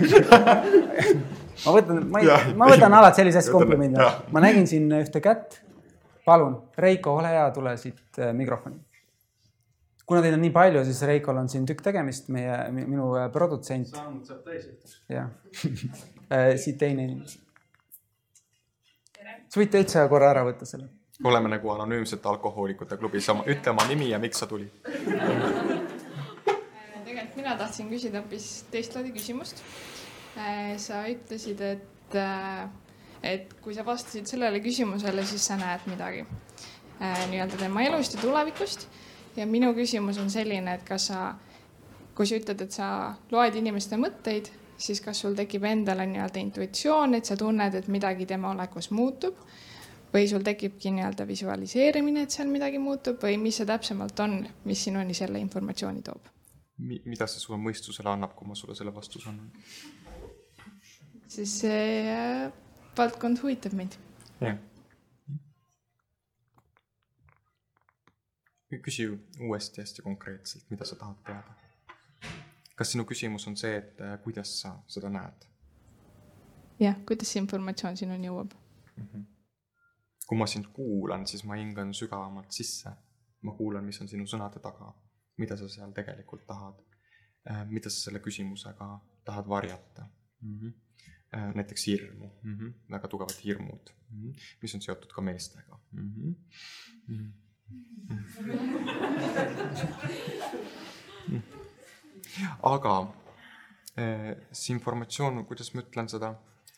[1.65, 4.11] ma võtan, ma ei, ma võtan alati sellise asja komplimendina.
[4.33, 5.61] ma nägin siin ühte kätt.
[6.25, 8.81] palun, Reiko, ole hea, tule siit äh, mikrofoni
[10.07, 13.89] kuna teid on nii palju, siis Reikol on siin tükk tegemist, meie, minu äh, produtsent.
[13.95, 15.31] saanud saab täis jah
[16.35, 17.41] äh, siit teine inimene.
[19.49, 20.91] sa võid täitsa korra ära võtta selle.
[21.25, 25.74] oleme nagu anonüümsete alkohoolikute klubis, ütle oma nimi ja miks sa tulid
[27.45, 29.61] mina tahtsin küsida hoopis teist laadi küsimust.
[30.41, 32.17] Äh, sa ütlesid, et,
[33.23, 36.25] et kui sa vastasid sellele küsimusele, siis sa näed midagi
[37.05, 38.87] nii-öelda tema elust ja tulevikust.
[39.37, 41.35] Ja minu küsimus on selline, et kas sa,
[42.17, 42.89] kui sa ütled, et sa
[43.35, 44.49] loed inimeste mõtteid,
[44.81, 49.37] siis kas sul tekib endale nii-öelda intuitsioon, et sa tunned, et midagi tema olekus muutub?
[50.15, 53.19] Või sul tekibki nii-öelda visualiseerimine, et seal midagi muutub?
[53.21, 56.31] Või mis see täpsemalt on, mis sinuni selle informatsiooni toob
[56.79, 57.01] Mi?
[57.07, 59.51] mida see sulle mõistusele annab, kui ma sulle selle vastuse annan?
[61.35, 62.53] siis see äh,
[62.99, 63.99] valdkond huvitab mind.
[64.41, 64.59] jah
[68.83, 69.07] küsi
[69.41, 71.55] uuesti hästi konkreetselt, mida sa tahad teada.
[72.77, 75.47] kas sinu küsimus on see, et äh, kuidas sa seda näed?
[76.81, 78.55] jah, kuidas see informatsioon sinuni jõuab
[78.97, 79.07] mm?
[79.07, 79.25] -hmm.
[80.27, 82.91] kui ma sind kuulan, siis ma hingan sügavamalt sisse.
[83.43, 84.95] ma kuulan, mis on sinu sõnade taga,
[85.37, 86.81] mida sa seal tegelikult tahad,
[87.51, 90.09] äh, mida sa selle küsimusega tahad varjata
[90.41, 90.59] mm.
[90.61, 90.73] -hmm
[91.35, 92.73] näiteks hirmu mm, -hmm.
[92.91, 94.35] väga tugevad hirmud mm, -hmm.
[94.63, 96.15] mis on seotud ka meestega mm.
[96.15, 96.35] -hmm.
[97.09, 97.33] Mm -hmm
[102.75, 102.95] aga
[103.97, 106.35] eh, see informatsioon, kuidas ma ütlen seda,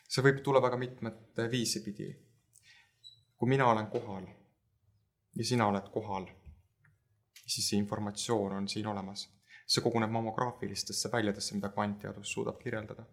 [0.06, 2.08] see võib tulla väga mitmet viisi pidi.
[3.36, 4.24] kui mina olen kohal
[5.36, 6.24] ja sina oled kohal,
[7.46, 9.32] siis see informatsioon on siin olemas.
[9.66, 13.06] see koguneb mammograafilistesse väljadesse, mida kvantteadus suudab kirjeldada.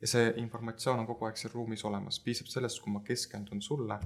[0.00, 3.98] ja see informatsioon on kogu aeg seal ruumis olemas, piisab sellest, kui ma keskendun sulle,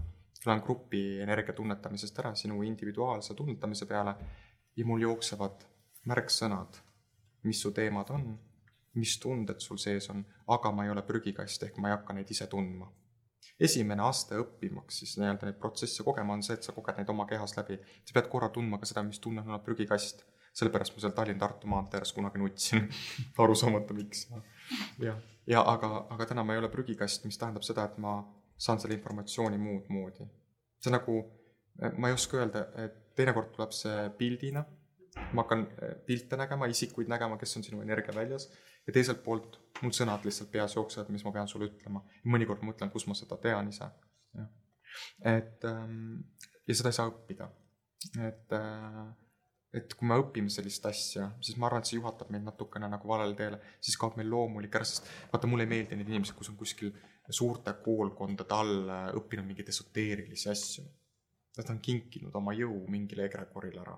[0.42, 4.14] tulen grupi energia tunnetamisest ära sinu individuaalse tunnetamise peale
[4.76, 5.64] ja mul jooksevad
[6.06, 6.76] märksõnad,
[7.42, 8.28] mis su teemad on,
[8.94, 12.30] mis tunded sul sees on, aga ma ei ole prügikast, ehk ma ei hakka neid
[12.30, 12.92] ise tundma
[13.60, 17.26] esimene aste õppimaks siis nii-öelda neid protsesse kogema on see, et sa koged neid oma
[17.28, 17.78] kehas läbi.
[18.04, 20.24] sa pead korra tundma ka seda, mis tunne on olla prügikast.
[20.56, 22.86] sellepärast ma seal Tallinn-Tartu maantee ääres kunagi nutsin
[23.44, 24.26] aru saamata, miks.
[25.00, 28.18] jah, ja aga, aga täna ma ei ole prügikast, mis tähendab seda, et ma
[28.56, 30.28] saan selle informatsiooni muud moodi.
[30.80, 31.20] see nagu,
[31.96, 34.64] ma ei oska öelda, et teinekord tuleb see pildina,
[35.32, 35.66] ma hakkan
[36.06, 38.50] pilte nägema, isikuid nägema, kes on sinu energiaväljas
[38.86, 42.02] ja teiselt poolt mul sõnad lihtsalt peas jooksevad, mis ma pean sulle ütlema.
[42.24, 43.90] mõnikord ma mõtlen, kus ma seda tean ise.
[45.24, 46.24] et ähm,
[46.66, 47.48] ja seda ei saa õppida.
[48.28, 49.06] et äh,
[49.76, 53.08] et kui me õpime sellist asja, siis ma arvan, et see juhatab meid natukene nagu
[53.08, 56.48] valele teele, siis kaob meil loomulik ära, sest vaata, mulle ei meeldi need inimesed, kus
[56.52, 56.94] on kuskil
[57.28, 60.86] suurte koolkondade all äh, õppinud mingeid esoteerilisi asju.
[61.56, 63.96] Nad on kinkinud oma jõu mingile egregorile ära.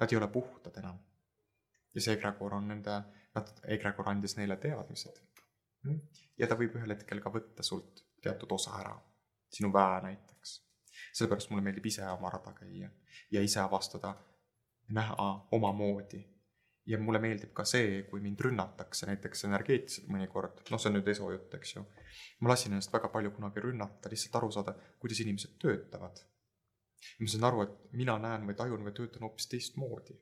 [0.00, 1.00] Nad ei ole puhtad enam.
[1.92, 2.94] ja see egregor on nende
[3.36, 5.20] nad, egregor andis neile teadmised.
[6.38, 8.92] ja ta võib ühel hetkel ka võtta sult teatud osa ära,
[9.50, 10.58] sinu väe näiteks.
[11.12, 12.90] sellepärast mulle meeldib ise oma rada käia
[13.30, 14.14] ja ise avastada,
[14.88, 16.22] näha omamoodi.
[16.86, 21.08] ja mulle meeldib ka see, kui mind rünnatakse näiteks energeetiliselt mõnikord, noh, see on nüüd
[21.14, 21.84] esojutt, eks ju.
[22.40, 26.24] ma lasin ennast väga palju kunagi rünnata, lihtsalt aru saada, kuidas inimesed töötavad.
[27.20, 30.18] ma sain aru, et mina näen või tajun või töötan hoopis teistmoodi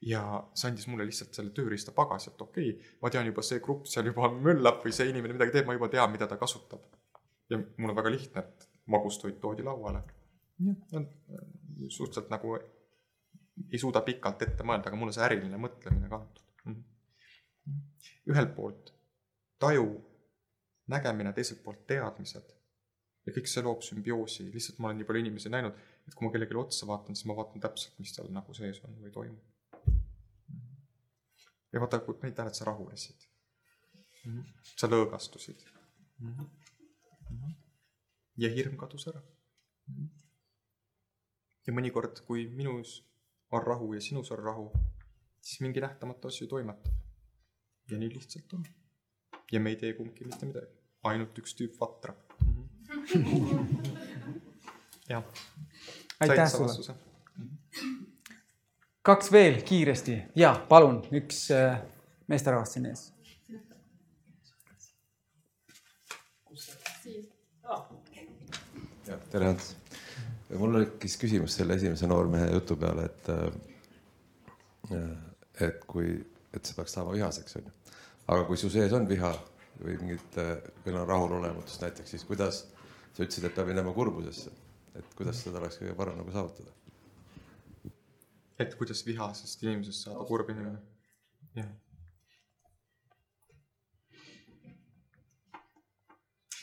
[0.00, 0.22] ja
[0.54, 3.88] see andis mulle lihtsalt selle tööriista pagasi, et okei okay,, ma tean juba, see grupp
[3.90, 6.86] seal juba möllab või see inimene midagi teeb, ma juba tean, mida ta kasutab.
[7.50, 10.02] ja mul on väga lihtne, et magustoit toodi lauale.
[11.88, 12.54] suhteliselt nagu
[13.70, 16.46] ei suuda pikalt ette mõelda, aga mul on see äriline mõtlemine ka antud.
[16.64, 16.80] Mhm.
[18.32, 18.94] ühelt poolt
[19.60, 19.86] taju,
[20.88, 22.56] nägemine, teiselt poolt teadmised
[23.26, 25.76] ja kõik see loob sümbioosi, lihtsalt ma olen nii palju inimesi näinud,
[26.08, 28.96] et kui ma kellelegi otsa vaatan, siis ma vaatan täpselt, mis seal nagu sees on
[28.96, 29.50] või toimub
[31.72, 33.26] ja vaata, kui neid näed, sa rahunesid
[34.24, 34.32] mm.
[34.32, 34.44] -hmm.
[34.76, 35.66] sa lõõgastusid
[36.18, 36.34] mm.
[36.34, 37.54] -hmm.
[38.36, 39.94] ja hirm kadus ära mm.
[39.94, 40.08] -hmm.
[41.66, 42.96] ja mõnikord, kui minus
[43.50, 44.72] on rahu ja sinus on rahu,
[45.42, 46.94] siis mingi nähtamatu asi toimetab.
[47.90, 48.64] ja nii lihtsalt on.
[49.52, 52.14] ja me ei tee kumbki mitte midagi, ainult üks tüüp vatra
[52.44, 52.68] mm.
[52.86, 54.00] -hmm.
[55.12, 55.24] jah.
[56.20, 57.09] aitäh sulle
[59.02, 61.80] kaks veel kiiresti ja palun, üks äh,
[62.28, 63.12] meesterahvas siin ees.
[69.30, 69.76] tere Ants.
[70.58, 73.36] mul tekkis küsimus selle esimese noormehe jutu peale, et äh,
[75.66, 76.12] et kui,
[76.54, 77.72] et see peaks saama vihaseks, onju.
[78.26, 79.32] aga kui su sees on viha
[79.80, 80.38] või mingit,
[80.84, 82.64] või no rahulolematust näiteks, siis kuidas
[83.14, 84.50] sa ütlesid, et peab minema kurbusesse,
[84.98, 86.79] et kuidas seda oleks kõige parem nagu saavutada?
[88.60, 90.80] Et kuidas vihasest inimesest saada kurb inimene.
[91.56, 91.70] jah.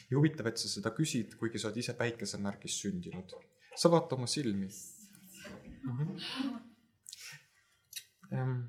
[0.07, 3.35] ja huvitav, et sa seda küsid, kuigi sa oled ise päikesemärgis sündinud.
[3.75, 5.97] sa vaata oma silmi mm.
[8.31, 8.61] -hmm.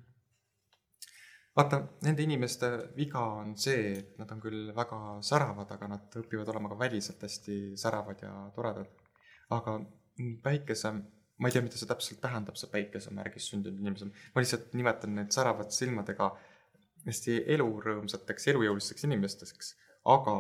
[1.57, 4.99] vaata, nende inimeste viga on see, et nad on küll väga
[5.31, 8.91] säravad, aga nad õpivad olema ka väliselt hästi säravad ja toredad.
[9.51, 9.81] aga
[10.43, 10.93] päikese
[11.39, 14.11] ma ei tea, mida see täpselt tähendab, see päikesemärgis sündinud inimesel.
[14.35, 16.33] ma lihtsalt nimetan need säravate silmadega
[17.07, 19.75] hästi elurõõmsateks, elujõulisteks inimesteks,
[20.15, 20.35] aga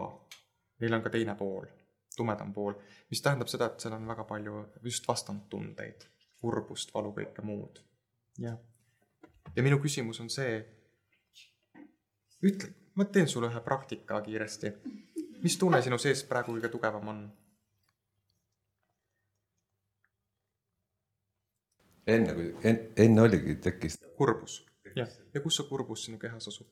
[0.82, 1.68] neil on ka teine pool,
[2.16, 2.74] tumedam pool,
[3.10, 6.06] mis tähendab seda, et seal on väga palju just vastandtundeid,
[6.42, 7.82] kurbust, valu, kõike muud.
[8.38, 8.58] jah.
[9.54, 10.58] ja minu küsimus on see,
[12.42, 14.74] ütle, ma teen sulle ühe praktika kiiresti.
[15.42, 17.28] mis tunne sinu sees praegu kõige tugevam on?
[22.14, 23.98] Enne kui en,, enne oligi, tekkis.
[24.16, 24.60] kurbus,
[24.96, 25.10] jah.
[25.34, 26.70] ja kus see kurbus sinu kehas asub?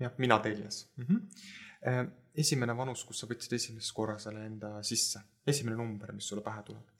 [0.00, 1.06] jah, mina teljes mm.
[1.06, 2.10] -hmm.
[2.44, 6.62] esimene vanus, kus sa võtsid esimest korra selle enda sisse, esimene number, mis sulle pähe
[6.62, 6.92] tuleb?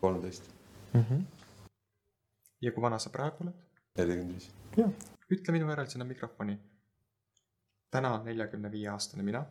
[0.00, 0.50] kolmteist
[0.92, 1.00] mm.
[1.00, 1.24] -hmm.
[2.60, 3.64] ja kui vana sa praegu oled?
[3.98, 4.50] nelikümmend viis.
[5.30, 6.58] ütle minu järel sinna mikrofoni.
[7.90, 9.46] täna neljakümne viie aastane mina.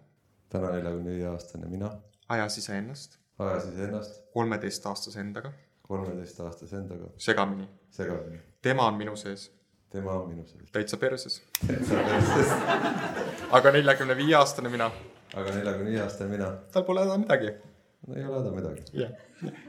[0.49, 1.91] täna neljakümne viie aastane mina.
[2.29, 5.51] ajas iseennast ajasid ennast kolmeteistaastase endaga.
[5.81, 7.05] kolmeteistaastase endaga.
[7.17, 7.69] segamini.
[7.91, 8.39] segamini.
[8.61, 9.51] tema on minu sees.
[9.89, 10.71] tema on minu sees.
[10.71, 11.43] täitsa perses.
[11.67, 12.51] täitsa perses
[13.51, 14.91] aga neljakümne viie aastane mina.
[15.33, 17.53] aga neljakümne viie aastane mina, tal pole häda midagi.
[18.07, 18.85] no ei ole häda midagi.
[18.93, 19.11] jah,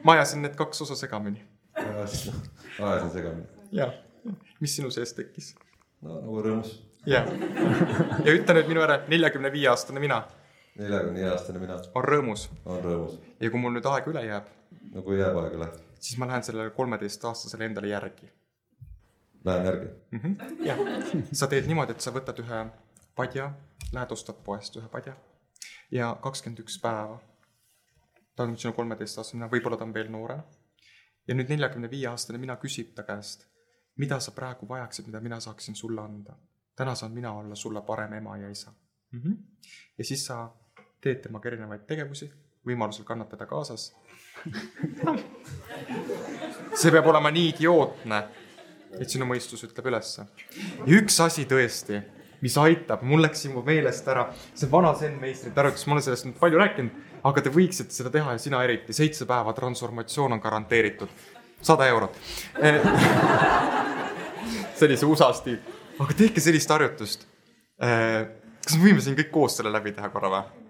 [0.05, 1.45] ma ajasin need kaks osa segamini.
[1.74, 3.47] ajasin segamini.
[3.73, 3.95] jah,
[4.61, 5.55] mis sinu sees tekkis?
[6.03, 7.28] no nagu rõõmus, jah,
[8.24, 10.24] ja ütle nüüd minu ära, neljakümne viie aastane mina
[10.78, 13.18] neljakümne aastane mina on rõõmus on rõõmus.
[13.40, 14.48] ja kui mul nüüd aega üle jääb,
[14.94, 15.68] no kui jääb aega üle,
[15.98, 18.30] siis ma lähen sellele kolmeteistaastasele endale järgi
[19.44, 19.86] lähen järgi.
[20.10, 20.20] mm.
[20.20, 20.66] -hmm.
[20.66, 20.78] jah,
[21.32, 22.64] sa teed niimoodi, et sa võtad ühe
[23.14, 23.52] padja,
[23.92, 25.16] lähed ostad poest ühe padja
[25.90, 27.18] ja kakskümmend üks päeva.
[28.36, 30.42] ta on nüüd sinu kolmeteistaastane, võib-olla ta on veel noorem.
[31.28, 33.46] ja nüüd neljakümne viie aastane mina küsib ta käest,
[33.96, 36.36] mida sa praegu vajaksid, mida mina saaksin sulle anda.
[36.76, 38.72] täna saan mina olla sulle parem ema ja isa
[39.12, 39.20] mm.
[39.20, 39.36] -hmm.
[39.98, 40.52] ja siis sa
[41.05, 42.31] teed temaga erinevaid tegevusi,
[42.66, 43.82] võimalusel kannad teda kaasas.
[46.81, 48.18] see peab olema nii idiootne
[49.01, 50.26] et sinu mõistus ütleb ülesse.
[50.86, 52.01] ja üks asi tõesti,
[52.44, 56.40] mis aitab, mul läks mu meelest ära, see vana zen-meistrite arvutus, ma olen sellest nüüd
[56.40, 61.12] palju rääkinud, aga te võiksite seda teha ja sina eriti, seitse päeva transformatsioon on garanteeritud,
[61.64, 62.18] sada eurot.
[64.81, 65.60] sellise USA stiil,
[66.02, 67.26] aga tehke sellist harjutust.
[67.78, 70.64] kas me võime siin kõik koos selle läbi teha korra või?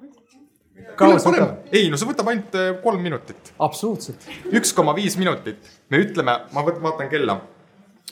[0.75, 4.27] See ei no see võtab ainult eh, kolm minutit absoluutselt.
[4.53, 5.61] üks koma viis minutit,
[5.91, 7.39] me ütleme, ma vaatan kella,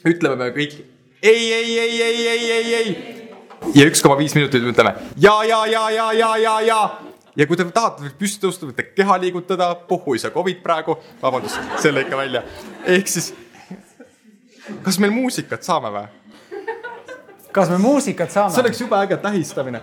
[0.07, 0.79] ütleme me kõik
[1.23, 2.95] ei, ei, ei, ei, ei, ei, ei.
[3.75, 6.81] ja üks koma viis minutit ütleme ja, ja, ja, ja, ja, ja, ja.
[7.37, 11.59] ja kui te tahate püsti tõusta, võite keha liigutada, pohhu ei saa Covid praegu, vabandust,
[11.83, 12.45] selle ikka välja.
[12.87, 13.33] ehk siis,
[14.87, 16.07] kas meil muusikat saame või?
[17.53, 18.55] kas me muusikat saame?
[18.55, 19.83] see oleks jube äge tähistamine.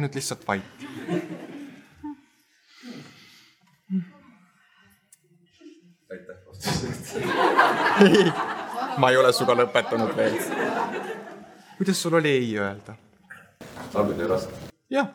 [0.00, 0.62] olge nüüd lihtsalt vait.
[8.98, 10.36] ma ei ole sinuga lõpetanud veel.
[11.78, 12.96] kuidas sul oli ei öelda?
[13.94, 14.54] alguses oli raske.
[14.90, 15.08] jah,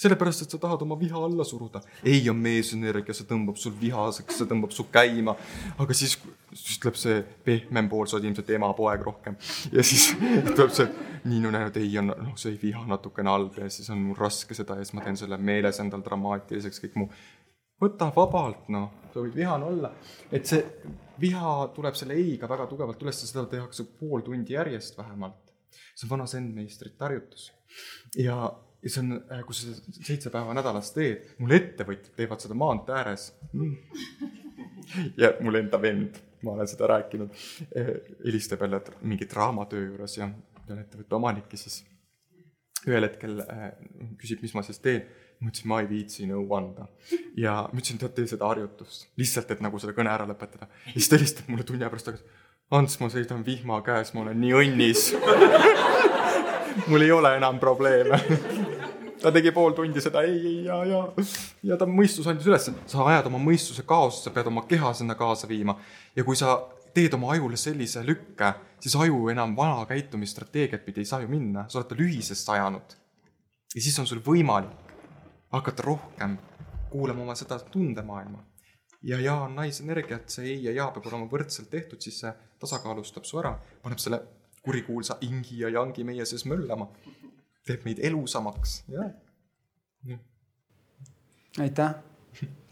[0.00, 1.82] sellepärast, et sa tahad oma viha alla suruda.
[2.04, 5.34] ei on meesenergia, see tõmbab sul vihaseks, see tõmbab su käima,
[5.82, 6.16] aga siis,
[6.54, 9.36] siis tuleb see pehmem pool, sa oled ilmselt ema poeg rohkem
[9.72, 10.12] ja siis
[10.56, 10.90] tuleb see
[11.20, 14.78] Niinu näinud, ei on, noh, see viha natukene halb ja siis on mul raske seda
[14.78, 17.10] ja siis ma teen selle meeles endal dramaatiliseks, kõik muu.
[17.82, 19.92] võta vabalt, noh, sa võid vihane olla,
[20.32, 20.64] et see
[21.20, 25.50] viha tuleb selle ei-ga väga tugevalt üles ja seda tehakse pool tundi järjest vähemalt
[25.94, 27.52] see on vana zen-meistrite harjutus.
[28.16, 28.36] ja,
[28.82, 32.96] ja see on, kui sa seda seitse päeva nädalas teed, mul ettevõtjad teevad seda maantee
[32.96, 33.76] ääres mm..
[35.20, 37.34] ja mul enda vend, ma olen seda rääkinud,
[38.24, 40.30] helistab jälle mingi draamatöö juures ja
[40.64, 41.82] ta on ettevõtte omanik ja siis
[42.88, 43.66] ühel hetkel äh,
[44.20, 45.04] küsib, mis ma siis teen.
[45.40, 46.86] ma ütlesin, ma ei viitsi nõu anda
[47.40, 50.68] ja ma ütlesin, tead, tee seda harjutust lihtsalt, et nagu selle kõne ära lõpetada.
[50.86, 52.24] ja siis ta helistab mulle tunni aja pärast tagasi.
[52.70, 55.08] Ants, ma sõidan vihma käes, ma olen nii õnnis.
[56.90, 58.20] mul ei ole enam probleeme.
[59.20, 61.00] Ta tegi pool tundi seda ei, ei ja, ja,
[61.70, 65.16] ja ta mõistus andis üles, sa ajad oma mõistuse kaosse, sa pead oma keha sinna
[65.18, 65.76] kaasa viima
[66.16, 66.56] ja kui sa
[66.94, 68.52] teed oma ajule sellise lükke,
[68.82, 72.96] siis aju enam vana käitumisstrateegiat pidi ei saa ju minna, sa oled ta lühisest ajanud.
[73.74, 74.94] ja siis on sul võimalik
[75.52, 76.38] hakata rohkem
[76.90, 78.42] kuulama oma seda tundemaailma.
[79.02, 83.24] ja ja on naisenergiat, see ei ja ja peab olema võrdselt tehtud, siis see tasakaalustab
[83.24, 84.20] su ära, paneb selle
[84.62, 86.90] kurikuulsa ingi ja yangi meie sees möllama,
[87.70, 89.10] teeb meid elusamaks, jah.
[91.60, 91.94] aitäh,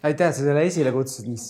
[0.02, 1.48] aitäh, et sa selle esile kutsusid, mis.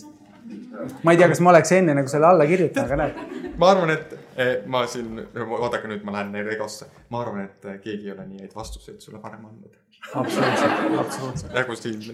[1.05, 3.53] ma ei tea, kas ma oleks enne nagu selle alla kirjutanud, aga näed.
[3.61, 6.91] ma arvan, et eh, ma siin, vaadake nüüd ma lähen neile egosse.
[7.15, 9.79] ma arvan, et keegi ei ole nii häid vastuseid sulle varem andnud.
[10.13, 11.55] absoluutselt, absoluutselt.
[11.57, 12.05] nagu siin.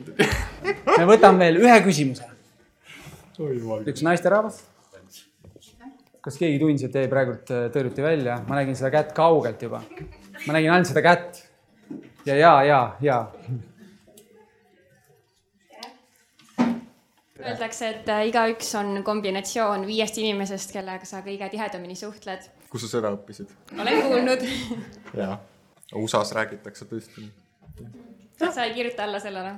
[0.99, 2.31] me võtame veel ühe küsimuse.
[3.91, 4.61] üks naisterahvas.
[6.25, 8.43] kas keegi tundis, et teie praegult äh, tõrjuti välja?
[8.49, 9.83] ma nägin seda kätt kaugelt juba.
[10.47, 11.45] Ma nägin ainult seda kätt.
[12.27, 13.19] ja, ja, ja, ja
[17.45, 22.47] Öeldakse, et äh, igaüks on kombinatsioon viiest inimesest, kellega sa kõige tihedamini suhtled.
[22.73, 23.51] kus sa seda õppisid?
[23.75, 24.47] olen kuulnud.
[25.21, 25.37] jaa,
[26.01, 27.29] USA-s räägitakse tõesti.
[28.41, 29.55] sa ei kirjuta alla sellele?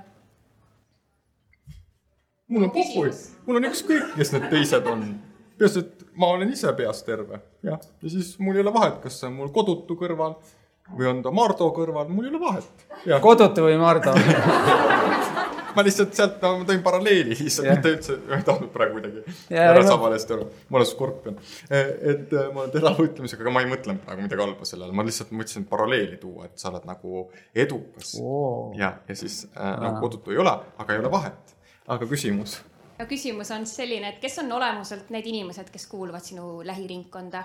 [2.48, 3.10] mul on pohhui,
[3.46, 5.06] mul on ükskõik, kes need teised on.
[5.58, 9.20] peaasi, et ma olen ise peas terve, jah, ja siis mul ei ole vahet, kas
[9.20, 10.40] see on mul kodutu kõrval
[10.94, 12.86] või on ta Mardo kõrval, mul ei ole vahet.
[13.22, 14.14] kodutu või Mardo
[15.76, 19.24] ma lihtsalt sealt, ma tõin paralleeli lihtsalt, mitte üldse, ma ei tahtnud praegu kuidagi
[19.60, 20.46] ära sama hästi aru.
[20.70, 21.40] ma olen skorpion.
[21.70, 25.04] et äh, ma olen terava ütlemisega, aga ma ei mõtlenud praegu midagi halba sellele, ma
[25.06, 27.26] lihtsalt mõtlesin paralleeli tuua, et sa oled nagu
[27.66, 28.72] edukas oh..
[28.78, 31.54] ja, ja siis äh, nagu kodutu ei ole, aga ei ole vahet.
[31.86, 32.58] aga küsimus?
[32.96, 37.44] no küsimus on selline, et kes on olemuselt need inimesed, kes kuuluvad sinu lähiringkonda?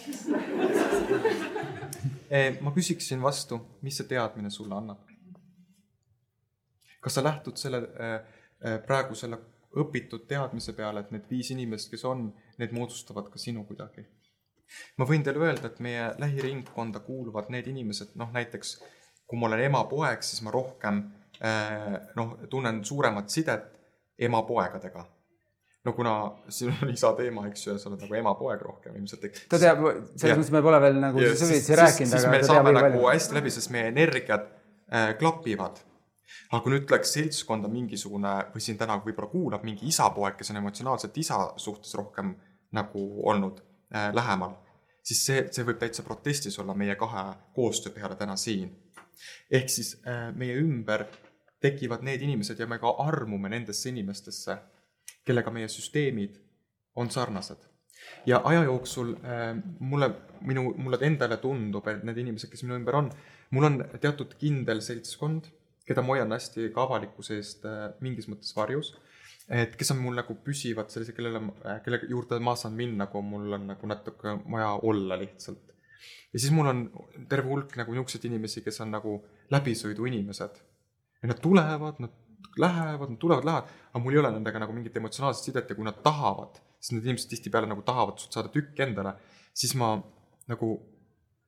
[2.64, 4.98] ma küsiksin vastu, mis see teadmine sulle annab?
[7.00, 8.20] kas sa lähtud selle, eh,
[8.60, 9.38] eh, praegu selle
[9.80, 12.26] õpitud teadmise peale, et need viis inimest, kes on,
[12.60, 14.04] need moodustavad ka sinu kuidagi?
[15.00, 18.68] ma võin teile öelda, et meie lähiringkonda kuuluvad need inimesed, noh näiteks
[19.26, 20.96] kui ma olen ema-poeg, siis ma rohkem
[22.18, 23.64] noh, tunnen suuremat sidet
[24.18, 25.02] ema-poegadega
[25.84, 26.14] no kuna
[26.48, 29.26] siin on isa teema, eks ju, ja sa oled nagu ema-poeg rohkem ilmselt.
[29.48, 29.84] ta teab,
[30.14, 33.14] selles mõttes me pole veel nagu süvitsi rääkinud, aga me saame nagu välja.
[33.14, 34.48] hästi läbi, sest meie energiat
[34.92, 35.80] äh, klapivad.
[36.50, 40.60] aga kui nüüd tuleks seltskonda mingisugune või siin täna võib-olla kuulab mingi isa-poeg, kes on
[40.60, 42.34] emotsionaalselt isa suhtes rohkem
[42.76, 43.62] nagu olnud
[43.94, 44.58] äh, lähemal,
[45.02, 47.24] siis see, see võib täitsa protestis olla meie kahe
[47.56, 48.68] koostöö peale täna siin.
[49.50, 51.06] ehk siis äh, meie ümber
[51.60, 54.58] tekivad need inimesed ja me ka armume nendesse inimestesse
[55.26, 56.38] kellega meie süsteemid
[56.96, 57.66] on sarnased.
[58.26, 60.10] ja aja jooksul äh, mulle,
[60.40, 63.10] minu, mulle endale tundub, et need inimesed, kes minu ümber on,
[63.54, 65.50] mul on teatud kindel seltskond,
[65.86, 68.94] keda ma hoian hästi ka avalikkuse eest äh, mingis mõttes varjus,
[69.50, 73.24] et kes on mul nagu püsivad sellise, kellele, äh, kelle juurde ma saan minna, kui
[73.26, 75.74] mul on nagu natuke vaja olla lihtsalt.
[76.32, 76.82] ja siis mul on
[77.28, 79.18] terve hulk nagu niisuguseid inimesi, kes on nagu
[79.52, 80.60] läbisõiduinimesed.
[81.22, 82.16] ja nad tulevad, nad
[82.58, 85.86] lähevad, nad tulevad, lähevad, aga mul ei ole nendega nagu mingit emotsionaalset sidet ja kui
[85.86, 89.14] nad tahavad, sest need inimesed tihtipeale nagu tahavad sult saada tükki endale,
[89.54, 89.94] siis ma
[90.50, 90.70] nagu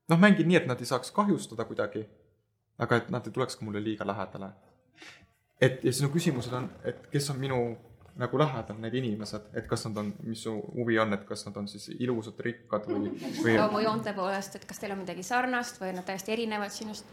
[0.09, 2.05] noh, mängin nii, et nad ei saaks kahjustada kuidagi,
[2.83, 4.53] aga et nad ei tuleks ka mulle liiga lähedale.
[5.61, 7.59] et ja sinu küsimused on, et kes on minu
[8.19, 11.57] nagu lähedal need inimesed, et kas nad on, mis su huvi on, et kas nad
[11.57, 13.55] on siis ilusad, rikkad või, või?
[13.57, 17.09] loomujoonte poolest, et kas teil on midagi sarnast või nad täiesti erinevad sinust?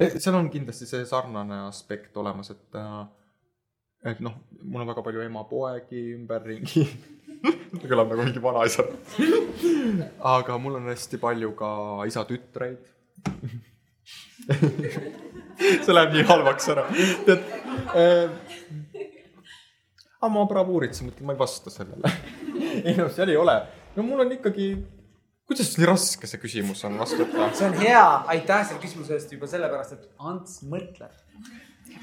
[0.00, 5.04] Eh, seal on kindlasti see sarnane aspekt olemas, et, äh, et noh, mul on väga
[5.06, 6.86] palju ema-poegi ümberringi.
[7.90, 8.86] Kõlab nagu mingi vanaisa.
[10.36, 11.70] Aga mul on hästi palju ka
[12.08, 12.94] isa-tütreid
[15.84, 16.84] see läheb nii halvaks ära,
[17.26, 17.40] tead
[17.96, 18.30] äh,.
[20.20, 22.12] aga ma bravuuritsen, mõtlen, ma ei vasta sellele.
[22.82, 23.56] Ei noh, seal ei ole,
[23.96, 24.68] no mul on ikkagi
[25.46, 27.50] kuidas nii raske see küsimus on vastu võtta?
[27.58, 31.14] see on hea, aitäh selle küsimuse eest juba sellepärast, et Ants mõtleb.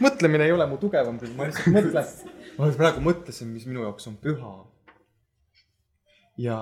[0.03, 2.13] mõtlemine ei ole mu tugevam külg, ma lihtsalt mõtlen.
[2.57, 4.53] ma praegu mõtlesin, mis minu jaoks on püha.
[6.39, 6.59] ja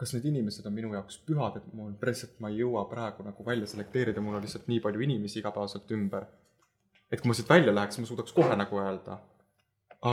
[0.00, 3.44] kas need inimesed on minu jaoks pühad, et mul lihtsalt, ma ei jõua praegu nagu
[3.44, 6.30] välja selekteerida, mul on lihtsalt nii palju inimesi igapäevaselt ümber.
[7.10, 9.18] et kui ma siit välja läheks, ma suudaks kohe nagu öelda.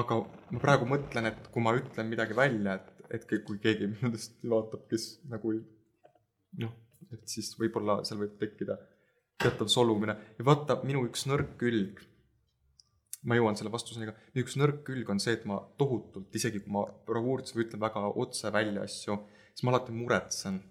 [0.02, 0.22] aga
[0.52, 4.90] ma praegu mõtlen, et kui ma ütlen midagi välja, et, et kui keegi nendest vaatab,
[4.90, 5.62] kes nagu ei
[6.64, 6.76] noh,
[7.14, 8.78] et siis võib-olla seal võib tekkida
[9.42, 12.02] teatav solvumine ja vaata, minu üks nõrk külg,
[13.28, 16.74] ma jõuan selle vastuseni ka, üks nõrk külg on see, et ma tohutult, isegi kui
[16.74, 19.20] ma bravuurselt ütlen väga otse välja asju,
[19.54, 20.62] siis ma alati muretsen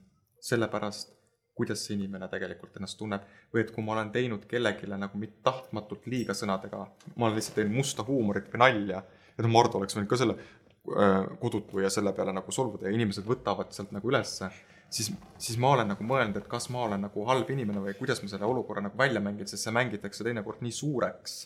[0.42, 1.12] selle pärast,
[1.56, 3.22] kuidas see inimene tegelikult ennast tunneb.
[3.52, 6.82] Või et kui ma olen teinud kellelegi nagu mitte tahtmatult liiga sõnadega,
[7.16, 9.02] ma olen lihtsalt teinud musta huumorit või nalja,
[9.36, 13.24] et Mardu oleks võinud ka selle äh, kodutu ja selle peale nagu solvuda ja inimesed
[13.26, 14.50] võtavad sealt nagu ülesse
[14.90, 18.22] siis, siis ma olen nagu mõelnud, et kas ma olen nagu halb inimene või kuidas
[18.22, 21.36] ma selle olukorra nagu välja mängin, sest see mängitakse teinekord nii suureks,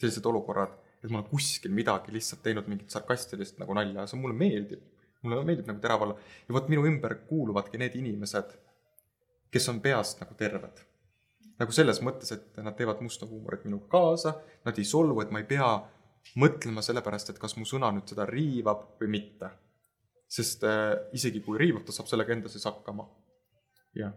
[0.00, 4.36] sellised olukorrad, et ma olen kuskil midagi lihtsalt teinud mingit sarkastilist nagu nalja, see mulle
[4.38, 4.84] meeldib.
[5.22, 6.14] mulle meeldib nagu terav olla
[6.46, 8.52] ja vot minu ümber kuuluvadki need inimesed,
[9.50, 10.84] kes on peast nagu terved.
[11.58, 15.40] nagu selles mõttes, et nad teevad musta huumorit minuga kaasa, nad ei solvu, et ma
[15.42, 15.70] ei pea
[16.38, 19.50] mõtlema selle pärast, et kas mu sõna nüüd seda riivab või mitte.
[20.28, 23.08] Sest äh, isegi kui riivab, ta saab sellega enda sees hakkama.
[23.96, 24.12] jah,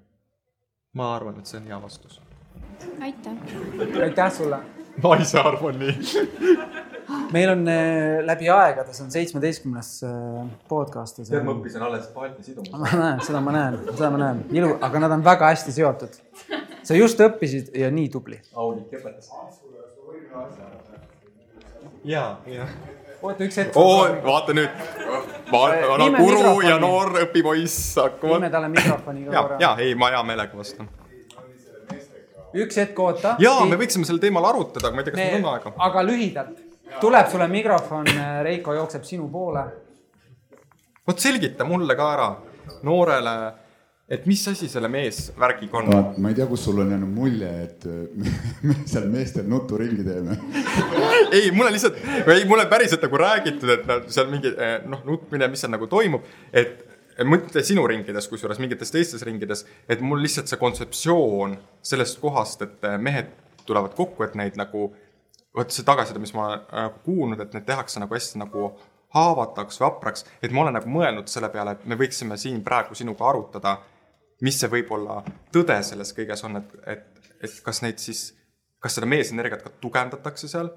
[0.94, 2.22] ma arvan, et see on hea vastus.
[3.02, 3.38] aitäh.
[4.04, 4.62] aitäh sulle.
[5.04, 5.96] ma ise arvan nii
[7.32, 12.08] meil on äh, läbi aegade, see on seitsmeteistkümnes äh, podcast tead, ma on, õppisin alles
[12.16, 12.82] palti siduma.
[12.84, 16.18] ma näen, seda ma näen, seda ma näen, ilu, aga nad on väga hästi seotud.
[16.88, 18.40] sa just õppisid ja nii tubli.
[18.58, 19.32] Aulik õpetas.
[22.08, 22.68] ja, ja.
[23.22, 23.78] Oota üks hetk.
[23.78, 24.82] oo, vaata nüüd.
[25.52, 28.50] vana Viime guru ja noor õpipoiss viime hakkavad.
[28.56, 29.60] talle mikrofoni ka korra.
[29.62, 30.90] ja ei, ma hea meelega vastan.
[32.64, 33.36] üks hetk oota.
[33.40, 35.74] ja me võiksime sel teemal arutada, aga ma ei tea, kas meil on aega.
[35.90, 36.62] aga lühidalt,
[37.00, 38.14] tuleb sulle mikrofon,
[38.48, 39.66] Reiko jookseb sinu poole.
[41.08, 42.30] vot selgita mulle ka ära,
[42.88, 43.36] noorele,
[44.12, 45.90] et mis asi selle meesvärgiga on.
[46.20, 47.86] ma ei tea, kus sul on jäänud mulje, et
[48.68, 50.36] me seal meestel nuturingi teeme.
[51.38, 52.00] ei, mulle lihtsalt,
[52.36, 55.88] ei mulle päriselt nagu räägitud, et nad seal mingi eh, noh, nutmine, mis seal nagu
[55.92, 56.82] toimub, et
[57.28, 61.56] mitte sinu ringides, kusjuures mingites teistes ringides, et mul lihtsalt see kontseptsioon
[61.94, 63.32] sellest kohast, et eh, mehed
[63.68, 64.90] tulevad kokku, et neid nagu,
[65.56, 68.74] vot see tagasiside, mis ma olen nagu kuulnud, et need tehakse nagu hästi nagu
[69.16, 72.96] haavatavaks või hapraks, et ma olen nagu mõelnud selle peale, et me võiksime siin praegu
[72.98, 73.78] sinuga arutada,
[74.42, 75.22] mis see võib-olla
[75.54, 78.32] tõde selles kõiges on, et, et, et kas neid siis,
[78.82, 80.72] kas seda meesenergiat ka tugevdatakse seal,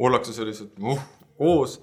[0.00, 1.02] ollakse sellised uh,
[1.38, 1.78] koos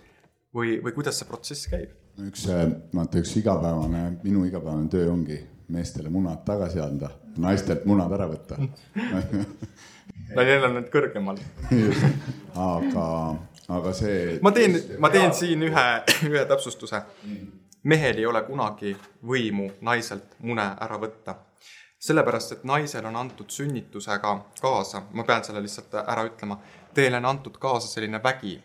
[0.55, 1.93] või, või kuidas see protsess käib?
[2.17, 2.47] üks,
[2.95, 5.37] vaata üks igapäevane, minu igapäevane töö ongi
[5.69, 8.57] meestele munad tagasi anda, naistelt munad ära võtta.
[10.35, 11.39] no neil on need kõrgemal.
[12.67, 13.05] aga,
[13.77, 14.37] aga see.
[14.41, 15.87] ma teen, ma teen siin ühe,
[16.29, 17.03] ühe täpsustuse.
[17.87, 21.35] Mehel ei ole kunagi võimu naiselt mune ära võtta.
[21.99, 26.59] sellepärast, et naisele on antud sünnitusega kaasa, ma pean selle lihtsalt ära ütlema,
[26.93, 28.59] teile on antud kaasa selline vägi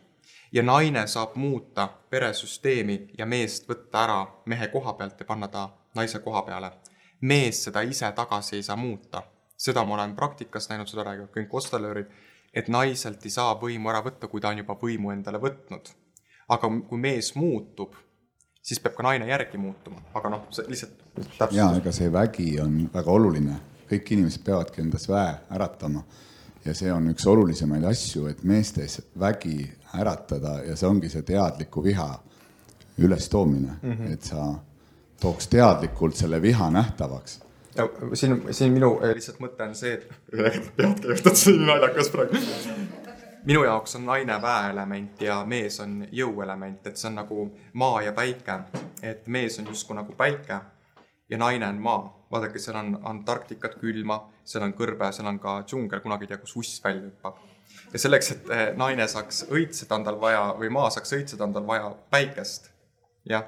[0.52, 5.68] ja naine saab muuta peresüsteemi ja meest võtta ära mehe koha pealt ja panna ta
[5.94, 6.72] naise koha peale.
[7.20, 9.22] mees seda ise tagasi ei saa muuta.
[9.56, 12.06] seda ma olen praktikas näinud, seda räägivad kõik kostalöörid,
[12.54, 15.94] et naiselt ei saa võimu ära võtta, kui ta on juba võimu endale võtnud.
[16.48, 17.94] aga kui mees muutub,
[18.62, 21.78] siis peab ka naine järgi muutuma, aga noh, see lihtsalt ja täpsustus.
[21.82, 23.56] ega see vägi on väga oluline,
[23.90, 26.04] kõik inimesed peavadki endas väe äratama
[26.64, 29.66] ja see on üks olulisemaid asju, et meestes vägi
[29.98, 32.10] äratada ja see ongi see teadliku viha
[32.98, 34.12] ülestoomine mm, -hmm.
[34.12, 34.54] et sa
[35.20, 37.40] tooks teadlikult selle viha nähtavaks.
[37.76, 40.08] ja siin, siin minu eh, lihtsalt mõte on see, et
[40.76, 42.36] pead keevitad, see on naljakas praegu.
[43.44, 48.12] Minu jaoks on naine väeelement ja mees on jõuelement, et see on nagu maa ja
[48.12, 48.58] päike.
[49.02, 50.60] et mees on justkui nagu päike
[51.30, 52.26] ja naine on maa.
[52.30, 56.38] vaadake, seal on Antarktikat külma, seal on kõrbe, seal on ka džungel, kunagi ei tea,
[56.38, 57.40] kus uss välja hüppab.
[57.92, 61.52] ja selleks, et eh, naine saaks õitseda, on tal vaja või maa saaks õitseda, on
[61.52, 62.70] tal vaja päikest.
[63.24, 63.44] jah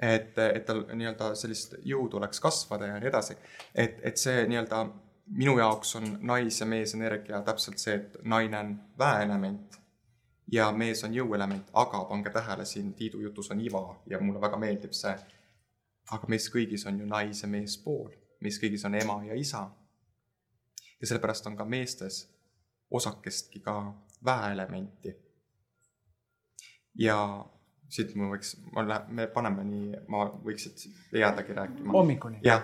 [0.00, 3.36] et, et tal nii-öelda sellist jõudu oleks kasvada ja nii edasi.
[3.74, 4.84] et, et see nii-öelda
[5.30, 9.80] minu jaoks on nais- ja meesenergia täpselt see, et naine on väeelement
[10.52, 14.56] ja mees on jõuelement, aga pange tähele, siin Tiidu jutus on iva ja mulle väga
[14.56, 15.16] meeldib see.
[16.10, 19.70] aga meis kõigis on ju nais- ja meespool, meis kõigis on ema ja isa.
[21.00, 22.28] ja sellepärast on ka meestes
[22.90, 23.94] osakestki ka
[24.24, 25.14] väeelementi.
[26.94, 27.44] ja
[27.88, 31.92] siit ma võiks, ma lähen, me paneme nii, ma võiks siit jäädagi rääkima.
[31.92, 32.38] hommikuni.
[32.42, 32.62] jah,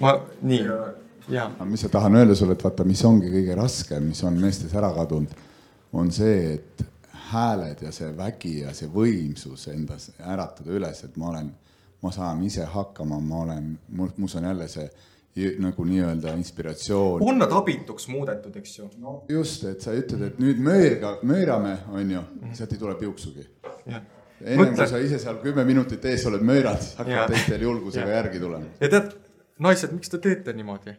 [0.00, 4.08] ma, nii, ja aga mis ma tahan öelda sulle, et vaata, mis ongi kõige raskem,
[4.12, 5.34] mis on meestes ära kadunud,
[5.92, 6.84] on see, et
[7.28, 11.52] hääled ja see vägi ja see võimsus endas äratada üles, et ma olen,
[12.02, 13.70] ma saan ise hakkama, ma olen,
[14.16, 14.88] mus on jälle see
[15.58, 17.22] nagu nii-öelda inspiratsioon.
[17.22, 18.88] on nad abituks muudetud, eks ju.
[18.98, 22.22] no just, et sa ütled, et nüüd mööga, möörame, onju,
[22.58, 23.46] sealt ei tule piuksugi.
[24.40, 26.74] ennem kui sa ise seal kümme minutit ees oled Jaa.
[26.98, 28.16] hakkab teistel julgusega Jaa.
[28.16, 28.72] järgi tulema.
[28.80, 29.14] ja tead,
[29.58, 30.96] naised, miks te teete niimoodi?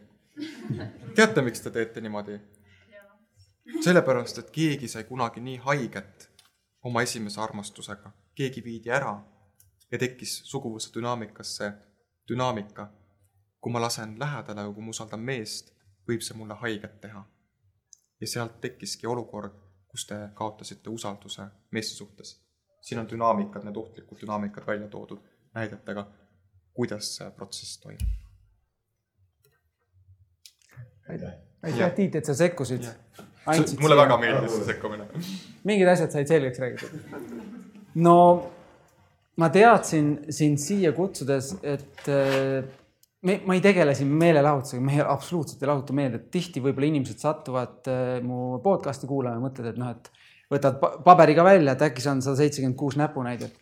[1.16, 2.38] teate, miks te teete niimoodi?
[3.84, 6.26] sellepärast, et keegi sai kunagi nii haiget
[6.84, 9.14] oma esimese armastusega, keegi viidi ära
[9.90, 11.72] ja tekkis suguvõsa dünaamikasse
[12.28, 12.88] dünaamika.
[13.60, 15.74] kui ma lasen lähedale või kui ma usaldan meest,
[16.08, 17.24] võib see mulle haiget teha.
[18.20, 19.52] ja sealt tekkiski olukord,
[19.88, 22.40] kus te kaotasite usalduse meeste suhtes.
[22.80, 25.20] siin on dünaamikad, need ohtlikud dünaamikad välja toodud
[25.54, 26.06] näidetega,
[26.72, 28.29] kuidas see protsess toimub.
[31.10, 32.86] aitäh, Tiit, et sa sekkusid.
[33.80, 35.04] mulle väga meeldis see sekkumine.
[35.64, 36.90] mingid asjad said selgeks räägitud.
[37.94, 38.16] no
[39.40, 42.64] ma teadsin sind siia kutsudes, et äh,
[43.22, 46.88] me, ma ei tegele siin meelelahutusega, me ei- absoluutselt ei lahuta meelde, et tihti võib-olla
[46.90, 50.10] inimesed satuvad äh, mu podcast'i kuulama ja mõtlevad, et noh, et
[50.52, 53.52] võtad pa- paberiga välja, et äkki see on sada seitsekümmend kuus näpunäidet.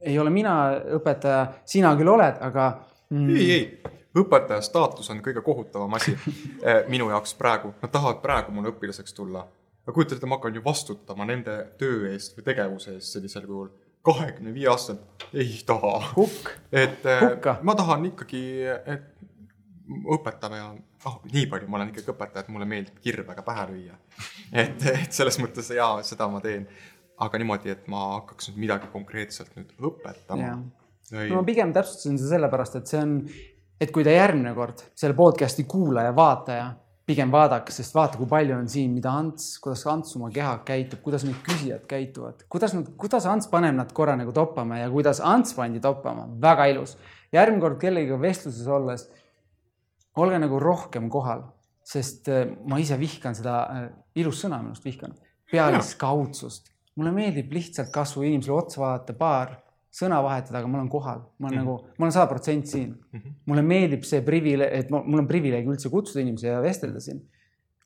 [0.00, 0.52] ei ole mina
[0.96, 2.68] õpetaja, sina küll oled, aga
[3.10, 6.14] mm, ei, ei, õpetaja staatus on kõige kohutavam asi
[6.68, 9.46] eh, minu jaoks praegu, nad tahavad praegu mulle õpilaseks tulla.
[9.86, 13.68] aga kujutate ette, ma hakkan ju vastutama nende töö eest või tegevuse eest sellisel kujul.
[14.06, 15.98] kahekümne viie aastaselt ei taha.
[16.72, 17.58] et eh, Hukka.
[17.62, 18.42] ma tahan ikkagi,
[18.86, 19.12] et
[20.16, 20.70] õpetame ja
[21.06, 23.98] oh, nii palju ma olen ikkagi õpetaja, et mulle meeldib kirvega pähe lüüa.
[24.52, 26.66] et, et selles mõttes jaa, seda ma teen.
[27.16, 30.56] aga niimoodi, et ma hakkaks nüüd midagi konkreetselt nüüd õpetama
[31.12, 33.14] no ma pigem täpsustasin seda sellepärast, et see on,
[33.80, 36.70] et kui ta järgmine kord selle podcast'i kuulaja, vaataja
[37.06, 41.00] pigem vaadaks, sest vaata, kui palju on siin, mida Ants, kuidas Ants oma kehaga käitub,
[41.04, 45.20] kuidas need küsijad käituvad, kuidas nad, kuidas Ants paneb nad korra nagu toppama ja kuidas
[45.22, 46.96] Ants pandi toppama, väga ilus.
[47.34, 49.06] järgmine kord kellegagi vestluses olles,
[50.18, 51.44] olge nagu rohkem kohal,
[51.86, 53.60] sest äh, ma ise vihkan seda,
[54.18, 55.14] ilus sõna minu arust vihkan,
[55.52, 56.72] pealiskaudsust.
[56.96, 59.54] mulle meeldib lihtsalt kasvõi inimesele otsa vaadata, paar
[59.96, 61.78] sõna vahetada, aga ma olen kohal, ma olen mm -hmm.
[61.78, 63.20] nagu, ma olen sada protsenti siin mm.
[63.20, 63.38] -hmm.
[63.46, 67.22] mulle meeldib see privileeg, et ma, mul on privileeg üldse kutsuda inimesi ja vestelda siin.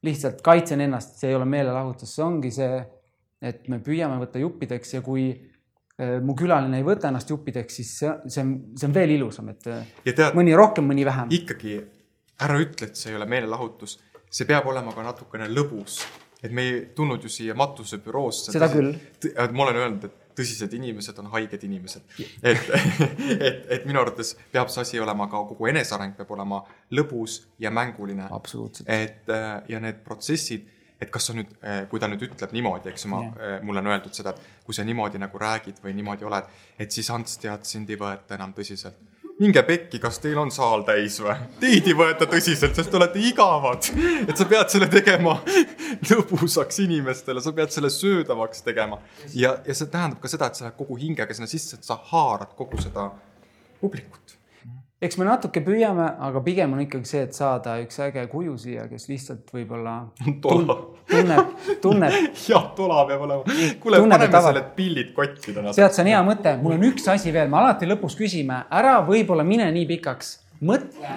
[0.02, 2.80] lihtsalt kaitsen ennast, see ei ole meelelahutus, see ongi see,
[3.42, 7.90] et me püüame võtta juppideks ja kui äh, mu külaline ei võta ennast juppideks, siis
[7.98, 11.28] see, see on, see on veel ilusam, et äh, tead, mõni rohkem, mõni vähem.
[11.36, 11.76] ikkagi
[12.40, 13.98] ära ütle, et see ei ole meelelahutus,
[14.30, 16.00] see peab olema ka natukene lõbus.
[16.42, 18.52] et me ei tulnud ju siia matusebüroosse.
[18.52, 18.94] Seda küll..
[19.52, 22.02] ma olen öelnud, et tõsised inimesed on haiged inimesed.
[22.42, 22.72] et,
[23.48, 26.62] et, et minu arvates peab see asi olema ka kogu eneseareng peab olema
[26.96, 28.28] lõbus ja mänguline.
[28.86, 30.68] et äh, ja need protsessid,
[31.00, 31.52] et kas sa nüüd,
[31.88, 34.84] kui ta nüüd ütleb niimoodi, eks ma Jah., mulle on öeldud seda, et kui sa
[34.84, 38.98] niimoodi nagu räägid või niimoodi oled, et siis Ants, tead, sind ei võeta enam tõsiselt.
[39.40, 41.34] Minge pekki, kas teil on saal täis või?
[41.62, 43.88] Teid ei võeta tõsiselt, sest te olete igavad.
[44.26, 45.38] et sa pead selle tegema
[46.10, 49.00] lõbusaks inimestele, sa pead selle söödavaks tegema.
[49.34, 51.98] ja, ja see tähendab ka seda, et sa lähed kogu hingega sinna sisse, et sa
[52.12, 53.10] haarad kogu seda
[53.80, 54.39] publikut.
[55.00, 58.82] Eks me natuke püüame, aga pigem on ikkagi see, et saada üks äge kuju siia,
[58.90, 59.94] kes lihtsalt võib-olla
[60.44, 60.76] tola.
[61.08, 62.18] tunneb, tunneb,
[62.50, 63.56] jah, tola peab olema.
[63.80, 65.72] kuule, paneme ava- selle pillid kotti täna.
[65.76, 68.98] tead, see on hea mõte, mul on üks asi veel, me alati lõpus küsime, ära
[69.08, 70.34] võib-olla mine nii pikaks,
[70.68, 71.16] mõtle.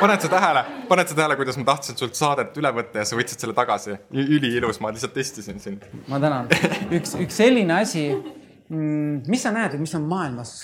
[0.00, 3.20] paned sa tähele, paned sa tähele, kuidas ma tahtsin sult saadet üle võtta ja sa
[3.20, 3.98] võtsid selle tagasi?
[4.16, 5.84] üliilus, ma lihtsalt testisin sind.
[6.08, 6.48] ma tänan.
[6.88, 8.08] üks, üks selline asi,
[8.72, 10.62] mis sa näed, et mis on maailmas,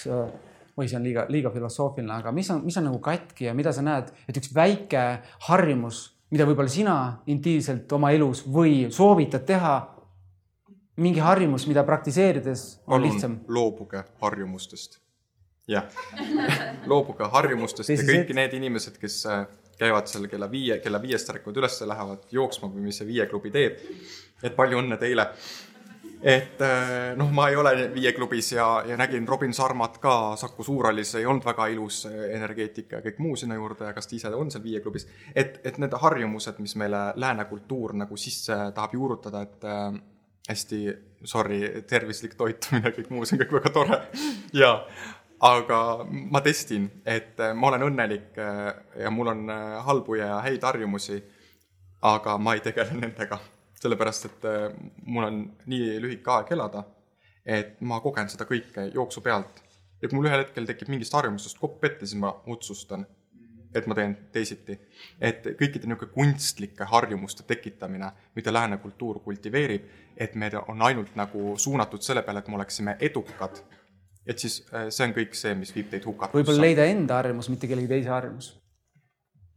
[0.81, 3.73] oi, see on liiga, liiga filosoofiline, aga mis on, mis on nagu katki ja mida
[3.77, 5.05] sa näed, et üks väike
[5.51, 6.02] harjumus,
[6.32, 6.97] mida võib-olla sina
[7.31, 9.74] intiimselt oma elus või soovitad teha,
[11.01, 13.57] mingi harjumus, mida praktiseerides on lihtsam palun.
[13.57, 15.01] loobuge harjumustest.
[15.70, 15.86] jah,
[16.90, 18.15] loobuge harjumustest ja Tõsiselt?
[18.16, 19.44] kõik need inimesed, kes äh,
[19.81, 23.52] käivad seal kella viie, kella viiest ärkavad üles, lähevad jooksma või mis see Viie klubi
[23.55, 23.81] teeb.
[24.43, 25.31] et palju õnne teile.
[26.23, 30.65] Et äh, noh, ma ei ole Viie klubis ja, ja nägin Robin Sarmat ka Saku
[30.65, 33.89] Suurhallis, ei olnud väga ilus äh, energeetika ja kõik muu sinna juurde.
[33.89, 35.09] Ja kas ta ise on seal Viie klubis.
[35.35, 39.87] et, et need harjumused, mis meile lääne kultuur nagu sisse tahab juurutada, et äh,
[40.51, 40.83] hästi,
[41.25, 44.03] sorry, tervislik toitumine, kõik muu, see on kõik väga tore.
[44.61, 44.75] Ja
[45.41, 49.47] aga ma testin, et ma olen õnnelik ja mul on
[49.87, 51.17] halbu ja häid harjumusi,
[52.05, 53.39] aga ma ei tegele nendega,
[53.81, 54.69] sellepärast et äh,
[55.07, 56.85] mul on nii lühike aeg elada,
[57.44, 59.62] et ma kogen seda kõike jooksu pealt
[60.01, 63.05] ja kui mul ühel hetkel tekib mingist harjumusest kopp ette, siis ma otsustan,
[63.74, 64.78] et ma teen teisiti.
[65.20, 69.85] et kõikide niisugune kunstlike harjumuste tekitamine, mida lääne kultuur kultiveerib,
[70.16, 73.62] et me on ainult nagu suunatud selle peale, et me oleksime edukad,
[74.27, 76.39] et siis äh, see on kõik see, mis viib teid hukatusse.
[76.39, 78.57] võib-olla leida enda harjumus, mitte kellegi teise harjumus.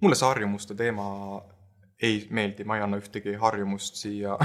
[0.01, 1.05] mulle see harjumuste teema
[2.01, 4.37] ei meeldi, ma ei anna ühtegi harjumust siia.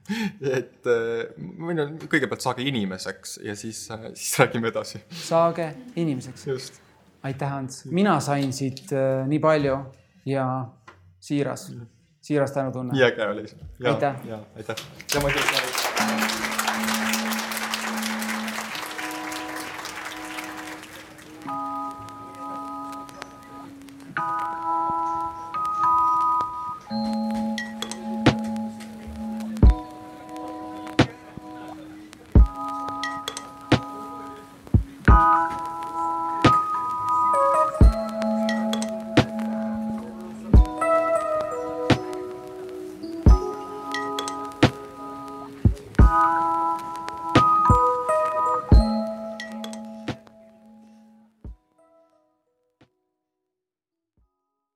[0.58, 5.02] et ma võin öelda, kõigepealt saage inimeseks ja siis, siis räägime edasi.
[5.10, 6.46] saage inimeseks.
[7.26, 9.80] aitäh, Ants, mina sain siit äh, nii palju
[10.30, 10.46] ja
[11.20, 11.72] siiras,
[12.22, 12.94] siiras tänutunne.
[12.94, 13.48] nii äge oli.
[13.84, 14.22] Aitäh.
[14.56, 14.86] aitäh.
[15.14, 15.75] ja ma ei tea,